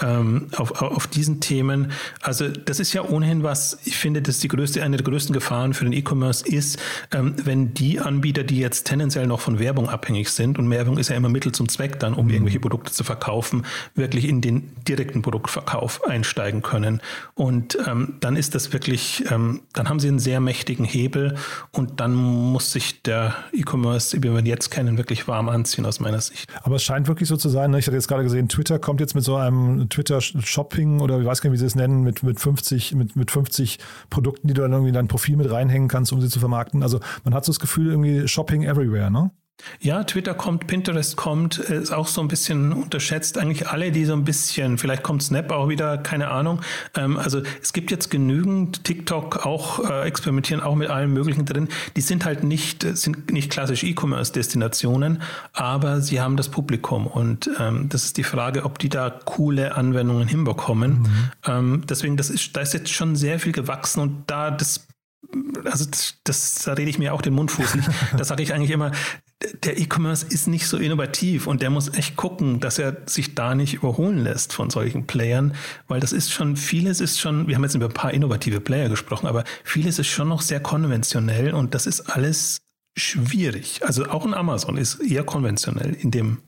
ähm, 0.00 0.48
auf, 0.56 0.82
auf 0.82 1.06
diesen 1.06 1.40
Themen. 1.40 1.92
Also 2.20 2.48
das 2.48 2.80
ist 2.80 2.92
ja 2.92 3.02
ohnehin 3.02 3.42
was, 3.42 3.78
ich 3.84 3.96
finde, 3.96 4.20
dass 4.20 4.40
die 4.40 4.48
größte, 4.48 4.82
eine 4.82 4.98
der 4.98 5.04
größten 5.04 5.32
Gefahren 5.32 5.72
für 5.72 5.84
den 5.84 5.92
E-Commerce 5.92 6.46
ist, 6.46 6.78
ähm, 7.12 7.34
wenn 7.44 7.72
die 7.72 8.00
Anbieter, 8.00 8.44
die 8.44 8.58
jetzt 8.58 8.86
tendenziell 8.86 9.26
noch 9.26 9.40
von 9.40 9.58
Werbung 9.58 9.88
abhängig 9.88 10.30
sind, 10.30 10.58
und 10.58 10.68
Werbung 10.70 10.98
ist 10.98 11.08
ja 11.08 11.16
immer 11.16 11.28
Mittel 11.28 11.52
zum 11.52 11.68
Zweck 11.68 11.98
dann, 11.98 12.14
um 12.14 12.26
mhm. 12.26 12.32
irgendwelche 12.32 12.60
Produkte 12.60 12.92
zu 12.92 13.04
verkaufen, 13.04 13.64
wirklich 13.94 14.28
in 14.28 14.40
den 14.40 14.70
direkten 14.86 15.22
Produktverkauf 15.22 16.04
einsteigen 16.06 16.60
können. 16.60 17.00
Und 17.34 17.78
ähm, 17.86 18.16
dann 18.20 18.36
ist 18.36 18.54
das 18.54 18.72
wirklich, 18.72 19.24
ähm, 19.30 19.62
dann 19.72 19.88
haben 19.88 20.00
sie 20.00 20.08
einen 20.08 20.18
sehr 20.18 20.40
mächtigen 20.40 20.84
Hebel 20.84 21.36
und 21.72 22.00
dann 22.00 22.12
muss 22.14 22.72
sich 22.72 23.02
der 23.02 23.34
E-Commerce, 23.52 24.16
wie 24.18 24.22
wir 24.22 24.38
ihn 24.38 24.46
jetzt 24.46 24.70
kennen, 24.70 24.98
wirklich 24.98 25.26
warm 25.26 25.48
anziehen 25.48 25.86
aus 25.86 26.00
meiner 26.00 26.20
Sicht. 26.20 26.52
Aber 26.62 26.76
es 26.76 26.84
scheint 26.84 27.08
wirklich 27.08 27.28
so 27.28 27.36
zu 27.36 27.48
sein, 27.48 27.70
ne? 27.70 27.78
ich 27.78 27.86
hatte 27.86 27.96
jetzt 27.96 28.08
gerade 28.08 28.24
gesehen, 28.24 28.48
Twitter 28.48 28.78
kommt 28.78 29.00
jetzt 29.00 29.14
mit 29.14 29.24
so 29.24 29.36
einem 29.36 29.85
Twitter-Shopping 29.88 31.00
oder 31.00 31.20
ich 31.20 31.26
weiß 31.26 31.40
gar 31.40 31.50
nicht, 31.50 31.58
wie 31.58 31.60
sie 31.60 31.66
es 31.66 31.74
nennen, 31.74 32.02
mit, 32.02 32.22
mit, 32.22 32.40
50, 32.40 32.94
mit, 32.94 33.16
mit 33.16 33.30
50 33.30 33.78
Produkten, 34.10 34.48
die 34.48 34.54
du 34.54 34.62
dann 34.62 34.72
irgendwie 34.72 34.88
in 34.88 34.94
dein 34.94 35.08
Profil 35.08 35.36
mit 35.36 35.50
reinhängen 35.50 35.88
kannst, 35.88 36.12
um 36.12 36.20
sie 36.20 36.28
zu 36.28 36.40
vermarkten. 36.40 36.82
Also 36.82 37.00
man 37.24 37.34
hat 37.34 37.44
so 37.44 37.52
das 37.52 37.60
Gefühl, 37.60 37.90
irgendwie 37.90 38.28
Shopping 38.28 38.62
everywhere, 38.62 39.10
ne? 39.10 39.30
Ja, 39.80 40.04
Twitter 40.04 40.34
kommt, 40.34 40.66
Pinterest 40.66 41.16
kommt, 41.16 41.58
äh, 41.70 41.80
ist 41.80 41.92
auch 41.92 42.08
so 42.08 42.20
ein 42.20 42.28
bisschen 42.28 42.72
unterschätzt. 42.72 43.38
Eigentlich 43.38 43.68
alle, 43.68 43.90
die 43.90 44.04
so 44.04 44.12
ein 44.12 44.24
bisschen, 44.24 44.78
vielleicht 44.78 45.02
kommt 45.02 45.22
Snap 45.22 45.50
auch 45.50 45.68
wieder, 45.68 45.98
keine 45.98 46.28
Ahnung. 46.30 46.60
Ähm, 46.94 47.16
also 47.16 47.42
es 47.62 47.72
gibt 47.72 47.90
jetzt 47.90 48.10
genügend 48.10 48.84
TikTok 48.84 49.46
auch 49.46 49.88
äh, 49.88 50.02
experimentieren 50.02 50.62
auch 50.62 50.74
mit 50.74 50.90
allem 50.90 51.12
Möglichen 51.12 51.44
drin. 51.44 51.68
Die 51.96 52.00
sind 52.00 52.24
halt 52.24 52.44
nicht, 52.44 52.82
sind 52.82 53.30
nicht 53.32 53.50
klassisch 53.50 53.82
E-Commerce-Destinationen, 53.84 55.22
aber 55.52 56.00
sie 56.00 56.20
haben 56.20 56.36
das 56.36 56.48
Publikum 56.48 57.06
und 57.06 57.50
ähm, 57.58 57.88
das 57.88 58.04
ist 58.04 58.16
die 58.16 58.24
Frage, 58.24 58.64
ob 58.64 58.78
die 58.78 58.88
da 58.88 59.10
coole 59.10 59.74
Anwendungen 59.74 60.28
hinbekommen. 60.28 61.00
Mhm. 61.00 61.30
Ähm, 61.46 61.84
deswegen, 61.88 62.16
das 62.16 62.30
ist, 62.30 62.56
da 62.56 62.60
ist 62.60 62.74
jetzt 62.74 62.92
schon 62.92 63.16
sehr 63.16 63.38
viel 63.38 63.52
gewachsen 63.52 64.00
und 64.00 64.24
da 64.26 64.50
das 64.50 64.86
also 65.64 65.84
das, 65.86 66.18
das, 66.24 66.62
da 66.64 66.74
rede 66.74 66.90
ich 66.90 66.98
mir 66.98 67.12
auch 67.14 67.22
den 67.22 67.34
Mund 67.34 67.50
fußlich. 67.50 67.84
Das 68.16 68.28
sage 68.28 68.42
ich 68.42 68.54
eigentlich 68.54 68.70
immer, 68.70 68.92
der 69.62 69.78
E-Commerce 69.78 70.26
ist 70.26 70.46
nicht 70.46 70.66
so 70.66 70.78
innovativ 70.78 71.46
und 71.46 71.60
der 71.60 71.70
muss 71.70 71.92
echt 71.92 72.16
gucken, 72.16 72.60
dass 72.60 72.78
er 72.78 72.96
sich 73.06 73.34
da 73.34 73.54
nicht 73.54 73.74
überholen 73.74 74.18
lässt 74.18 74.52
von 74.52 74.70
solchen 74.70 75.06
Playern, 75.06 75.54
weil 75.88 76.00
das 76.00 76.12
ist 76.12 76.32
schon, 76.32 76.56
vieles 76.56 77.00
ist 77.00 77.20
schon, 77.20 77.46
wir 77.46 77.56
haben 77.56 77.62
jetzt 77.62 77.74
über 77.74 77.86
ein 77.86 77.92
paar 77.92 78.14
innovative 78.14 78.60
Player 78.60 78.88
gesprochen, 78.88 79.26
aber 79.26 79.44
vieles 79.62 79.98
ist 79.98 80.08
schon 80.08 80.28
noch 80.28 80.40
sehr 80.40 80.60
konventionell 80.60 81.52
und 81.52 81.74
das 81.74 81.86
ist 81.86 82.00
alles 82.10 82.58
schwierig. 82.96 83.80
Also 83.82 84.06
auch 84.06 84.24
ein 84.24 84.32
Amazon 84.32 84.78
ist 84.78 85.00
eher 85.00 85.24
konventionell 85.24 85.92
in 85.92 86.10
dem 86.10 86.38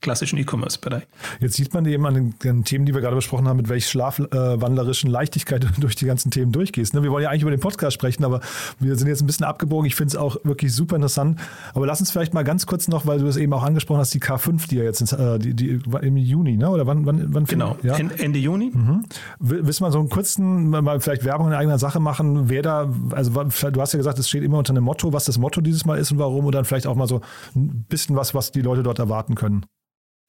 klassischen 0.00 0.38
E-Commerce-Bereich. 0.38 1.04
Jetzt 1.40 1.54
sieht 1.54 1.72
man 1.72 1.86
eben 1.86 2.06
an 2.06 2.14
den, 2.14 2.38
den, 2.38 2.64
Themen, 2.64 2.84
die 2.84 2.94
wir 2.94 3.00
gerade 3.00 3.16
besprochen 3.16 3.48
haben, 3.48 3.56
mit 3.56 3.68
welch 3.68 3.88
schlafwandlerischen 3.88 5.10
Leichtigkeit 5.10 5.64
du 5.64 5.68
durch 5.80 5.96
die 5.96 6.04
ganzen 6.04 6.30
Themen 6.30 6.52
durchgehst. 6.52 6.94
Ne? 6.94 7.02
Wir 7.02 7.10
wollen 7.10 7.24
ja 7.24 7.30
eigentlich 7.30 7.42
über 7.42 7.50
den 7.50 7.60
Podcast 7.60 7.94
sprechen, 7.94 8.24
aber 8.24 8.40
wir 8.78 8.96
sind 8.96 9.08
jetzt 9.08 9.22
ein 9.22 9.26
bisschen 9.26 9.46
abgebogen. 9.46 9.86
Ich 9.86 9.94
finde 9.94 10.08
es 10.10 10.16
auch 10.16 10.36
wirklich 10.44 10.74
super 10.74 10.96
interessant. 10.96 11.40
Aber 11.72 11.86
lass 11.86 12.00
uns 12.00 12.10
vielleicht 12.10 12.34
mal 12.34 12.44
ganz 12.44 12.66
kurz 12.66 12.88
noch, 12.88 13.06
weil 13.06 13.18
du 13.18 13.26
es 13.26 13.36
eben 13.36 13.52
auch 13.54 13.62
angesprochen 13.62 14.00
hast, 14.00 14.12
die 14.12 14.20
K5, 14.20 14.68
die 14.68 14.76
ja 14.76 14.84
jetzt 14.84 15.12
äh, 15.12 15.38
die, 15.38 15.54
die, 15.54 15.80
im 16.02 16.16
Juni, 16.16 16.56
ne? 16.56 16.70
oder 16.70 16.86
wann? 16.86 17.06
wann, 17.06 17.32
wann 17.34 17.44
genau, 17.44 17.76
ja? 17.82 17.96
Ende 17.96 18.38
Juni. 18.38 18.70
Mhm. 18.74 19.04
Willst 19.38 19.80
du 19.80 19.84
mal 19.84 19.92
so 19.92 19.98
einen 19.98 20.08
kurzen, 20.10 20.68
mal 20.70 21.00
vielleicht 21.00 21.24
Werbung 21.24 21.48
in 21.48 21.54
eigener 21.54 21.78
Sache 21.78 22.00
machen, 22.00 22.48
wer 22.48 22.62
da, 22.62 22.92
also 23.10 23.30
du 23.32 23.80
hast 23.80 23.92
ja 23.92 23.96
gesagt, 23.96 24.18
es 24.18 24.28
steht 24.28 24.42
immer 24.42 24.58
unter 24.58 24.72
einem 24.72 24.84
Motto, 24.84 25.12
was 25.12 25.24
das 25.24 25.38
Motto 25.38 25.60
dieses 25.60 25.84
Mal 25.86 25.98
ist 25.98 26.12
und 26.12 26.18
warum, 26.18 26.44
und 26.44 26.54
dann 26.54 26.64
vielleicht 26.64 26.86
auch 26.86 26.94
mal 26.94 27.08
so 27.08 27.20
ein 27.54 27.84
bisschen 27.88 28.16
was, 28.16 28.34
was 28.34 28.52
die 28.52 28.62
Leute 28.62 28.82
dort 28.82 28.98
erwarten 28.98 29.34
können. 29.34 29.64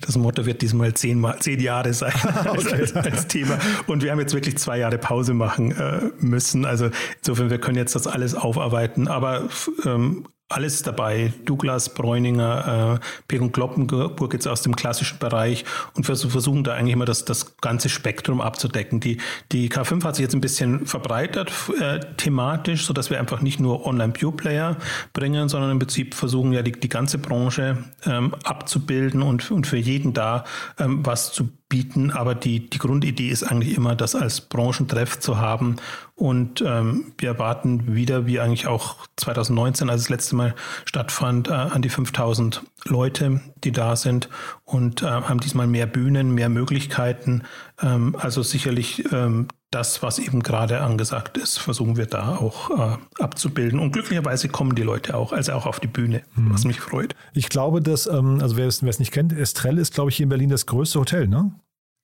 Das 0.01 0.17
Motto 0.17 0.45
wird 0.45 0.61
diesmal 0.61 0.93
zehn, 0.93 1.19
Mal, 1.19 1.39
zehn 1.39 1.59
Jahre 1.59 1.93
sein 1.93 2.13
als, 2.45 2.67
als, 2.67 2.95
als, 2.95 3.27
Thema. 3.27 3.57
Und 3.87 4.03
wir 4.03 4.11
haben 4.11 4.19
jetzt 4.19 4.33
wirklich 4.33 4.57
zwei 4.57 4.77
Jahre 4.77 4.97
Pause 4.97 5.33
machen 5.33 5.71
äh, 5.71 6.11
müssen. 6.19 6.65
Also 6.65 6.89
insofern, 7.17 7.49
wir 7.49 7.59
können 7.59 7.77
jetzt 7.77 7.95
das 7.95 8.05
alles 8.05 8.35
aufarbeiten. 8.35 9.07
Aber 9.07 9.47
ähm, 9.85 10.27
alles 10.47 10.83
dabei. 10.83 11.33
Douglas, 11.45 11.93
Bräuninger, 11.93 12.99
äh, 13.01 13.05
Peter 13.27 13.49
Kloppenburg 13.49 14.33
jetzt 14.33 14.47
aus 14.47 14.61
dem 14.61 14.75
klassischen 14.75 15.17
Bereich 15.17 15.65
und 15.95 16.07
wir 16.07 16.15
versuchen 16.15 16.63
da 16.63 16.73
eigentlich 16.73 16.93
immer 16.93 17.05
das, 17.05 17.25
das 17.25 17.57
ganze 17.57 17.89
Spektrum 17.89 18.41
abzudecken. 18.41 18.99
Die, 18.99 19.17
die 19.51 19.69
K5 19.69 20.03
hat 20.03 20.15
sich 20.15 20.23
jetzt 20.23 20.35
ein 20.35 20.41
bisschen 20.41 20.85
verbreitert 20.85 21.51
äh, 21.79 21.99
thematisch, 22.17 22.85
sodass 22.85 23.09
wir 23.09 23.19
einfach 23.19 23.41
nicht 23.41 23.59
nur 23.59 23.85
Online-Pure-Player 23.85 24.77
bringen, 25.13 25.49
sondern 25.49 25.71
im 25.71 25.79
Prinzip 25.79 26.13
versuchen 26.13 26.53
ja 26.53 26.61
die, 26.61 26.73
die 26.73 26.89
ganze 26.89 27.17
Branche 27.17 27.83
ähm, 28.05 28.35
abzubilden 28.43 29.23
und, 29.23 29.49
und 29.49 29.65
für 29.65 29.77
jeden 29.77 30.13
da 30.13 30.43
ähm, 30.77 31.03
was 31.03 31.33
zu 31.33 31.49
bieten. 31.69 32.11
Aber 32.11 32.35
die, 32.35 32.69
die 32.69 32.77
Grundidee 32.77 33.29
ist 33.29 33.43
eigentlich 33.43 33.75
immer, 33.75 33.95
das 33.95 34.15
als 34.15 34.41
Branchentreff 34.41 35.19
zu 35.19 35.37
haben. 35.37 35.77
Und 36.15 36.61
ähm, 36.65 37.13
wir 37.17 37.29
erwarten 37.29 37.95
wieder, 37.95 38.25
wie 38.25 38.39
eigentlich 38.39 38.67
auch 38.67 39.07
2019, 39.17 39.89
als 39.89 40.03
das 40.03 40.09
letzte 40.09 40.35
Mal 40.35 40.55
stattfand, 40.85 41.49
äh, 41.49 41.53
an 41.53 41.81
die 41.81 41.89
5000 41.89 42.63
Leute, 42.85 43.41
die 43.63 43.71
da 43.71 43.95
sind 43.95 44.29
und 44.63 45.01
äh, 45.01 45.07
haben 45.07 45.39
diesmal 45.39 45.67
mehr 45.67 45.87
Bühnen, 45.87 46.31
mehr 46.31 46.49
Möglichkeiten. 46.49 47.43
Ähm, 47.81 48.15
also 48.19 48.43
sicherlich 48.43 49.11
ähm, 49.11 49.47
das, 49.71 50.01
was 50.01 50.19
eben 50.19 50.41
gerade 50.41 50.81
angesagt 50.81 51.37
ist, 51.37 51.57
versuchen 51.57 51.97
wir 51.97 52.05
da 52.05 52.37
auch 52.37 52.69
äh, 52.69 52.97
abzubilden. 53.21 53.79
Und 53.79 53.91
glücklicherweise 53.91 54.47
kommen 54.47 54.75
die 54.75 54.83
Leute 54.83 55.15
auch, 55.15 55.33
also 55.33 55.53
auch 55.53 55.65
auf 55.65 55.79
die 55.79 55.87
Bühne, 55.87 56.21
hm. 56.35 56.53
was 56.53 56.63
mich 56.63 56.79
freut. 56.79 57.15
Ich 57.33 57.49
glaube, 57.49 57.81
dass, 57.81 58.07
ähm, 58.07 58.39
also 58.41 58.57
wer 58.57 58.67
es, 58.67 58.83
wer 58.83 58.89
es 58.89 58.99
nicht 58.99 59.11
kennt, 59.11 59.33
Estrell 59.33 59.77
ist, 59.77 59.93
glaube 59.93 60.11
ich, 60.11 60.17
hier 60.17 60.25
in 60.25 60.29
Berlin 60.29 60.49
das 60.49 60.65
größte 60.65 60.99
Hotel, 60.99 61.27
ne? 61.27 61.51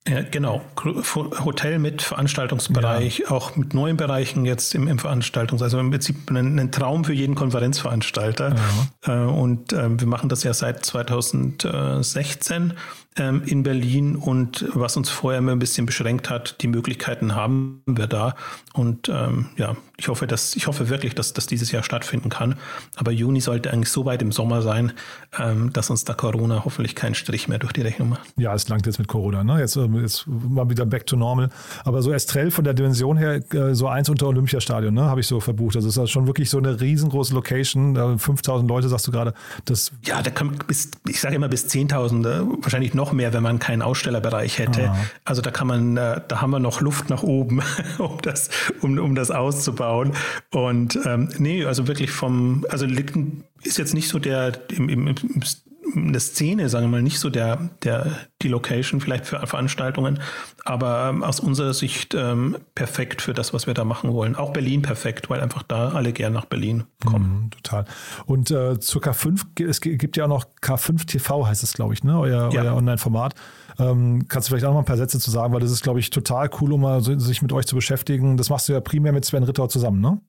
Ja, 0.08 0.22
genau. 0.22 0.62
Hotel 1.44 1.78
mit 1.78 2.02
Veranstaltungsbereich, 2.02 3.20
ja. 3.20 3.30
auch 3.30 3.54
mit 3.54 3.72
neuen 3.72 3.96
Bereichen 3.96 4.44
jetzt 4.44 4.74
im, 4.74 4.88
im 4.88 4.98
Veranstaltungs-, 4.98 5.62
also 5.62 5.78
im 5.78 5.90
Prinzip 5.90 6.28
ein, 6.28 6.58
ein, 6.58 6.72
Traum 6.72 7.04
für 7.04 7.12
jeden 7.12 7.36
Konferenzveranstalter. 7.36 8.56
Ja. 9.06 9.26
Äh, 9.26 9.30
und 9.30 9.72
äh, 9.72 10.00
wir 10.00 10.08
machen 10.08 10.28
das 10.28 10.42
ja 10.42 10.54
seit 10.54 10.84
2016 10.84 12.74
ähm, 13.16 13.42
in 13.44 13.62
Berlin 13.62 14.16
und 14.16 14.66
was 14.74 14.96
uns 14.96 15.10
vorher 15.10 15.38
immer 15.38 15.52
ein 15.52 15.58
bisschen 15.58 15.86
beschränkt 15.86 16.30
hat, 16.30 16.56
die 16.62 16.68
Möglichkeiten 16.68 17.34
haben 17.34 17.82
wir 17.86 18.06
da. 18.06 18.34
Und 18.72 19.08
ähm, 19.08 19.50
ja, 19.56 19.76
ich 19.98 20.08
hoffe, 20.08 20.26
dass, 20.26 20.56
ich 20.56 20.66
hoffe 20.66 20.88
wirklich, 20.88 21.14
dass 21.14 21.32
das 21.32 21.46
dieses 21.46 21.70
Jahr 21.72 21.82
stattfinden 21.82 22.30
kann. 22.30 22.56
Aber 22.96 23.12
Juni 23.12 23.40
sollte 23.40 23.70
eigentlich 23.70 23.90
so 23.90 24.04
weit 24.04 24.22
im 24.22 24.32
Sommer 24.32 24.62
sein, 24.62 24.92
ähm, 25.38 25.72
dass 25.72 25.90
uns 25.90 26.04
da 26.04 26.14
Corona 26.14 26.64
hoffentlich 26.64 26.94
keinen 26.94 27.14
Strich 27.14 27.48
mehr 27.48 27.58
durch 27.58 27.72
die 27.72 27.82
Rechnung 27.82 28.08
macht. 28.08 28.32
Ja, 28.36 28.54
es 28.54 28.68
langt 28.68 28.86
jetzt 28.86 28.98
mit 28.98 29.08
Corona, 29.08 29.44
ne? 29.44 29.60
Jetzt, 29.60 29.76
ähm, 29.76 30.00
jetzt 30.00 30.26
mal 30.26 30.68
wieder 30.70 30.86
back 30.86 31.06
to 31.06 31.16
normal. 31.16 31.50
Aber 31.84 32.02
so 32.02 32.12
Estrell 32.12 32.50
von 32.50 32.64
der 32.64 32.74
Dimension 32.74 33.16
her, 33.16 33.42
äh, 33.52 33.74
so 33.74 33.88
eins 33.88 34.08
unter 34.08 34.26
Olympiastadion, 34.26 34.94
ne? 34.94 35.02
Habe 35.02 35.20
ich 35.20 35.26
so 35.26 35.38
verbucht. 35.40 35.76
Also 35.76 35.88
es 35.88 35.96
ist 35.96 36.10
schon 36.10 36.26
wirklich 36.26 36.48
so 36.48 36.58
eine 36.58 36.80
riesengroße 36.80 37.34
Location. 37.34 38.18
5000 38.18 38.68
Leute, 38.68 38.88
sagst 38.88 39.06
du 39.06 39.12
gerade. 39.12 39.34
Das 39.66 39.92
ja, 40.04 40.22
da 40.22 40.30
kann 40.30 40.56
bis, 40.66 40.90
ich 41.06 41.20
sage 41.20 41.36
immer 41.36 41.48
bis 41.48 41.66
10.000, 41.66 42.26
äh, 42.26 42.62
wahrscheinlich 42.62 42.94
noch 42.94 43.01
noch 43.02 43.12
mehr, 43.12 43.32
wenn 43.32 43.42
man 43.42 43.58
keinen 43.58 43.82
Ausstellerbereich 43.82 44.58
hätte. 44.58 44.90
Ah. 44.90 44.96
Also 45.24 45.42
da 45.42 45.50
kann 45.50 45.66
man, 45.66 45.96
äh, 45.96 46.20
da 46.28 46.40
haben 46.40 46.50
wir 46.50 46.60
noch 46.60 46.80
Luft 46.80 47.10
nach 47.10 47.24
oben, 47.24 47.60
um 47.98 48.18
das, 48.22 48.48
um, 48.80 48.96
um 48.98 49.16
das 49.16 49.32
auszubauen. 49.32 50.12
Und 50.52 50.98
ähm, 51.04 51.30
nee, 51.38 51.64
also 51.64 51.88
wirklich 51.88 52.12
vom, 52.12 52.64
also 52.68 52.86
ist 53.64 53.78
jetzt 53.78 53.92
nicht 53.92 54.08
so 54.08 54.20
der 54.20 54.52
im, 54.70 54.88
im, 54.88 55.08
im 55.08 55.42
eine 55.94 56.20
Szene, 56.20 56.68
sagen 56.68 56.86
wir 56.86 56.90
mal, 56.90 57.02
nicht 57.02 57.18
so 57.18 57.28
der, 57.30 57.70
der, 57.82 58.06
die 58.40 58.48
Location 58.48 59.00
vielleicht 59.00 59.26
für 59.26 59.44
Veranstaltungen, 59.46 60.20
aber 60.64 61.08
ähm, 61.10 61.22
aus 61.24 61.40
unserer 61.40 61.74
Sicht 61.74 62.14
ähm, 62.14 62.56
perfekt 62.74 63.20
für 63.22 63.34
das, 63.34 63.52
was 63.52 63.66
wir 63.66 63.74
da 63.74 63.84
machen 63.84 64.12
wollen. 64.12 64.36
Auch 64.36 64.52
Berlin 64.52 64.82
perfekt, 64.82 65.28
weil 65.28 65.40
einfach 65.40 65.62
da 65.62 65.90
alle 65.90 66.12
gern 66.12 66.32
nach 66.32 66.44
Berlin 66.46 66.84
kommen. 67.04 67.42
Mhm, 67.44 67.50
total. 67.50 67.84
Und 68.26 68.50
äh, 68.50 68.78
zur 68.80 69.02
K5, 69.02 69.62
es 69.68 69.80
gibt 69.80 70.16
ja 70.16 70.24
auch 70.24 70.28
noch 70.28 70.44
K5 70.62 71.06
TV, 71.06 71.46
heißt 71.46 71.62
es, 71.62 71.72
glaube 71.74 71.94
ich, 71.94 72.04
ne? 72.04 72.18
Euer, 72.18 72.52
Ja. 72.52 72.62
euer 72.62 72.74
Online-Format. 72.76 73.34
Ähm, 73.78 74.26
kannst 74.28 74.48
du 74.48 74.50
vielleicht 74.52 74.64
auch 74.64 74.70
noch 74.70 74.74
mal 74.74 74.80
ein 74.82 74.86
paar 74.86 74.96
Sätze 74.96 75.18
zu 75.18 75.30
sagen, 75.30 75.52
weil 75.52 75.60
das 75.60 75.70
ist, 75.70 75.82
glaube 75.82 75.98
ich, 76.00 76.10
total 76.10 76.48
cool, 76.60 76.72
um 76.74 76.82
mal 76.82 77.02
sich 77.02 77.42
mit 77.42 77.52
euch 77.52 77.66
zu 77.66 77.74
beschäftigen. 77.74 78.36
Das 78.36 78.50
machst 78.50 78.68
du 78.68 78.72
ja 78.72 78.80
primär 78.80 79.12
mit 79.12 79.24
Sven 79.24 79.42
Ritter 79.44 79.68
zusammen, 79.68 80.00
ne? 80.00 80.20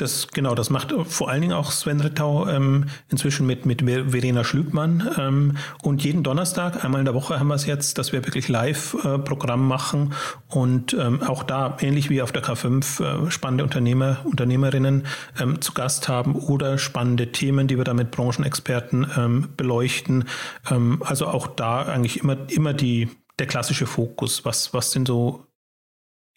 Das, 0.00 0.28
genau, 0.28 0.54
das 0.54 0.70
macht 0.70 0.94
vor 1.08 1.28
allen 1.28 1.42
Dingen 1.42 1.52
auch 1.52 1.70
Sven 1.70 2.00
Rittau 2.00 2.48
ähm, 2.48 2.86
inzwischen 3.10 3.46
mit, 3.46 3.66
mit 3.66 3.82
Ver- 3.82 4.08
Verena 4.08 4.44
Schlübmann. 4.44 5.10
Ähm, 5.18 5.56
und 5.82 6.02
jeden 6.02 6.22
Donnerstag, 6.22 6.82
einmal 6.84 7.00
in 7.00 7.04
der 7.04 7.14
Woche 7.14 7.38
haben 7.38 7.48
wir 7.48 7.54
es 7.54 7.66
jetzt, 7.66 7.98
dass 7.98 8.10
wir 8.12 8.24
wirklich 8.24 8.48
Live-Programm 8.48 9.68
machen 9.68 10.14
und 10.48 10.94
ähm, 10.94 11.22
auch 11.22 11.42
da, 11.42 11.76
ähnlich 11.80 12.08
wie 12.08 12.22
auf 12.22 12.32
der 12.32 12.42
K5, 12.42 13.26
äh, 13.26 13.30
spannende 13.30 13.62
Unternehmer, 13.62 14.18
Unternehmerinnen 14.24 15.06
ähm, 15.38 15.60
zu 15.60 15.74
Gast 15.74 16.08
haben 16.08 16.34
oder 16.34 16.78
spannende 16.78 17.30
Themen, 17.30 17.66
die 17.66 17.76
wir 17.76 17.84
da 17.84 17.92
mit 17.92 18.10
Branchenexperten 18.10 19.06
ähm, 19.18 19.48
beleuchten. 19.56 20.24
Ähm, 20.70 21.02
also 21.04 21.26
auch 21.26 21.46
da 21.46 21.82
eigentlich 21.82 22.20
immer, 22.20 22.38
immer 22.48 22.72
die, 22.72 23.10
der 23.38 23.46
klassische 23.46 23.86
Fokus. 23.86 24.46
Was, 24.46 24.72
was 24.72 24.92
sind 24.92 25.08
so 25.08 25.44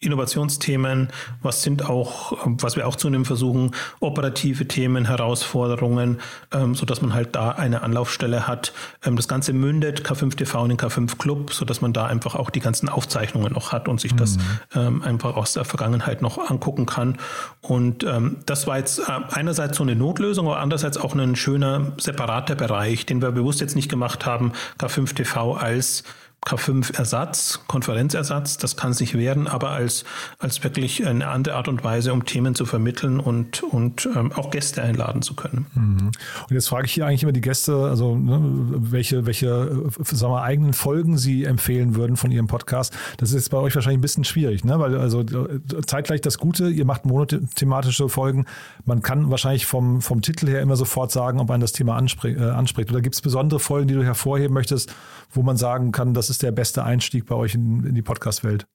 Innovationsthemen, 0.00 1.08
was 1.40 1.62
sind 1.62 1.88
auch, 1.88 2.36
was 2.44 2.76
wir 2.76 2.86
auch 2.86 2.96
zunehmend 2.96 3.26
versuchen, 3.26 3.70
operative 4.00 4.68
Themen, 4.68 5.06
Herausforderungen, 5.06 6.20
ähm, 6.52 6.74
so 6.74 6.84
dass 6.84 7.00
man 7.00 7.14
halt 7.14 7.34
da 7.34 7.50
eine 7.50 7.82
Anlaufstelle 7.82 8.46
hat. 8.46 8.72
Ähm, 9.04 9.16
das 9.16 9.28
Ganze 9.28 9.52
mündet 9.52 10.02
K5 10.02 10.36
TV 10.36 10.62
und 10.62 10.68
den 10.68 10.78
K5 10.78 11.16
Club, 11.16 11.52
so 11.52 11.64
dass 11.64 11.80
man 11.80 11.92
da 11.92 12.06
einfach 12.06 12.34
auch 12.34 12.50
die 12.50 12.60
ganzen 12.60 12.88
Aufzeichnungen 12.88 13.52
noch 13.52 13.72
hat 13.72 13.88
und 13.88 14.00
sich 14.00 14.14
das 14.14 14.36
ähm, 14.74 15.02
einfach 15.02 15.36
aus 15.36 15.54
der 15.54 15.64
Vergangenheit 15.64 16.22
noch 16.22 16.38
angucken 16.50 16.86
kann. 16.86 17.18
Und 17.60 18.04
ähm, 18.04 18.38
das 18.46 18.66
war 18.66 18.78
jetzt 18.78 18.98
äh, 18.98 19.02
einerseits 19.30 19.78
so 19.78 19.84
eine 19.84 19.96
Notlösung, 19.96 20.46
aber 20.46 20.60
andererseits 20.60 20.98
auch 20.98 21.14
ein 21.14 21.36
schöner 21.36 21.92
separater 21.98 22.56
Bereich, 22.56 23.06
den 23.06 23.22
wir 23.22 23.30
bewusst 23.30 23.60
jetzt 23.60 23.76
nicht 23.76 23.88
gemacht 23.88 24.26
haben, 24.26 24.52
K5 24.78 25.14
TV 25.14 25.54
als 25.54 26.04
K5-Ersatz, 26.44 27.60
Konferenzersatz, 27.66 28.58
das 28.58 28.76
kann 28.76 28.90
es 28.90 29.00
nicht 29.00 29.16
werden, 29.16 29.48
aber 29.48 29.70
als, 29.70 30.04
als 30.38 30.62
wirklich 30.62 31.06
eine 31.06 31.28
andere 31.28 31.56
Art 31.56 31.68
und 31.68 31.84
Weise, 31.84 32.12
um 32.12 32.24
Themen 32.24 32.54
zu 32.54 32.66
vermitteln 32.66 33.20
und, 33.20 33.62
und 33.62 34.06
ähm, 34.14 34.32
auch 34.32 34.50
Gäste 34.50 34.82
einladen 34.82 35.22
zu 35.22 35.34
können. 35.34 35.66
Und 35.74 36.54
jetzt 36.54 36.68
frage 36.68 36.86
ich 36.86 36.92
hier 36.92 37.06
eigentlich 37.06 37.22
immer 37.22 37.32
die 37.32 37.40
Gäste, 37.40 37.76
also 37.76 38.16
ne, 38.16 38.40
welche, 38.76 39.26
welche 39.26 39.46
äh, 39.46 40.14
sagen 40.14 40.32
wir, 40.32 40.42
eigenen 40.42 40.72
Folgen 40.72 41.18
sie 41.18 41.44
empfehlen 41.44 41.94
würden 41.96 42.16
von 42.16 42.30
ihrem 42.30 42.46
Podcast. 42.46 42.96
Das 43.16 43.32
ist 43.32 43.48
bei 43.48 43.58
euch 43.58 43.74
wahrscheinlich 43.74 43.98
ein 43.98 44.02
bisschen 44.02 44.24
schwierig, 44.24 44.64
ne? 44.64 44.78
weil 44.78 44.96
also 44.96 45.20
äh, 45.20 45.60
zeitgleich 45.86 46.20
das 46.20 46.38
Gute, 46.38 46.68
ihr 46.68 46.84
macht 46.84 47.06
monothematische 47.06 48.08
Folgen. 48.08 48.46
Man 48.84 49.02
kann 49.02 49.30
wahrscheinlich 49.30 49.66
vom, 49.66 50.02
vom 50.02 50.22
Titel 50.22 50.48
her 50.48 50.60
immer 50.60 50.76
sofort 50.76 51.10
sagen, 51.10 51.40
ob 51.40 51.48
man 51.48 51.60
das 51.60 51.72
Thema 51.72 51.92
äh, 51.94 52.50
anspricht. 52.50 52.90
Oder 52.90 53.00
gibt 53.00 53.14
es 53.14 53.22
besondere 53.22 53.60
Folgen, 53.60 53.88
die 53.88 53.94
du 53.94 54.04
hervorheben 54.04 54.54
möchtest, 54.54 54.94
wo 55.30 55.42
man 55.42 55.56
sagen 55.56 55.92
kann, 55.92 56.14
das 56.14 56.30
ist 56.30 56.33
der 56.42 56.52
beste 56.52 56.84
Einstieg 56.84 57.26
bei 57.26 57.34
euch 57.34 57.54
in, 57.54 57.84
in 57.84 57.94
die 57.94 58.02
Podcast-Welt? 58.02 58.66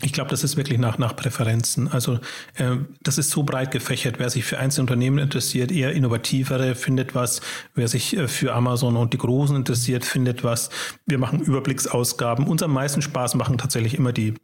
Ich 0.00 0.12
glaube, 0.12 0.30
das 0.30 0.44
ist 0.44 0.56
wirklich 0.56 0.78
nach, 0.78 0.98
nach 0.98 1.16
Präferenzen. 1.16 1.88
Also 1.88 2.20
äh, 2.54 2.76
das 3.02 3.18
ist 3.18 3.30
so 3.30 3.42
breit 3.42 3.72
gefächert. 3.72 4.20
Wer 4.20 4.30
sich 4.30 4.44
für 4.44 4.58
einzelne 4.58 4.82
Unternehmen 4.82 5.18
interessiert, 5.18 5.72
eher 5.72 5.92
innovativere, 5.92 6.76
findet 6.76 7.16
was. 7.16 7.40
Wer 7.74 7.88
sich 7.88 8.16
äh, 8.16 8.28
für 8.28 8.54
Amazon 8.54 8.96
und 8.96 9.12
die 9.12 9.18
Großen 9.18 9.56
interessiert, 9.56 10.04
findet 10.04 10.44
was. 10.44 10.70
Wir 11.06 11.18
machen 11.18 11.40
Überblicksausgaben. 11.40 12.46
Uns 12.46 12.62
am 12.62 12.72
meisten 12.72 13.02
Spaß 13.02 13.34
machen 13.34 13.58
tatsächlich 13.58 13.94
immer 13.94 14.12
die 14.12 14.34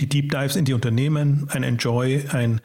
die 0.00 0.08
Deep 0.08 0.32
Dives 0.32 0.56
in 0.56 0.64
die 0.64 0.72
Unternehmen, 0.72 1.46
ein 1.52 1.62
Enjoy, 1.62 2.24
ein, 2.32 2.60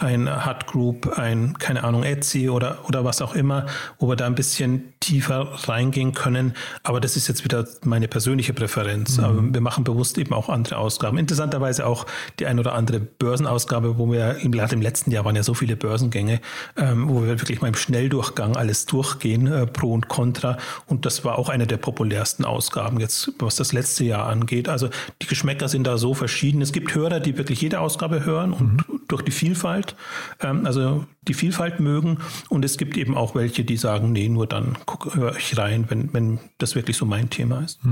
ein 0.00 0.44
Hut 0.44 0.66
Group, 0.66 1.16
ein, 1.16 1.56
keine 1.60 1.84
Ahnung, 1.84 2.02
Etsy 2.02 2.48
oder, 2.48 2.78
oder 2.88 3.04
was 3.04 3.22
auch 3.22 3.36
immer, 3.36 3.66
wo 4.00 4.08
wir 4.08 4.16
da 4.16 4.26
ein 4.26 4.34
bisschen 4.34 4.92
tiefer 4.98 5.52
reingehen 5.68 6.14
können. 6.14 6.54
Aber 6.82 7.00
das 7.00 7.16
ist 7.16 7.28
jetzt 7.28 7.44
wieder 7.44 7.64
meine 7.84 8.08
persönliche 8.08 8.54
Präferenz. 8.54 9.20
Aber 9.20 9.54
wir 9.54 9.60
machen 9.60 9.84
bewusst 9.84 10.18
eben 10.18 10.32
auch 10.32 10.48
andere 10.48 10.78
Ausgaben. 10.78 11.16
Interessanterweise 11.16 11.86
auch 11.86 12.06
die 12.40 12.46
ein 12.46 12.58
oder 12.58 12.74
andere 12.74 12.98
Börsenausgabe, 12.98 13.96
wo 13.96 14.10
wir 14.10 14.38
im, 14.38 14.52
im 14.52 14.82
letzten 14.82 15.12
Jahr 15.12 15.24
waren 15.24 15.36
ja 15.36 15.44
so 15.44 15.54
viele 15.54 15.76
Börsengänge, 15.76 16.40
ähm, 16.76 17.08
wo 17.08 17.22
wir 17.22 17.40
wirklich 17.40 17.60
mal 17.60 17.68
im 17.68 17.76
Schnelldurchgang 17.76 18.56
alles 18.56 18.86
durchgehen, 18.86 19.46
äh, 19.46 19.68
Pro 19.68 19.92
und 19.92 20.08
Contra. 20.08 20.56
Und 20.86 21.06
das 21.06 21.24
war 21.24 21.38
auch 21.38 21.50
eine 21.50 21.68
der 21.68 21.76
populärsten 21.76 22.44
Ausgaben 22.44 22.98
jetzt, 22.98 23.30
was 23.38 23.54
das 23.54 23.72
letzte 23.72 24.02
Jahr 24.02 24.26
angeht. 24.26 24.68
Also 24.68 24.88
die 25.22 25.28
Geschmäcker 25.28 25.68
sind 25.68 25.86
da 25.86 25.98
so 25.98 26.14
verschieden. 26.14 26.63
Es 26.64 26.72
gibt 26.72 26.94
Hörer, 26.94 27.20
die 27.20 27.36
wirklich 27.36 27.60
jede 27.60 27.78
Ausgabe 27.78 28.24
hören 28.24 28.52
und 28.52 28.84
durch 29.08 29.22
die 29.22 29.30
Vielfalt, 29.30 29.96
ähm, 30.40 30.64
also 30.64 31.04
die 31.28 31.34
Vielfalt 31.34 31.78
mögen. 31.78 32.18
Und 32.48 32.64
es 32.64 32.78
gibt 32.78 32.96
eben 32.96 33.16
auch 33.16 33.34
welche, 33.34 33.64
die 33.64 33.76
sagen, 33.76 34.12
nee, 34.12 34.28
nur 34.28 34.46
dann 34.46 34.78
höre 35.12 35.36
ich 35.36 35.56
rein, 35.58 35.84
wenn, 35.88 36.12
wenn 36.14 36.40
das 36.58 36.74
wirklich 36.74 36.96
so 36.96 37.04
mein 37.04 37.28
Thema 37.28 37.60
ist. 37.60 37.84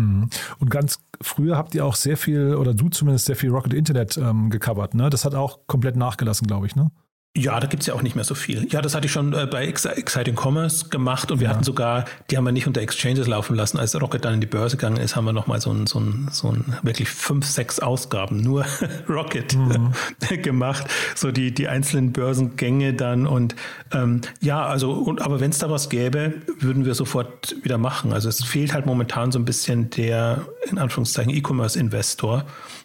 Und 0.58 0.70
ganz 0.70 1.00
früher 1.20 1.56
habt 1.56 1.74
ihr 1.74 1.84
auch 1.84 1.96
sehr 1.96 2.16
viel, 2.16 2.54
oder 2.54 2.72
du 2.72 2.88
zumindest 2.88 3.26
sehr 3.26 3.36
viel 3.36 3.50
Rocket 3.50 3.74
Internet 3.74 4.16
ähm, 4.16 4.48
gecovert, 4.48 4.94
ne? 4.94 5.10
Das 5.10 5.24
hat 5.24 5.34
auch 5.34 5.60
komplett 5.66 5.96
nachgelassen, 5.96 6.46
glaube 6.46 6.66
ich, 6.66 6.74
ne? 6.74 6.90
Ja, 7.34 7.58
da 7.60 7.66
gibt's 7.66 7.86
ja 7.86 7.94
auch 7.94 8.02
nicht 8.02 8.14
mehr 8.14 8.26
so 8.26 8.34
viel. 8.34 8.66
Ja, 8.70 8.82
das 8.82 8.94
hatte 8.94 9.06
ich 9.06 9.12
schon 9.12 9.32
äh, 9.32 9.46
bei 9.46 9.66
Ex 9.66 9.86
Exciting 9.86 10.36
Commerce 10.38 10.90
gemacht 10.90 11.30
und 11.30 11.40
wir 11.40 11.48
hatten 11.48 11.64
sogar, 11.64 12.04
die 12.30 12.36
haben 12.36 12.44
wir 12.44 12.52
nicht 12.52 12.66
unter 12.66 12.82
Exchanges 12.82 13.26
laufen 13.26 13.56
lassen. 13.56 13.78
Als 13.78 13.98
Rocket 13.98 14.22
dann 14.26 14.34
in 14.34 14.42
die 14.42 14.46
Börse 14.46 14.76
gegangen 14.76 14.98
ist, 14.98 15.16
haben 15.16 15.24
wir 15.24 15.32
nochmal 15.32 15.58
so 15.58 15.72
ein, 15.72 15.86
so 15.86 15.98
ein, 15.98 16.28
so 16.30 16.48
ein 16.52 16.76
wirklich 16.82 17.08
fünf, 17.08 17.46
sechs 17.46 17.80
Ausgaben 17.80 18.42
nur 18.42 18.66
Rocket 19.08 19.56
gemacht. 20.42 20.84
So 21.14 21.30
die, 21.30 21.54
die 21.54 21.68
einzelnen 21.68 22.12
Börsengänge 22.12 22.92
dann 22.92 23.26
und 23.26 23.56
ähm, 23.92 24.20
ja, 24.42 24.66
also, 24.66 24.92
und, 24.92 25.22
aber 25.22 25.40
wenn 25.40 25.52
es 25.52 25.58
da 25.58 25.70
was 25.70 25.88
gäbe, 25.88 26.34
würden 26.60 26.84
wir 26.84 26.94
sofort 26.94 27.56
wieder 27.62 27.78
machen. 27.78 28.12
Also 28.12 28.28
es 28.28 28.44
fehlt 28.44 28.74
halt 28.74 28.84
momentan 28.84 29.32
so 29.32 29.38
ein 29.38 29.46
bisschen 29.46 29.88
der, 29.88 30.44
in 30.70 30.76
Anführungszeichen, 30.76 31.32
E-Commerce-Investor. 31.32 32.44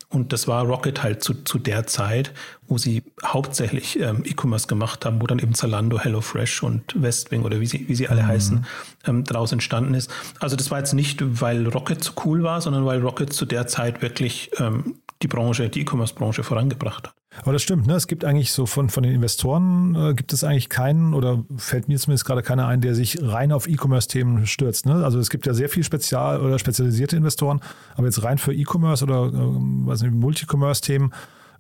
Und 0.10 0.32
das 0.32 0.48
war 0.48 0.64
Rocket 0.64 1.04
halt 1.04 1.22
zu, 1.22 1.34
zu 1.44 1.60
der 1.60 1.86
Zeit, 1.86 2.32
wo 2.68 2.78
sie 2.78 3.04
hauptsächlich 3.26 4.00
ähm, 4.00 4.24
E-Commerce 4.26 4.68
gemacht 4.68 5.06
haben, 5.06 5.22
wo 5.22 5.28
dann 5.28 5.40
eben 5.40 5.54
Zalando, 5.54 6.00
HelloFresh 6.00 6.64
und 6.64 7.02
Westwing 7.02 7.44
oder 7.44 7.60
wie 7.60 7.66
sie, 7.66 7.90
wie 7.90 7.96
sie 7.96 8.08
alle 8.08 8.26
heißen, 8.26 8.66
ähm, 9.06 9.26
daraus 9.26 9.52
entstanden 9.52 9.94
ist. 9.94 10.10
Also 10.40 10.56
das 10.56 10.72
war 10.72 10.80
jetzt 10.80 10.94
nicht, 10.94 11.20
weil 11.42 11.68
Rocket 11.68 12.02
so 12.02 12.14
cool 12.24 12.42
war, 12.44 12.62
sondern 12.62 12.86
weil 12.86 13.02
Rocket 13.02 13.34
zu 13.34 13.46
der 13.46 13.68
Zeit 13.68 14.02
wirklich 14.02 14.52
ähm, 14.60 15.00
die 15.22 15.28
Branche, 15.28 15.70
die 15.70 15.82
E-Commerce-Branche 15.82 16.44
vorangebracht 16.44 17.08
hat. 17.08 17.14
Aber 17.42 17.54
das 17.54 17.62
stimmt, 17.62 17.86
ne? 17.88 17.94
Es 17.94 18.08
gibt 18.08 18.26
eigentlich 18.26 18.52
so 18.52 18.66
von, 18.66 18.90
von 18.90 19.04
den 19.04 19.14
Investoren 19.14 19.96
äh, 19.96 20.14
gibt 20.14 20.34
es 20.34 20.44
eigentlich 20.44 20.70
keinen 20.70 21.14
oder 21.14 21.44
fällt 21.58 21.88
mir 21.88 21.98
zumindest 21.98 22.26
gerade 22.26 22.42
keiner 22.42 22.68
ein, 22.68 22.82
der 22.82 22.96
sich 22.96 23.20
rein 23.22 23.52
auf 23.52 23.68
E-Commerce-Themen 23.68 24.48
stürzt. 24.48 24.86
Ne? 24.86 25.04
Also 25.06 25.20
es 25.20 25.30
gibt 25.30 25.46
ja 25.46 25.54
sehr 25.54 25.70
viel 25.70 25.84
spezial 25.84 26.42
oder 26.42 26.58
spezialisierte 26.58 27.16
Investoren, 27.16 27.62
aber 27.96 28.08
jetzt 28.08 28.24
rein 28.24 28.38
für 28.38 28.54
E-Commerce 28.54 29.04
oder 29.04 29.32
nicht, 29.32 30.12
Multi-Commerce-Themen 30.12 31.14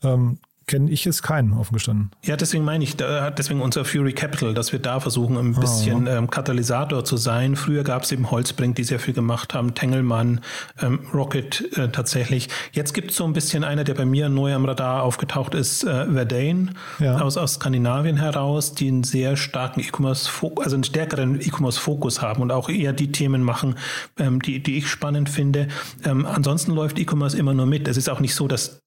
ähm, 0.03 0.39
kenne 0.67 0.91
ich 0.91 1.05
jetzt 1.05 1.23
keinen, 1.23 1.53
offen 1.53 1.73
gestanden. 1.73 2.11
Ja, 2.25 2.35
deswegen 2.35 2.65
meine 2.65 2.83
ich, 2.83 2.97
da- 2.97 3.31
deswegen 3.31 3.61
unser 3.61 3.85
Fury 3.85 4.11
Capital, 4.11 4.53
dass 4.53 4.73
wir 4.73 4.79
da 4.79 4.99
versuchen, 4.99 5.37
ein 5.37 5.53
bisschen 5.57 6.07
ähm, 6.07 6.29
Katalysator 6.29 7.05
zu 7.05 7.15
sein. 7.15 7.55
Früher 7.55 7.83
gab 7.85 8.03
es 8.03 8.11
eben 8.11 8.29
Holzbrink, 8.29 8.75
die 8.75 8.83
sehr 8.83 8.99
viel 8.99 9.13
gemacht 9.13 9.53
haben, 9.53 9.73
Tengelmann, 9.75 10.41
ähm, 10.81 10.99
Rocket 11.13 11.77
äh, 11.77 11.87
tatsächlich. 11.89 12.49
Jetzt 12.73 12.93
gibt 12.93 13.11
es 13.11 13.17
so 13.17 13.23
ein 13.23 13.31
bisschen 13.31 13.63
einer, 13.63 13.85
der 13.85 13.93
bei 13.93 14.03
mir 14.05 14.27
neu 14.27 14.53
am 14.53 14.65
Radar 14.65 15.03
aufgetaucht 15.03 15.55
ist, 15.55 15.83
äh, 15.85 16.05
Verdane 16.11 16.73
Ja. 16.99 17.21
aus, 17.21 17.37
aus 17.37 17.53
Skandinavien 17.55 18.17
heraus, 18.17 18.73
die 18.73 18.89
einen 18.89 19.03
sehr 19.05 19.37
starken 19.37 19.79
E-Commerce, 19.79 20.29
also 20.57 20.75
einen 20.75 20.83
stärkeren 20.83 21.39
E-Commerce-Fokus 21.39 22.21
haben 22.21 22.41
und 22.41 22.51
auch 22.51 22.67
eher 22.67 22.91
die 22.91 23.13
Themen 23.13 23.41
machen, 23.41 23.75
ähm, 24.19 24.41
die, 24.41 24.61
die 24.61 24.77
ich 24.77 24.89
spannend 24.89 25.29
finde. 25.29 25.69
Ähm, 26.03 26.25
ansonsten 26.25 26.73
läuft 26.73 26.99
E-Commerce 26.99 27.37
immer 27.37 27.53
nur 27.53 27.65
mit. 27.67 27.87
Es 27.87 27.95
ist 27.95 28.09
auch 28.09 28.19
nicht 28.19 28.35
so, 28.35 28.49
dass 28.49 28.81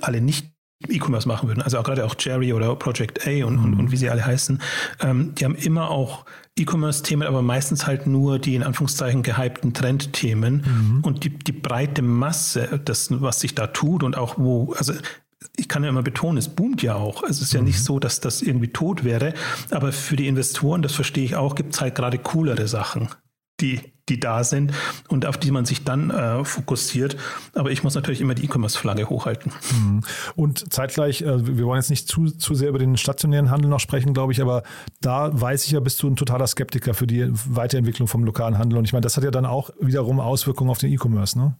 alle 0.00 0.20
nicht 0.20 0.53
E-Commerce 0.88 1.26
machen 1.26 1.48
würden. 1.48 1.62
Also 1.62 1.78
auch 1.78 1.84
gerade 1.84 2.04
auch 2.04 2.14
Jerry 2.18 2.52
oder 2.52 2.74
Project 2.76 3.26
A 3.26 3.44
und, 3.46 3.58
und, 3.58 3.74
und 3.74 3.90
wie 3.90 3.96
sie 3.96 4.10
alle 4.10 4.24
heißen. 4.24 4.60
Ähm, 5.00 5.34
die 5.34 5.44
haben 5.44 5.56
immer 5.56 5.90
auch 5.90 6.24
E-Commerce-Themen, 6.58 7.26
aber 7.26 7.42
meistens 7.42 7.86
halt 7.86 8.06
nur 8.06 8.38
die 8.38 8.54
in 8.54 8.62
Anführungszeichen 8.62 9.22
gehypten 9.22 9.74
Trendthemen. 9.74 11.00
Und 11.02 11.24
die, 11.24 11.30
die 11.30 11.52
breite 11.52 12.02
Masse, 12.02 12.80
das, 12.84 13.08
was 13.10 13.40
sich 13.40 13.54
da 13.54 13.66
tut 13.68 14.02
und 14.02 14.16
auch 14.16 14.38
wo, 14.38 14.72
also 14.74 14.92
ich 15.56 15.68
kann 15.68 15.82
ja 15.82 15.90
immer 15.90 16.02
betonen, 16.02 16.38
es 16.38 16.48
boomt 16.48 16.82
ja 16.82 16.94
auch. 16.94 17.22
Es 17.22 17.40
ist 17.40 17.52
ja 17.52 17.60
nicht 17.60 17.82
so, 17.82 17.98
dass 17.98 18.20
das 18.20 18.42
irgendwie 18.42 18.68
tot 18.68 19.04
wäre. 19.04 19.34
Aber 19.70 19.92
für 19.92 20.16
die 20.16 20.26
Investoren, 20.26 20.82
das 20.82 20.94
verstehe 20.94 21.24
ich 21.24 21.36
auch, 21.36 21.54
gibt 21.54 21.74
es 21.74 21.80
halt 21.80 21.94
gerade 21.94 22.18
coolere 22.18 22.66
Sachen, 22.68 23.08
die 23.60 23.80
die 24.08 24.20
da 24.20 24.44
sind 24.44 24.72
und 25.08 25.24
auf 25.26 25.38
die 25.38 25.50
man 25.50 25.64
sich 25.64 25.84
dann 25.84 26.10
äh, 26.10 26.44
fokussiert. 26.44 27.16
Aber 27.54 27.70
ich 27.70 27.82
muss 27.82 27.94
natürlich 27.94 28.20
immer 28.20 28.34
die 28.34 28.44
E-Commerce-Flagge 28.44 29.08
hochhalten. 29.08 29.52
Mhm. 29.72 30.00
Und 30.36 30.72
zeitgleich, 30.72 31.22
äh, 31.22 31.56
wir 31.56 31.64
wollen 31.64 31.80
jetzt 31.80 31.90
nicht 31.90 32.08
zu, 32.08 32.26
zu 32.26 32.54
sehr 32.54 32.68
über 32.68 32.78
den 32.78 32.96
stationären 32.96 33.50
Handel 33.50 33.70
noch 33.70 33.80
sprechen, 33.80 34.12
glaube 34.12 34.32
ich, 34.32 34.42
aber 34.42 34.62
da 35.00 35.30
weiß 35.32 35.64
ich 35.64 35.72
ja, 35.72 35.80
bist 35.80 36.02
du 36.02 36.08
ein 36.08 36.16
totaler 36.16 36.46
Skeptiker 36.46 36.94
für 36.94 37.06
die 37.06 37.28
Weiterentwicklung 37.30 38.08
vom 38.08 38.24
lokalen 38.24 38.58
Handel. 38.58 38.78
Und 38.78 38.84
ich 38.84 38.92
meine, 38.92 39.02
das 39.02 39.16
hat 39.16 39.24
ja 39.24 39.30
dann 39.30 39.46
auch 39.46 39.70
wiederum 39.80 40.20
Auswirkungen 40.20 40.70
auf 40.70 40.78
den 40.78 40.92
E-Commerce, 40.92 41.38
ne? 41.38 41.56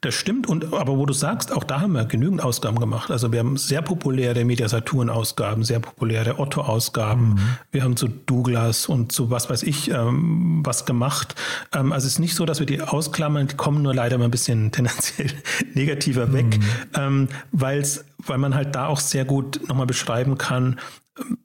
Das 0.00 0.14
stimmt, 0.14 0.48
und 0.48 0.74
aber 0.74 0.98
wo 0.98 1.06
du 1.06 1.14
sagst, 1.14 1.52
auch 1.52 1.64
da 1.64 1.80
haben 1.80 1.92
wir 1.92 2.04
genügend 2.04 2.42
Ausgaben 2.42 2.78
gemacht. 2.78 3.10
Also 3.10 3.32
wir 3.32 3.38
haben 3.38 3.56
sehr 3.56 3.80
populäre 3.80 4.44
Mediasaturn-Ausgaben, 4.44 5.64
sehr 5.64 5.80
populäre 5.80 6.38
Otto-Ausgaben. 6.38 7.30
Mhm. 7.30 7.40
Wir 7.72 7.84
haben 7.84 7.96
zu 7.96 8.08
Douglas 8.08 8.86
und 8.86 9.12
zu 9.12 9.30
was 9.30 9.48
weiß 9.48 9.62
ich 9.62 9.90
ähm, 9.90 10.60
was 10.64 10.84
gemacht. 10.84 11.34
Ähm, 11.72 11.92
also 11.92 12.06
es 12.06 12.14
ist 12.14 12.18
nicht 12.18 12.34
so, 12.34 12.44
dass 12.44 12.60
wir 12.60 12.66
die 12.66 12.82
ausklammern, 12.82 13.46
die 13.46 13.56
kommen 13.56 13.82
nur 13.82 13.94
leider 13.94 14.18
mal 14.18 14.26
ein 14.26 14.30
bisschen 14.30 14.72
tendenziell 14.72 15.30
negativer 15.74 16.32
weg, 16.32 16.58
mhm. 16.58 16.64
ähm, 16.96 17.28
weil's, 17.52 18.04
weil 18.18 18.38
man 18.38 18.54
halt 18.54 18.74
da 18.74 18.88
auch 18.88 19.00
sehr 19.00 19.24
gut 19.24 19.60
nochmal 19.68 19.86
beschreiben 19.86 20.36
kann, 20.36 20.78
ähm, 21.18 21.38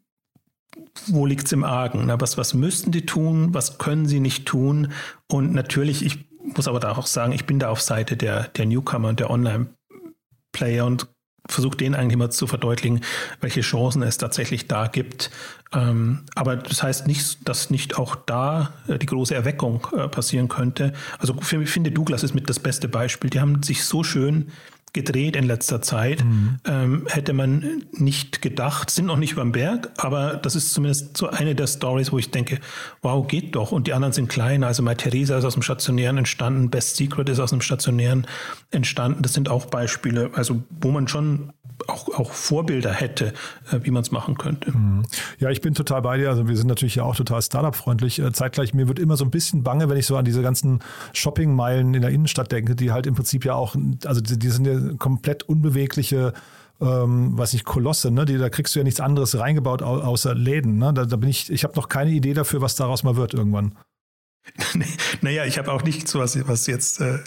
wo 1.07 1.25
liegt 1.25 1.45
es 1.45 1.51
im 1.53 1.63
Argen? 1.63 2.03
Na, 2.07 2.19
was, 2.19 2.37
was 2.37 2.53
müssten 2.53 2.91
die 2.91 3.05
tun? 3.05 3.53
Was 3.53 3.77
können 3.77 4.05
sie 4.05 4.19
nicht 4.19 4.45
tun? 4.45 4.91
Und 5.27 5.53
natürlich, 5.53 6.05
ich 6.05 6.28
muss 6.41 6.67
aber 6.67 6.79
da 6.79 6.95
auch 6.95 7.07
sagen, 7.07 7.33
ich 7.33 7.45
bin 7.45 7.59
da 7.59 7.69
auf 7.69 7.81
Seite 7.81 8.17
der, 8.17 8.47
der 8.49 8.65
Newcomer 8.65 9.09
und 9.09 9.19
der 9.19 9.29
Online-Player 9.29 10.85
und 10.85 11.07
versuche 11.47 11.77
denen 11.77 11.95
eigentlich 11.95 12.13
immer 12.13 12.29
zu 12.29 12.47
verdeutlichen, 12.47 13.01
welche 13.41 13.61
Chancen 13.61 14.03
es 14.03 14.17
tatsächlich 14.17 14.67
da 14.67 14.87
gibt. 14.87 15.31
Ähm, 15.73 16.25
aber 16.35 16.57
das 16.57 16.83
heißt 16.83 17.07
nicht, 17.07 17.47
dass 17.47 17.69
nicht 17.69 17.97
auch 17.97 18.15
da 18.15 18.73
äh, 18.87 18.99
die 18.99 19.05
große 19.05 19.33
Erweckung 19.33 19.87
äh, 19.95 20.07
passieren 20.07 20.47
könnte. 20.47 20.93
Also 21.17 21.33
für 21.41 21.57
mich 21.57 21.69
finde 21.69 21.91
Douglas 21.91 22.23
ist 22.23 22.35
mit 22.35 22.49
das 22.49 22.59
beste 22.59 22.87
Beispiel. 22.87 23.29
Die 23.29 23.39
haben 23.39 23.63
sich 23.63 23.83
so 23.83 24.03
schön 24.03 24.51
gedreht 24.93 25.35
in 25.35 25.45
letzter 25.45 25.81
Zeit. 25.81 26.23
Mhm. 26.23 26.59
Ähm, 26.65 27.07
hätte 27.09 27.33
man 27.33 27.83
nicht 27.93 28.41
gedacht, 28.41 28.89
sind 28.89 29.05
noch 29.05 29.17
nicht 29.17 29.35
beim 29.35 29.51
Berg, 29.51 29.91
aber 29.97 30.35
das 30.35 30.55
ist 30.55 30.73
zumindest 30.73 31.17
so 31.17 31.29
eine 31.29 31.55
der 31.55 31.67
Stories, 31.67 32.11
wo 32.11 32.17
ich 32.17 32.31
denke, 32.31 32.59
wow, 33.01 33.27
geht 33.27 33.55
doch. 33.55 33.71
Und 33.71 33.87
die 33.87 33.93
anderen 33.93 34.13
sind 34.13 34.29
kleiner. 34.29 34.67
Also 34.67 34.83
My 34.83 34.95
Theresa 34.95 35.37
ist 35.37 35.45
aus 35.45 35.53
dem 35.53 35.61
Stationären 35.61 36.17
entstanden, 36.17 36.69
Best 36.69 36.95
Secret 36.95 37.29
ist 37.29 37.39
aus 37.39 37.51
dem 37.51 37.61
Stationären 37.61 38.27
entstanden. 38.71 39.21
Das 39.21 39.33
sind 39.33 39.49
auch 39.49 39.65
Beispiele, 39.65 40.31
also 40.33 40.63
wo 40.81 40.91
man 40.91 41.07
schon 41.07 41.53
auch, 41.87 42.09
auch 42.19 42.31
Vorbilder 42.31 42.93
hätte, 42.93 43.33
äh, 43.71 43.79
wie 43.83 43.91
man 43.91 44.03
es 44.03 44.11
machen 44.11 44.37
könnte. 44.37 44.71
Mhm. 44.71 45.03
Ja, 45.37 45.49
ich 45.49 45.61
bin 45.61 45.73
total 45.73 46.01
bei 46.01 46.17
dir. 46.17 46.29
Also 46.29 46.47
wir 46.47 46.57
sind 46.57 46.67
natürlich 46.67 46.95
ja 46.95 47.03
auch 47.03 47.15
total 47.15 47.41
Startup-freundlich. 47.41 48.19
Äh, 48.19 48.31
zeitgleich, 48.33 48.73
mir 48.73 48.87
wird 48.87 48.99
immer 48.99 49.17
so 49.17 49.25
ein 49.25 49.31
bisschen 49.31 49.63
bange, 49.63 49.89
wenn 49.89 49.97
ich 49.97 50.05
so 50.05 50.17
an 50.17 50.25
diese 50.25 50.41
ganzen 50.41 50.79
Shopping-Meilen 51.13 51.93
in 51.93 52.01
der 52.01 52.11
Innenstadt 52.11 52.51
denke, 52.51 52.75
die 52.75 52.91
halt 52.91 53.07
im 53.07 53.15
Prinzip 53.15 53.45
ja 53.45 53.53
auch, 53.53 53.75
also 54.05 54.21
die, 54.21 54.37
die 54.37 54.49
sind 54.49 54.65
ja 54.65 54.78
komplett 54.97 55.43
unbewegliche 55.43 56.33
ähm, 56.81 57.37
weiß 57.37 57.53
ich, 57.55 57.65
Kolosse, 57.65 58.11
ne? 58.11 58.25
Die, 58.25 58.37
da 58.37 58.49
kriegst 58.49 58.73
du 58.75 58.79
ja 58.79 58.83
nichts 58.83 58.99
anderes 58.99 59.37
reingebaut 59.37 59.81
außer 59.81 60.33
Läden. 60.33 60.77
Ne? 60.77 60.93
Da, 60.93 61.05
da 61.05 61.15
bin 61.17 61.29
ich, 61.29 61.51
ich 61.51 61.63
habe 61.63 61.75
noch 61.75 61.89
keine 61.89 62.11
Idee 62.11 62.33
dafür, 62.33 62.61
was 62.61 62.75
daraus 62.75 63.03
mal 63.03 63.15
wird 63.15 63.33
irgendwann. 63.33 63.73
Naja, 65.21 65.43
ich 65.45 65.57
habe 65.57 65.71
auch 65.71 65.83
nichts, 65.83 66.15
was, 66.15 66.47
was 66.47 66.67
jetzt 66.67 67.01
äh, 67.01 67.19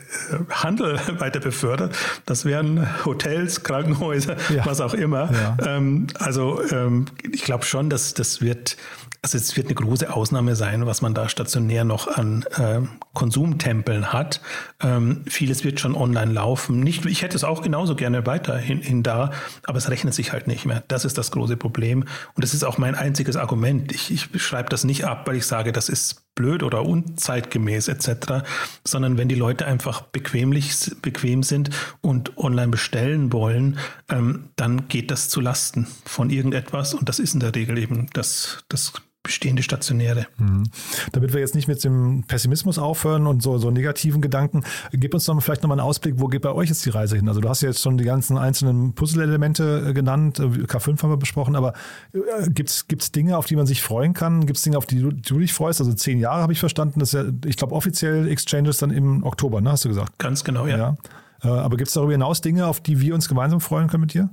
Handel 0.50 0.98
weiter 1.18 1.40
befördert. 1.40 1.94
Das 2.26 2.44
wären 2.44 3.04
Hotels, 3.04 3.62
Krankenhäuser, 3.64 4.36
ja. 4.54 4.64
was 4.64 4.80
auch 4.80 4.94
immer. 4.94 5.30
Ja. 5.32 5.76
Ähm, 5.76 6.06
also 6.18 6.62
ähm, 6.70 7.06
ich 7.30 7.42
glaube 7.42 7.64
schon, 7.64 7.90
dass 7.90 8.14
das 8.14 8.40
wird 8.40 8.76
also 9.24 9.38
es 9.38 9.56
wird 9.56 9.68
eine 9.68 9.76
große 9.76 10.12
Ausnahme 10.12 10.56
sein, 10.56 10.84
was 10.84 11.00
man 11.00 11.14
da 11.14 11.28
stationär 11.28 11.84
noch 11.84 12.08
an 12.08 12.44
äh, 12.58 12.80
Konsumtempeln 13.12 14.12
hat. 14.12 14.40
Ähm, 14.80 15.22
vieles 15.28 15.62
wird 15.62 15.78
schon 15.78 15.94
online 15.94 16.32
laufen. 16.32 16.80
Nicht, 16.80 17.06
ich 17.06 17.22
hätte 17.22 17.36
es 17.36 17.44
auch 17.44 17.62
genauso 17.62 17.94
gerne 17.94 18.26
weiterhin 18.26 18.80
hin 18.80 19.04
da, 19.04 19.30
aber 19.64 19.78
es 19.78 19.88
rechnet 19.88 20.12
sich 20.12 20.32
halt 20.32 20.48
nicht 20.48 20.66
mehr. 20.66 20.82
Das 20.88 21.04
ist 21.04 21.18
das 21.18 21.30
große 21.30 21.56
Problem. 21.56 22.00
Und 22.34 22.42
das 22.42 22.52
ist 22.52 22.64
auch 22.64 22.78
mein 22.78 22.96
einziges 22.96 23.36
Argument. 23.36 23.92
Ich, 23.92 24.10
ich 24.10 24.42
schreibe 24.42 24.70
das 24.70 24.82
nicht 24.82 25.04
ab, 25.04 25.28
weil 25.28 25.36
ich 25.36 25.46
sage, 25.46 25.70
das 25.70 25.88
ist 25.88 26.24
blöd 26.34 26.62
oder 26.62 26.84
unzeitgemäß 26.84 27.88
etc., 27.88 28.44
sondern 28.84 29.18
wenn 29.18 29.28
die 29.28 29.34
Leute 29.34 29.66
einfach 29.66 30.02
bequemlich, 30.02 30.90
bequem 31.02 31.42
sind 31.42 31.70
und 32.00 32.36
online 32.38 32.68
bestellen 32.68 33.32
wollen, 33.32 33.78
ähm, 34.08 34.48
dann 34.56 34.88
geht 34.88 35.10
das 35.10 35.28
zu 35.28 35.40
Lasten 35.40 35.86
von 36.04 36.30
irgendetwas 36.30 36.94
und 36.94 37.08
das 37.08 37.18
ist 37.18 37.34
in 37.34 37.40
der 37.40 37.54
Regel 37.54 37.78
eben 37.78 38.08
das, 38.12 38.64
das 38.68 38.92
bestehende 39.22 39.62
Stationäre. 39.62 40.26
Mhm. 40.38 40.64
Damit 41.12 41.32
wir 41.32 41.40
jetzt 41.40 41.54
nicht 41.54 41.68
mit 41.68 41.82
dem 41.84 42.24
Pessimismus 42.26 42.78
aufhören 42.78 43.26
und 43.26 43.42
so, 43.42 43.58
so 43.58 43.70
negativen 43.70 44.20
Gedanken, 44.20 44.64
gib 44.92 45.14
uns 45.14 45.24
doch 45.24 45.40
vielleicht 45.40 45.62
nochmal 45.62 45.78
einen 45.78 45.86
Ausblick, 45.86 46.14
wo 46.18 46.26
geht 46.26 46.42
bei 46.42 46.52
euch 46.52 46.68
jetzt 46.68 46.84
die 46.84 46.90
Reise 46.90 47.16
hin? 47.16 47.28
Also 47.28 47.40
du 47.40 47.48
hast 47.48 47.62
ja 47.62 47.68
jetzt 47.68 47.80
schon 47.80 47.98
die 47.98 48.04
ganzen 48.04 48.36
einzelnen 48.36 48.94
Puzzle-Elemente 48.94 49.86
äh, 49.88 49.92
genannt, 49.92 50.40
äh, 50.40 50.42
K5 50.42 51.02
haben 51.02 51.10
wir 51.10 51.16
besprochen, 51.16 51.54
aber 51.54 51.74
äh, 52.12 52.50
gibt 52.50 52.70
es 52.70 53.12
Dinge, 53.12 53.36
auf 53.36 53.46
die 53.46 53.56
man 53.56 53.66
sich 53.66 53.82
freuen 53.82 54.12
kann? 54.12 54.46
Gibt 54.46 54.56
es 54.56 54.62
Dinge, 54.64 54.76
auf 54.76 54.86
die 54.86 55.00
du, 55.00 55.12
du, 55.12 55.38
dich 55.38 55.52
freust? 55.52 55.80
Also 55.80 55.92
zehn 55.94 56.18
Jahre 56.18 56.42
habe 56.42 56.52
ich 56.52 56.60
verstanden, 56.60 56.98
das 56.98 57.14
ist 57.14 57.20
ja, 57.20 57.32
ich 57.46 57.56
glaube, 57.56 57.74
offiziell 57.74 58.28
Exchanges 58.28 58.78
dann 58.78 58.90
im 58.90 59.22
Oktober, 59.24 59.60
ne, 59.60 59.70
hast 59.70 59.84
du 59.84 59.88
gesagt? 59.88 60.18
Ganz 60.18 60.42
genau, 60.42 60.66
ja. 60.66 60.76
ja. 60.76 60.96
Aber 61.42 61.76
gibt 61.76 61.88
es 61.88 61.94
darüber 61.94 62.12
hinaus 62.12 62.40
Dinge, 62.40 62.66
auf 62.66 62.80
die 62.80 63.00
wir 63.00 63.14
uns 63.14 63.28
gemeinsam 63.28 63.60
freuen 63.60 63.88
können 63.88 64.02
mit 64.02 64.14
dir? 64.14 64.30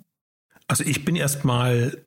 Also 0.67 0.83
ich 0.83 1.03
bin 1.05 1.15
erstmal 1.15 2.05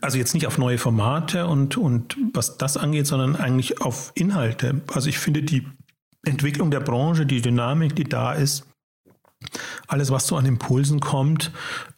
also 0.00 0.18
jetzt 0.18 0.34
nicht 0.34 0.46
auf 0.46 0.58
neue 0.58 0.78
Formate 0.78 1.46
und, 1.46 1.76
und 1.76 2.16
was 2.32 2.58
das 2.58 2.76
angeht, 2.76 3.06
sondern 3.06 3.36
eigentlich 3.36 3.80
auf 3.80 4.12
Inhalte. 4.14 4.82
Also 4.92 5.08
ich 5.08 5.18
finde 5.18 5.42
die 5.42 5.66
Entwicklung 6.24 6.70
der 6.70 6.80
Branche, 6.80 7.26
die 7.26 7.40
Dynamik, 7.40 7.96
die 7.96 8.04
da 8.04 8.32
ist, 8.32 8.66
alles, 9.86 10.10
was 10.10 10.26
so 10.26 10.36
an 10.36 10.46
Impulsen 10.46 11.00
kommt, 11.00 11.52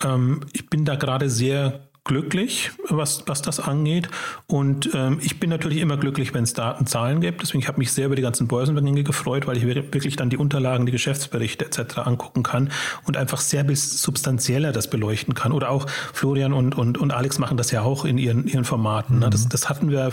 ähm, 0.05 0.41
ich 0.53 0.69
bin 0.69 0.85
da 0.85 0.97
gerade 0.97 1.31
sehr 1.31 1.90
glücklich, 2.11 2.73
was, 2.89 3.23
was 3.27 3.41
das 3.41 3.61
angeht. 3.61 4.09
Und 4.49 4.91
ähm, 4.95 5.21
ich 5.23 5.39
bin 5.39 5.49
natürlich 5.49 5.79
immer 5.79 5.97
glücklich, 5.97 6.35
wenn 6.35 6.43
es 6.43 6.55
Daten, 6.55 6.85
Zahlen 6.85 7.21
gibt. 7.21 7.41
Deswegen 7.41 7.63
habe 7.69 7.77
ich 7.77 7.79
mich 7.79 7.93
sehr 7.93 8.07
über 8.07 8.17
die 8.17 8.23
ganzen 8.23 8.49
Börsenbegänge 8.49 9.05
gefreut, 9.05 9.47
weil 9.47 9.57
ich 9.57 9.65
wirklich 9.65 10.17
dann 10.17 10.29
die 10.29 10.37
Unterlagen, 10.37 10.87
die 10.87 10.93
Geschäftsberichte 10.93 11.65
etc. 11.65 11.99
angucken 11.99 12.43
kann 12.43 12.71
und 13.05 13.17
einfach 13.17 13.39
sehr 13.39 13.65
substanzieller 13.77 14.73
das 14.73 14.91
beleuchten 14.91 15.35
kann. 15.35 15.53
Oder 15.53 15.71
auch 15.71 15.87
Florian 16.13 16.53
und, 16.53 16.77
und, 16.77 16.99
und 16.99 17.13
Alex 17.13 17.39
machen 17.39 17.57
das 17.57 17.71
ja 17.71 17.83
auch 17.83 18.05
in 18.05 18.19
ihren, 18.19 18.45
ihren 18.49 18.65
Formaten. 18.65 19.19
Mhm. 19.19 19.31
Das, 19.31 19.49
das 19.49 19.69
hatten 19.69 19.89
wir, 19.89 20.11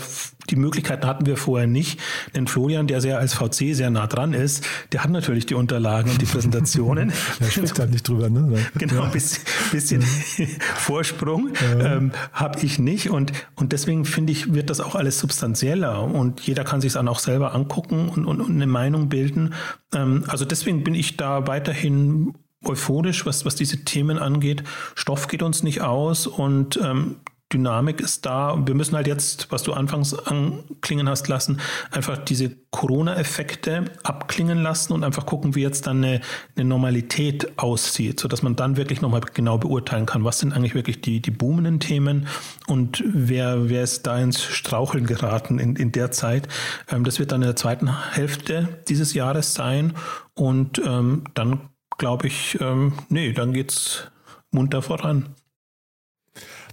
die 0.52 0.56
Möglichkeiten 0.56 1.08
hatten 1.08 1.26
wir 1.26 1.36
vorher 1.36 1.66
nicht. 1.66 2.00
Denn 2.36 2.46
Florian, 2.46 2.86
der 2.86 3.02
sehr 3.02 3.18
als 3.18 3.34
VC 3.34 3.74
sehr 3.74 3.90
nah 3.90 4.06
dran 4.06 4.34
ist, 4.34 4.64
der 4.92 5.04
hat 5.04 5.10
natürlich 5.10 5.48
die 5.48 5.56
Unterlagen 5.56 6.12
und 6.12 6.22
die 6.22 6.28
Präsentationen. 6.28 7.12
er 7.40 7.50
spricht 7.50 7.80
halt 7.80 7.90
nicht 7.90 8.08
drüber, 8.08 8.30
ne? 8.30 8.68
Genau, 8.78 9.02
ein 9.02 9.12
bisschen, 9.12 9.42
bisschen 9.72 10.02
Vorsprung. 10.76 11.50
Ja 11.60 11.87
ähm, 11.88 12.12
habe 12.34 12.60
ich 12.62 12.80
nicht. 12.80 13.10
Und, 13.10 13.32
und 13.56 13.74
deswegen 13.74 14.06
finde 14.06 14.32
ich, 14.32 14.54
wird 14.54 14.70
das 14.70 14.80
auch 14.80 14.96
alles 14.96 15.20
substanzieller 15.20 16.04
und 16.04 16.42
jeder 16.42 16.64
kann 16.64 16.82
sich 16.82 16.94
dann 16.94 17.08
auch 17.08 17.20
selber 17.20 17.54
angucken 17.54 18.10
und, 18.10 18.26
und, 18.26 18.42
und 18.42 18.52
eine 18.52 18.68
Meinung 18.68 19.10
bilden. 19.10 19.54
Ähm, 19.94 20.24
also 20.28 20.46
deswegen 20.46 20.84
bin 20.84 20.96
ich 20.96 21.18
da 21.18 21.48
weiterhin 21.48 22.34
euphorisch, 22.64 23.26
was, 23.26 23.46
was 23.46 23.56
diese 23.56 23.84
Themen 23.84 24.18
angeht. 24.18 24.64
Stoff 24.96 25.28
geht 25.28 25.44
uns 25.44 25.64
nicht 25.64 25.82
aus 25.82 26.28
und 26.28 26.80
ähm, 26.84 27.18
Dynamik 27.54 28.02
ist 28.02 28.26
da. 28.26 28.62
Wir 28.66 28.76
müssen 28.76 28.96
halt 28.96 29.08
jetzt, 29.08 29.52
was 29.52 29.64
du 29.64 29.72
anfangs 29.72 30.14
anklingen 30.14 31.08
hast 31.08 31.30
lassen, 31.30 31.62
einfach 31.92 32.18
diese 32.18 32.58
Corona-Effekte 32.72 33.86
abklingen 34.04 34.62
lassen 34.62 34.92
und 34.92 35.06
einfach 35.06 35.26
gucken, 35.26 35.56
wie 35.56 35.62
jetzt 35.62 35.88
dann 35.88 36.04
eine, 36.04 36.22
eine 36.56 36.66
Normalität 36.66 37.58
aussieht, 37.58 38.20
sodass 38.20 38.44
man 38.44 38.58
dann 38.58 38.76
wirklich 38.76 39.02
nochmal 39.02 39.22
genau 39.34 39.58
beurteilen 39.58 40.06
kann, 40.06 40.26
was 40.26 40.40
sind 40.40 40.52
eigentlich 40.52 40.76
wirklich 40.76 41.00
die, 41.00 41.22
die 41.22 41.32
boomenden 41.32 41.80
Themen 41.80 42.28
und 42.68 43.02
wer, 43.08 43.70
wer 43.70 43.84
ist 43.84 44.06
da 44.06 44.20
ins 44.20 44.44
Straucheln 44.44 45.06
geraten 45.06 45.58
in, 45.58 45.78
in 45.78 45.94
der 45.94 46.12
Zeit. 46.12 46.50
Ähm, 46.90 47.06
das 47.06 47.18
wird 47.18 47.32
dann 47.32 47.42
in 47.42 47.48
der 47.48 47.56
zweiten 47.56 48.12
Hälfte 48.12 48.68
dieses 48.90 49.14
Jahres 49.14 49.54
sein 49.54 49.94
und 50.34 50.82
ähm, 50.86 51.24
dann 51.34 51.70
glaube 51.98 52.28
ich, 52.28 52.58
ähm, 52.60 52.94
nee, 53.08 53.32
dann 53.32 53.54
geht's 53.54 54.12
munter 54.52 54.82
voran. 54.82 55.36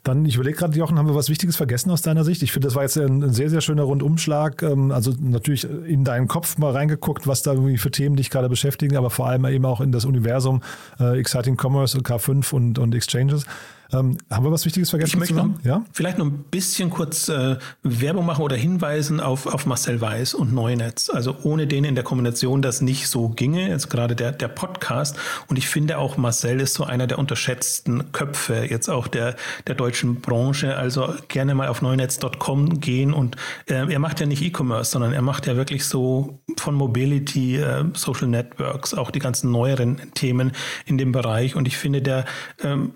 Dann, 0.04 0.26
ich 0.26 0.34
überlege 0.34 0.58
gerade, 0.58 0.78
Jochen, 0.78 0.98
haben 0.98 1.08
wir 1.08 1.14
was 1.14 1.30
Wichtiges 1.30 1.56
vergessen 1.56 1.90
aus 1.90 2.02
deiner 2.02 2.24
Sicht? 2.24 2.42
Ich 2.42 2.52
finde, 2.52 2.68
das 2.68 2.74
war 2.74 2.82
jetzt 2.82 2.98
ein, 2.98 3.32
sehr, 3.32 3.48
sehr 3.48 3.62
schöner 3.62 3.84
Rundumschlag. 3.84 4.62
Ähm, 4.62 4.92
also 4.92 5.12
natürlich 5.18 5.64
in 5.64 6.04
deinen 6.04 6.28
Kopf 6.28 6.58
mal 6.58 6.72
reingeguckt, 6.72 7.26
was 7.26 7.42
da 7.42 7.52
irgendwie 7.52 7.78
für 7.78 7.90
Themen 7.90 8.14
dich 8.14 8.28
gerade 8.28 8.50
beschäftigen, 8.50 8.96
aber 8.96 9.08
vor 9.08 9.28
allem 9.28 9.46
eben 9.46 9.64
auch 9.64 9.80
in 9.80 9.92
das 9.92 10.04
Universum 10.04 10.62
äh, 11.00 11.18
Exciting 11.18 11.58
Commerce, 11.60 11.98
K5 11.98 12.52
und, 12.52 12.78
und 12.78 12.94
Exchanges. 12.94 13.46
Ähm, 13.94 14.18
haben 14.30 14.44
wir 14.44 14.50
was 14.50 14.64
Wichtiges 14.64 14.90
vergessen? 14.90 15.12
Ich 15.12 15.18
möchte 15.18 15.34
noch, 15.34 15.48
ja? 15.62 15.84
vielleicht 15.92 16.18
noch 16.18 16.26
ein 16.26 16.44
bisschen 16.50 16.90
kurz 16.90 17.28
äh, 17.28 17.56
Werbung 17.82 18.26
machen 18.26 18.42
oder 18.42 18.56
hinweisen 18.56 19.20
auf, 19.20 19.46
auf 19.46 19.66
Marcel 19.66 20.00
Weiß 20.00 20.34
und 20.34 20.52
Neunetz. 20.52 21.10
Also 21.10 21.36
ohne 21.42 21.66
den 21.66 21.84
in 21.84 21.94
der 21.94 22.04
Kombination 22.04 22.62
das 22.62 22.80
nicht 22.80 23.08
so 23.08 23.28
ginge, 23.28 23.68
jetzt 23.68 23.90
gerade 23.90 24.16
der, 24.16 24.32
der 24.32 24.48
Podcast. 24.48 25.16
Und 25.48 25.58
ich 25.58 25.68
finde 25.68 25.98
auch 25.98 26.16
Marcel 26.16 26.60
ist 26.60 26.74
so 26.74 26.84
einer 26.84 27.06
der 27.06 27.18
unterschätzten 27.18 28.12
Köpfe 28.12 28.66
jetzt 28.68 28.88
auch 28.88 29.06
der, 29.06 29.36
der 29.66 29.74
deutschen 29.74 30.20
Branche. 30.20 30.76
Also 30.76 31.14
gerne 31.28 31.54
mal 31.54 31.68
auf 31.68 31.82
neunetz.com 31.82 32.80
gehen 32.80 33.12
und 33.12 33.36
äh, 33.66 33.92
er 33.92 33.98
macht 33.98 34.20
ja 34.20 34.26
nicht 34.26 34.42
E-Commerce, 34.42 34.90
sondern 34.90 35.12
er 35.12 35.22
macht 35.22 35.46
ja 35.46 35.56
wirklich 35.56 35.84
so 35.84 36.40
von 36.56 36.74
Mobility, 36.74 37.56
äh, 37.58 37.84
Social 37.94 38.28
Networks, 38.28 38.94
auch 38.94 39.10
die 39.10 39.18
ganzen 39.18 39.50
neueren 39.50 40.00
Themen 40.14 40.52
in 40.86 40.98
dem 40.98 41.12
Bereich. 41.12 41.54
Und 41.54 41.68
ich 41.68 41.76
finde, 41.76 42.02
der 42.02 42.24
ähm, 42.62 42.92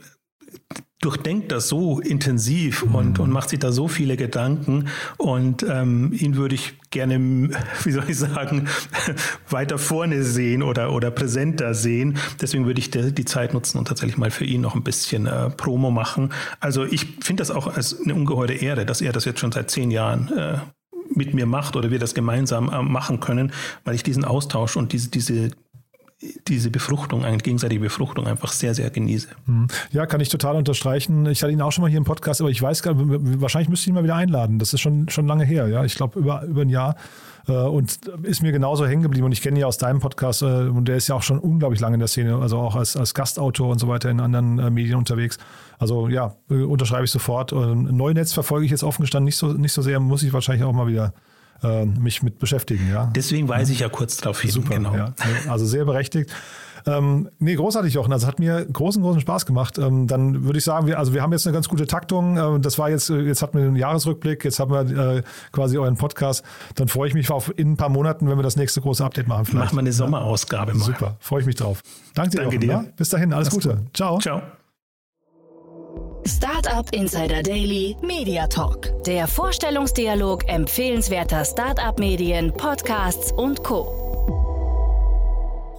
durchdenkt 1.01 1.53
das 1.53 1.68
so 1.68 2.01
intensiv 2.01 2.84
mhm. 2.84 2.94
und, 2.94 3.18
und 3.20 3.30
macht 3.30 3.51
sich 3.51 3.61
da 3.61 3.70
so 3.70 3.86
viele 3.86 4.16
Gedanken 4.16 4.88
und 5.16 5.64
ähm, 5.68 6.12
ihn 6.12 6.36
würde 6.36 6.57
ich 6.57 6.74
gerne, 6.90 7.51
wie 7.84 7.92
soll 7.92 8.05
ich 8.09 8.18
sagen, 8.18 8.68
weiter 9.49 9.78
vorne 9.78 10.24
sehen 10.24 10.62
oder, 10.62 10.92
oder 10.92 11.11
präsenter 11.11 11.74
sehen. 11.74 12.18
Deswegen 12.40 12.66
würde 12.66 12.80
ich 12.80 12.90
die, 12.90 13.12
die 13.12 13.24
Zeit 13.24 13.55
nutzen 13.55 13.78
und 13.78 13.88
tatsächlich 13.88 14.18
mal 14.18 14.30
für 14.30 14.44
ihn 14.44 14.61
noch 14.61 14.74
ein 14.74 14.82
bisschen 14.82 15.26
äh, 15.26 15.51
Promo 15.51 15.90
machen. 15.90 16.32
Also 16.61 16.84
ich 16.84 17.07
finde 17.20 17.42
das 17.42 17.51
auch 17.51 17.68
als 17.68 18.01
eine 18.01 18.14
ungeheure 18.14 18.55
Ehre, 18.55 18.84
dass 18.84 19.01
er 19.01 19.12
das 19.12 19.24
jetzt 19.24 19.40
schon 19.40 19.53
seit 19.53 19.70
zehn 19.70 19.90
Jahren 19.90 20.32
äh, 20.36 20.59
mit 21.14 21.34
mir 21.34 21.46
macht 21.46 21.76
oder 21.76 21.90
wir 21.90 21.99
das 21.99 22.14
gemeinsam 22.14 22.70
äh, 22.70 22.82
machen 22.82 23.20
können, 23.20 23.53
weil 23.84 23.94
ich 23.94 24.03
diesen 24.03 24.24
Austausch 24.24 24.76
und 24.76 24.92
diese, 24.92 25.11
diese 25.11 25.51
diese 26.49 26.71
Befruchtung, 26.71 27.25
eine 27.25 27.39
gegenseitige 27.39 27.81
Befruchtung 27.81 28.27
einfach 28.27 28.51
sehr, 28.51 28.75
sehr 28.75 28.91
genieße. 28.91 29.29
Mhm. 29.47 29.69
Ja, 29.93 30.07
kann 30.07 30.21
ich 30.21 30.29
total 30.29 30.57
unterstreichen. 30.57 31.27
Ich 31.27 31.43
hatte 31.43 31.53
ihn 31.53 31.62
auch 31.62 31.71
schon 31.71 31.83
mal 31.83 31.89
hier 31.89 31.99
im 31.99 32.05
Podcast, 32.05 32.41
aber 32.41 32.51
ich 32.51 32.61
weiß 32.61 32.83
gar 32.83 32.95
nicht, 32.95 33.41
wahrscheinlich 33.41 33.69
müsste 33.69 33.85
ich 33.85 33.89
ihn 33.89 33.95
mal 33.95 34.03
wieder 34.03 34.16
einladen. 34.16 34.59
Das 34.59 34.73
ist 34.73 34.81
schon, 34.81 35.09
schon 35.09 35.29
lange 35.29 35.45
her, 35.45 35.69
ja. 35.69 35.85
Ich 35.85 35.95
glaube, 35.95 36.19
über, 36.19 36.43
über 36.43 36.62
ein 36.62 36.71
Jahr. 36.71 36.97
Äh, 37.49 37.53
und 37.53 37.99
ist 38.23 38.43
mir 38.43 38.53
genauso 38.53 38.87
hängen 38.87 39.03
geblieben. 39.03 39.27
Und 39.27 39.33
ich 39.33 39.43
kenne 39.43 39.59
ihn 39.59 39.61
ja 39.61 39.66
aus 39.66 39.79
deinem 39.79 40.01
Podcast 40.01 40.43
äh, 40.43 40.45
und 40.45 40.87
der 40.87 40.97
ist 40.97 41.09
ja 41.09 41.14
auch 41.14 41.23
schon 41.23 41.39
unglaublich 41.39 41.81
lange 41.81 41.95
in 41.95 42.01
der 42.01 42.09
Szene, 42.09 42.37
also 42.37 42.59
auch 42.59 42.75
als, 42.75 42.97
als 42.97 43.14
Gastautor 43.14 43.69
und 43.69 43.79
so 43.79 43.89
weiter 43.89 44.11
in 44.11 44.21
anderen 44.21 44.59
äh, 44.59 44.71
Medien 44.71 44.97
unterwegs. 44.97 45.39
Also 45.79 46.09
ja, 46.09 46.35
unterschreibe 46.49 47.05
ich 47.05 47.11
sofort. 47.12 47.53
Neunetz 47.53 48.33
verfolge 48.33 48.64
ich 48.64 48.73
jetzt 48.73 48.83
offen 48.83 49.03
gestanden 49.03 49.27
nicht 49.27 49.37
so, 49.37 49.53
nicht 49.53 49.73
so 49.73 49.81
sehr, 49.81 50.01
muss 50.01 50.25
ich 50.25 50.33
wahrscheinlich 50.33 50.64
auch 50.64 50.73
mal 50.73 50.89
wieder 50.89 51.12
äh, 51.62 51.84
mich 51.84 52.22
mit 52.22 52.38
beschäftigen. 52.38 52.88
Ja. 52.90 53.11
Deswegen 53.14 53.48
weise 53.48 53.72
ich 53.72 53.80
ja 53.80 53.88
kurz 53.88 54.16
darauf 54.18 54.40
hin. 54.40 54.50
Super, 54.50 54.74
genau. 54.74 54.94
Ja. 54.94 55.14
Also 55.48 55.66
sehr 55.66 55.84
berechtigt. 55.84 56.30
Ähm, 56.86 57.28
nee, 57.38 57.54
großartig, 57.54 57.92
Jochen. 57.94 58.12
Also 58.12 58.26
hat 58.26 58.38
mir 58.38 58.64
großen, 58.64 59.02
großen 59.02 59.20
Spaß 59.20 59.46
gemacht. 59.46 59.78
Ähm, 59.78 60.06
dann 60.06 60.44
würde 60.44 60.59
ich 60.59 60.64
sagen, 60.64 60.86
wir, 60.86 60.98
also 60.98 61.12
wir 61.12 61.22
haben 61.22 61.32
jetzt 61.32 61.46
eine 61.46 61.54
ganz 61.54 61.68
gute 61.68 61.86
Taktung. 61.86 62.36
Ähm, 62.38 62.62
das 62.62 62.78
war 62.78 62.88
jetzt, 62.88 63.11
äh, 63.11 63.20
jetzt 63.20 63.42
hatten 63.42 63.59
wir 63.59 63.64
den 63.64 63.76
Jahresrückblick, 63.76 64.44
jetzt 64.44 64.59
haben 64.59 64.70
wir 64.70 65.16
äh, 65.16 65.22
quasi 65.52 65.78
euren 65.78 65.96
Podcast. 65.96 66.44
Dann 66.76 66.88
freue 66.88 67.09
ich 67.09 67.14
mich 67.14 67.30
auf 67.30 67.52
in 67.56 67.72
ein 67.72 67.76
paar 67.76 67.88
Monaten, 67.88 68.28
wenn 68.28 68.38
wir 68.38 68.42
das 68.42 68.56
nächste 68.56 68.80
große 68.80 69.04
Update 69.04 69.28
machen. 69.28 69.44
Vielleicht. 69.44 69.66
Machen 69.66 69.76
wir 69.76 69.80
eine 69.80 69.92
Sommerausgabe 69.92 70.72
ja. 70.72 70.78
mal. 70.78 70.84
Super, 70.84 71.16
freue 71.20 71.40
ich 71.40 71.46
mich 71.46 71.56
drauf. 71.56 71.82
Danke 72.14 72.30
dir, 72.30 72.36
Danke 72.38 72.56
Jochen, 72.56 72.61
dir. 72.61 72.72
Ja? 72.72 72.84
Bis 72.96 73.09
dahin, 73.09 73.32
alles 73.32 73.50
Gute. 73.50 73.68
Gut. 73.70 73.96
Ciao. 73.96 74.18
Ciao. 74.18 74.42
Startup 76.29 76.87
Insider 76.93 77.43
Daily 77.43 77.97
Media 78.03 78.47
Talk. 78.47 79.03
Der 79.05 79.26
Vorstellungsdialog 79.26 80.47
empfehlenswerter 80.47 81.43
Startup-Medien, 81.43 82.53
Podcasts 82.53 83.33
und 83.33 83.64
Co. 83.64 83.89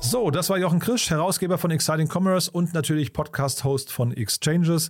So, 0.02 0.32
das 0.32 0.50
war 0.50 0.58
Jochen 0.58 0.80
Krisch, 0.80 1.12
Herausgeber 1.12 1.60
von 1.60 1.70
Exciting 1.70 2.10
Commerce 2.12 2.50
und 2.50 2.74
natürlich 2.74 3.14
Podcast-Host 3.14 3.92
von 3.92 4.12
Exchanges. 4.12 4.90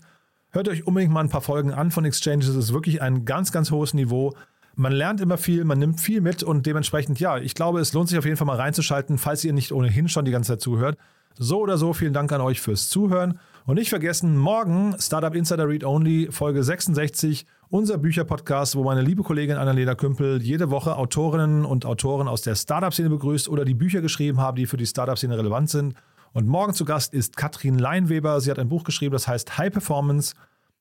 Hört 0.52 0.70
euch 0.70 0.88
unbedingt 0.88 1.12
mal 1.12 1.26
ein 1.26 1.30
paar 1.30 1.42
Folgen 1.42 1.74
an 1.74 1.92
von 1.92 2.06
Exchanges. 2.06 2.48
Es 2.48 2.56
ist 2.56 2.74
wirklich 2.74 3.02
ein 3.02 3.26
ganz, 3.26 3.52
ganz 3.52 3.70
hohes 3.70 3.94
Niveau. 3.94 4.34
Man 4.76 4.94
lernt 4.94 5.20
immer 5.20 5.38
viel, 5.38 5.66
man 5.66 5.78
nimmt 5.78 6.00
viel 6.00 6.22
mit 6.22 6.42
und 6.42 6.68
dementsprechend, 6.68 7.20
ja, 7.20 7.38
ich 7.38 7.54
glaube, 7.54 7.82
es 7.82 7.92
lohnt 7.92 8.08
sich 8.08 8.18
auf 8.18 8.24
jeden 8.24 8.38
Fall 8.38 8.48
mal 8.48 8.56
reinzuschalten, 8.56 9.18
falls 9.18 9.44
ihr 9.44 9.52
nicht 9.52 9.74
ohnehin 9.74 10.08
schon 10.08 10.24
die 10.24 10.32
ganze 10.32 10.54
Zeit 10.54 10.62
zuhört. 10.62 10.98
So 11.38 11.60
oder 11.60 11.78
so, 11.78 11.92
vielen 11.92 12.14
Dank 12.14 12.32
an 12.32 12.40
euch 12.40 12.62
fürs 12.62 12.88
Zuhören. 12.88 13.40
Und 13.70 13.76
nicht 13.76 13.90
vergessen, 13.90 14.36
morgen 14.36 14.96
Startup 14.98 15.36
Insider 15.36 15.70
Read 15.70 15.84
Only, 15.84 16.30
Folge 16.32 16.64
66, 16.64 17.46
unser 17.70 18.00
Bücherpodcast, 18.00 18.76
wo 18.76 18.84
meine 18.84 19.04
liebe 19.04 19.22
Kollegin 19.22 19.58
Annalena 19.58 19.94
Kümpel 19.94 20.42
jede 20.42 20.72
Woche 20.72 20.96
Autorinnen 20.96 21.66
und 21.66 21.86
Autoren 21.86 22.28
aus 22.28 22.42
der 22.42 22.56
Startup-Szene 22.56 23.12
begrüßt 23.12 23.48
oder 23.48 23.66
die 23.66 23.76
Bücher 23.76 24.02
geschrieben 24.02 24.40
haben, 24.40 24.56
die 24.56 24.66
für 24.66 24.78
die 24.78 24.88
Startup-Szene 24.88 25.38
relevant 25.38 25.70
sind. 25.70 25.94
Und 26.34 26.48
morgen 26.48 26.74
zu 26.74 26.84
Gast 26.84 27.14
ist 27.14 27.38
Katrin 27.38 27.78
Leinweber. 27.78 28.42
Sie 28.42 28.50
hat 28.50 28.58
ein 28.58 28.70
Buch 28.70 28.84
geschrieben, 28.84 29.14
das 29.14 29.28
heißt 29.28 29.60
High 29.60 29.72
Performance. 29.72 30.34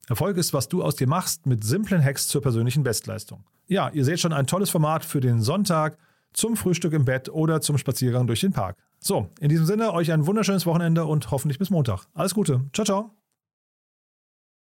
Erfolg 0.09 0.39
ist, 0.39 0.55
was 0.55 0.68
du 0.68 0.82
aus 0.82 0.97
dir 0.97 1.09
machst, 1.09 1.45
mit 1.45 1.64
simplen 1.64 2.03
Hacks 2.03 2.26
zur 2.26 2.41
persönlichen 2.41 2.84
Bestleistung. 2.84 3.45
Ja, 3.66 3.91
ihr 3.91 4.07
seht 4.07 4.20
schon 4.20 4.32
ein 4.32 4.47
tolles 4.47 4.70
Format 4.70 5.05
für 5.05 5.20
den 5.20 5.43
Sonntag 5.43 5.99
zum 6.39 6.57
Frühstück 6.57 6.93
im 6.93 7.05
Bett 7.05 7.28
oder 7.28 7.61
zum 7.61 7.78
Spaziergang 7.78 8.26
durch 8.26 8.41
den 8.41 8.53
Park. 8.53 8.76
So, 9.01 9.28
in 9.41 9.49
diesem 9.49 9.66
Sinne, 9.66 9.93
euch 9.93 10.12
ein 10.12 10.26
wunderschönes 10.26 10.66
Wochenende 10.66 11.05
und 11.05 11.30
hoffentlich 11.30 11.59
bis 11.59 11.70
Montag. 11.70 12.07
Alles 12.14 12.34
Gute. 12.34 12.64
Ciao, 12.72 12.84
ciao. 12.84 13.18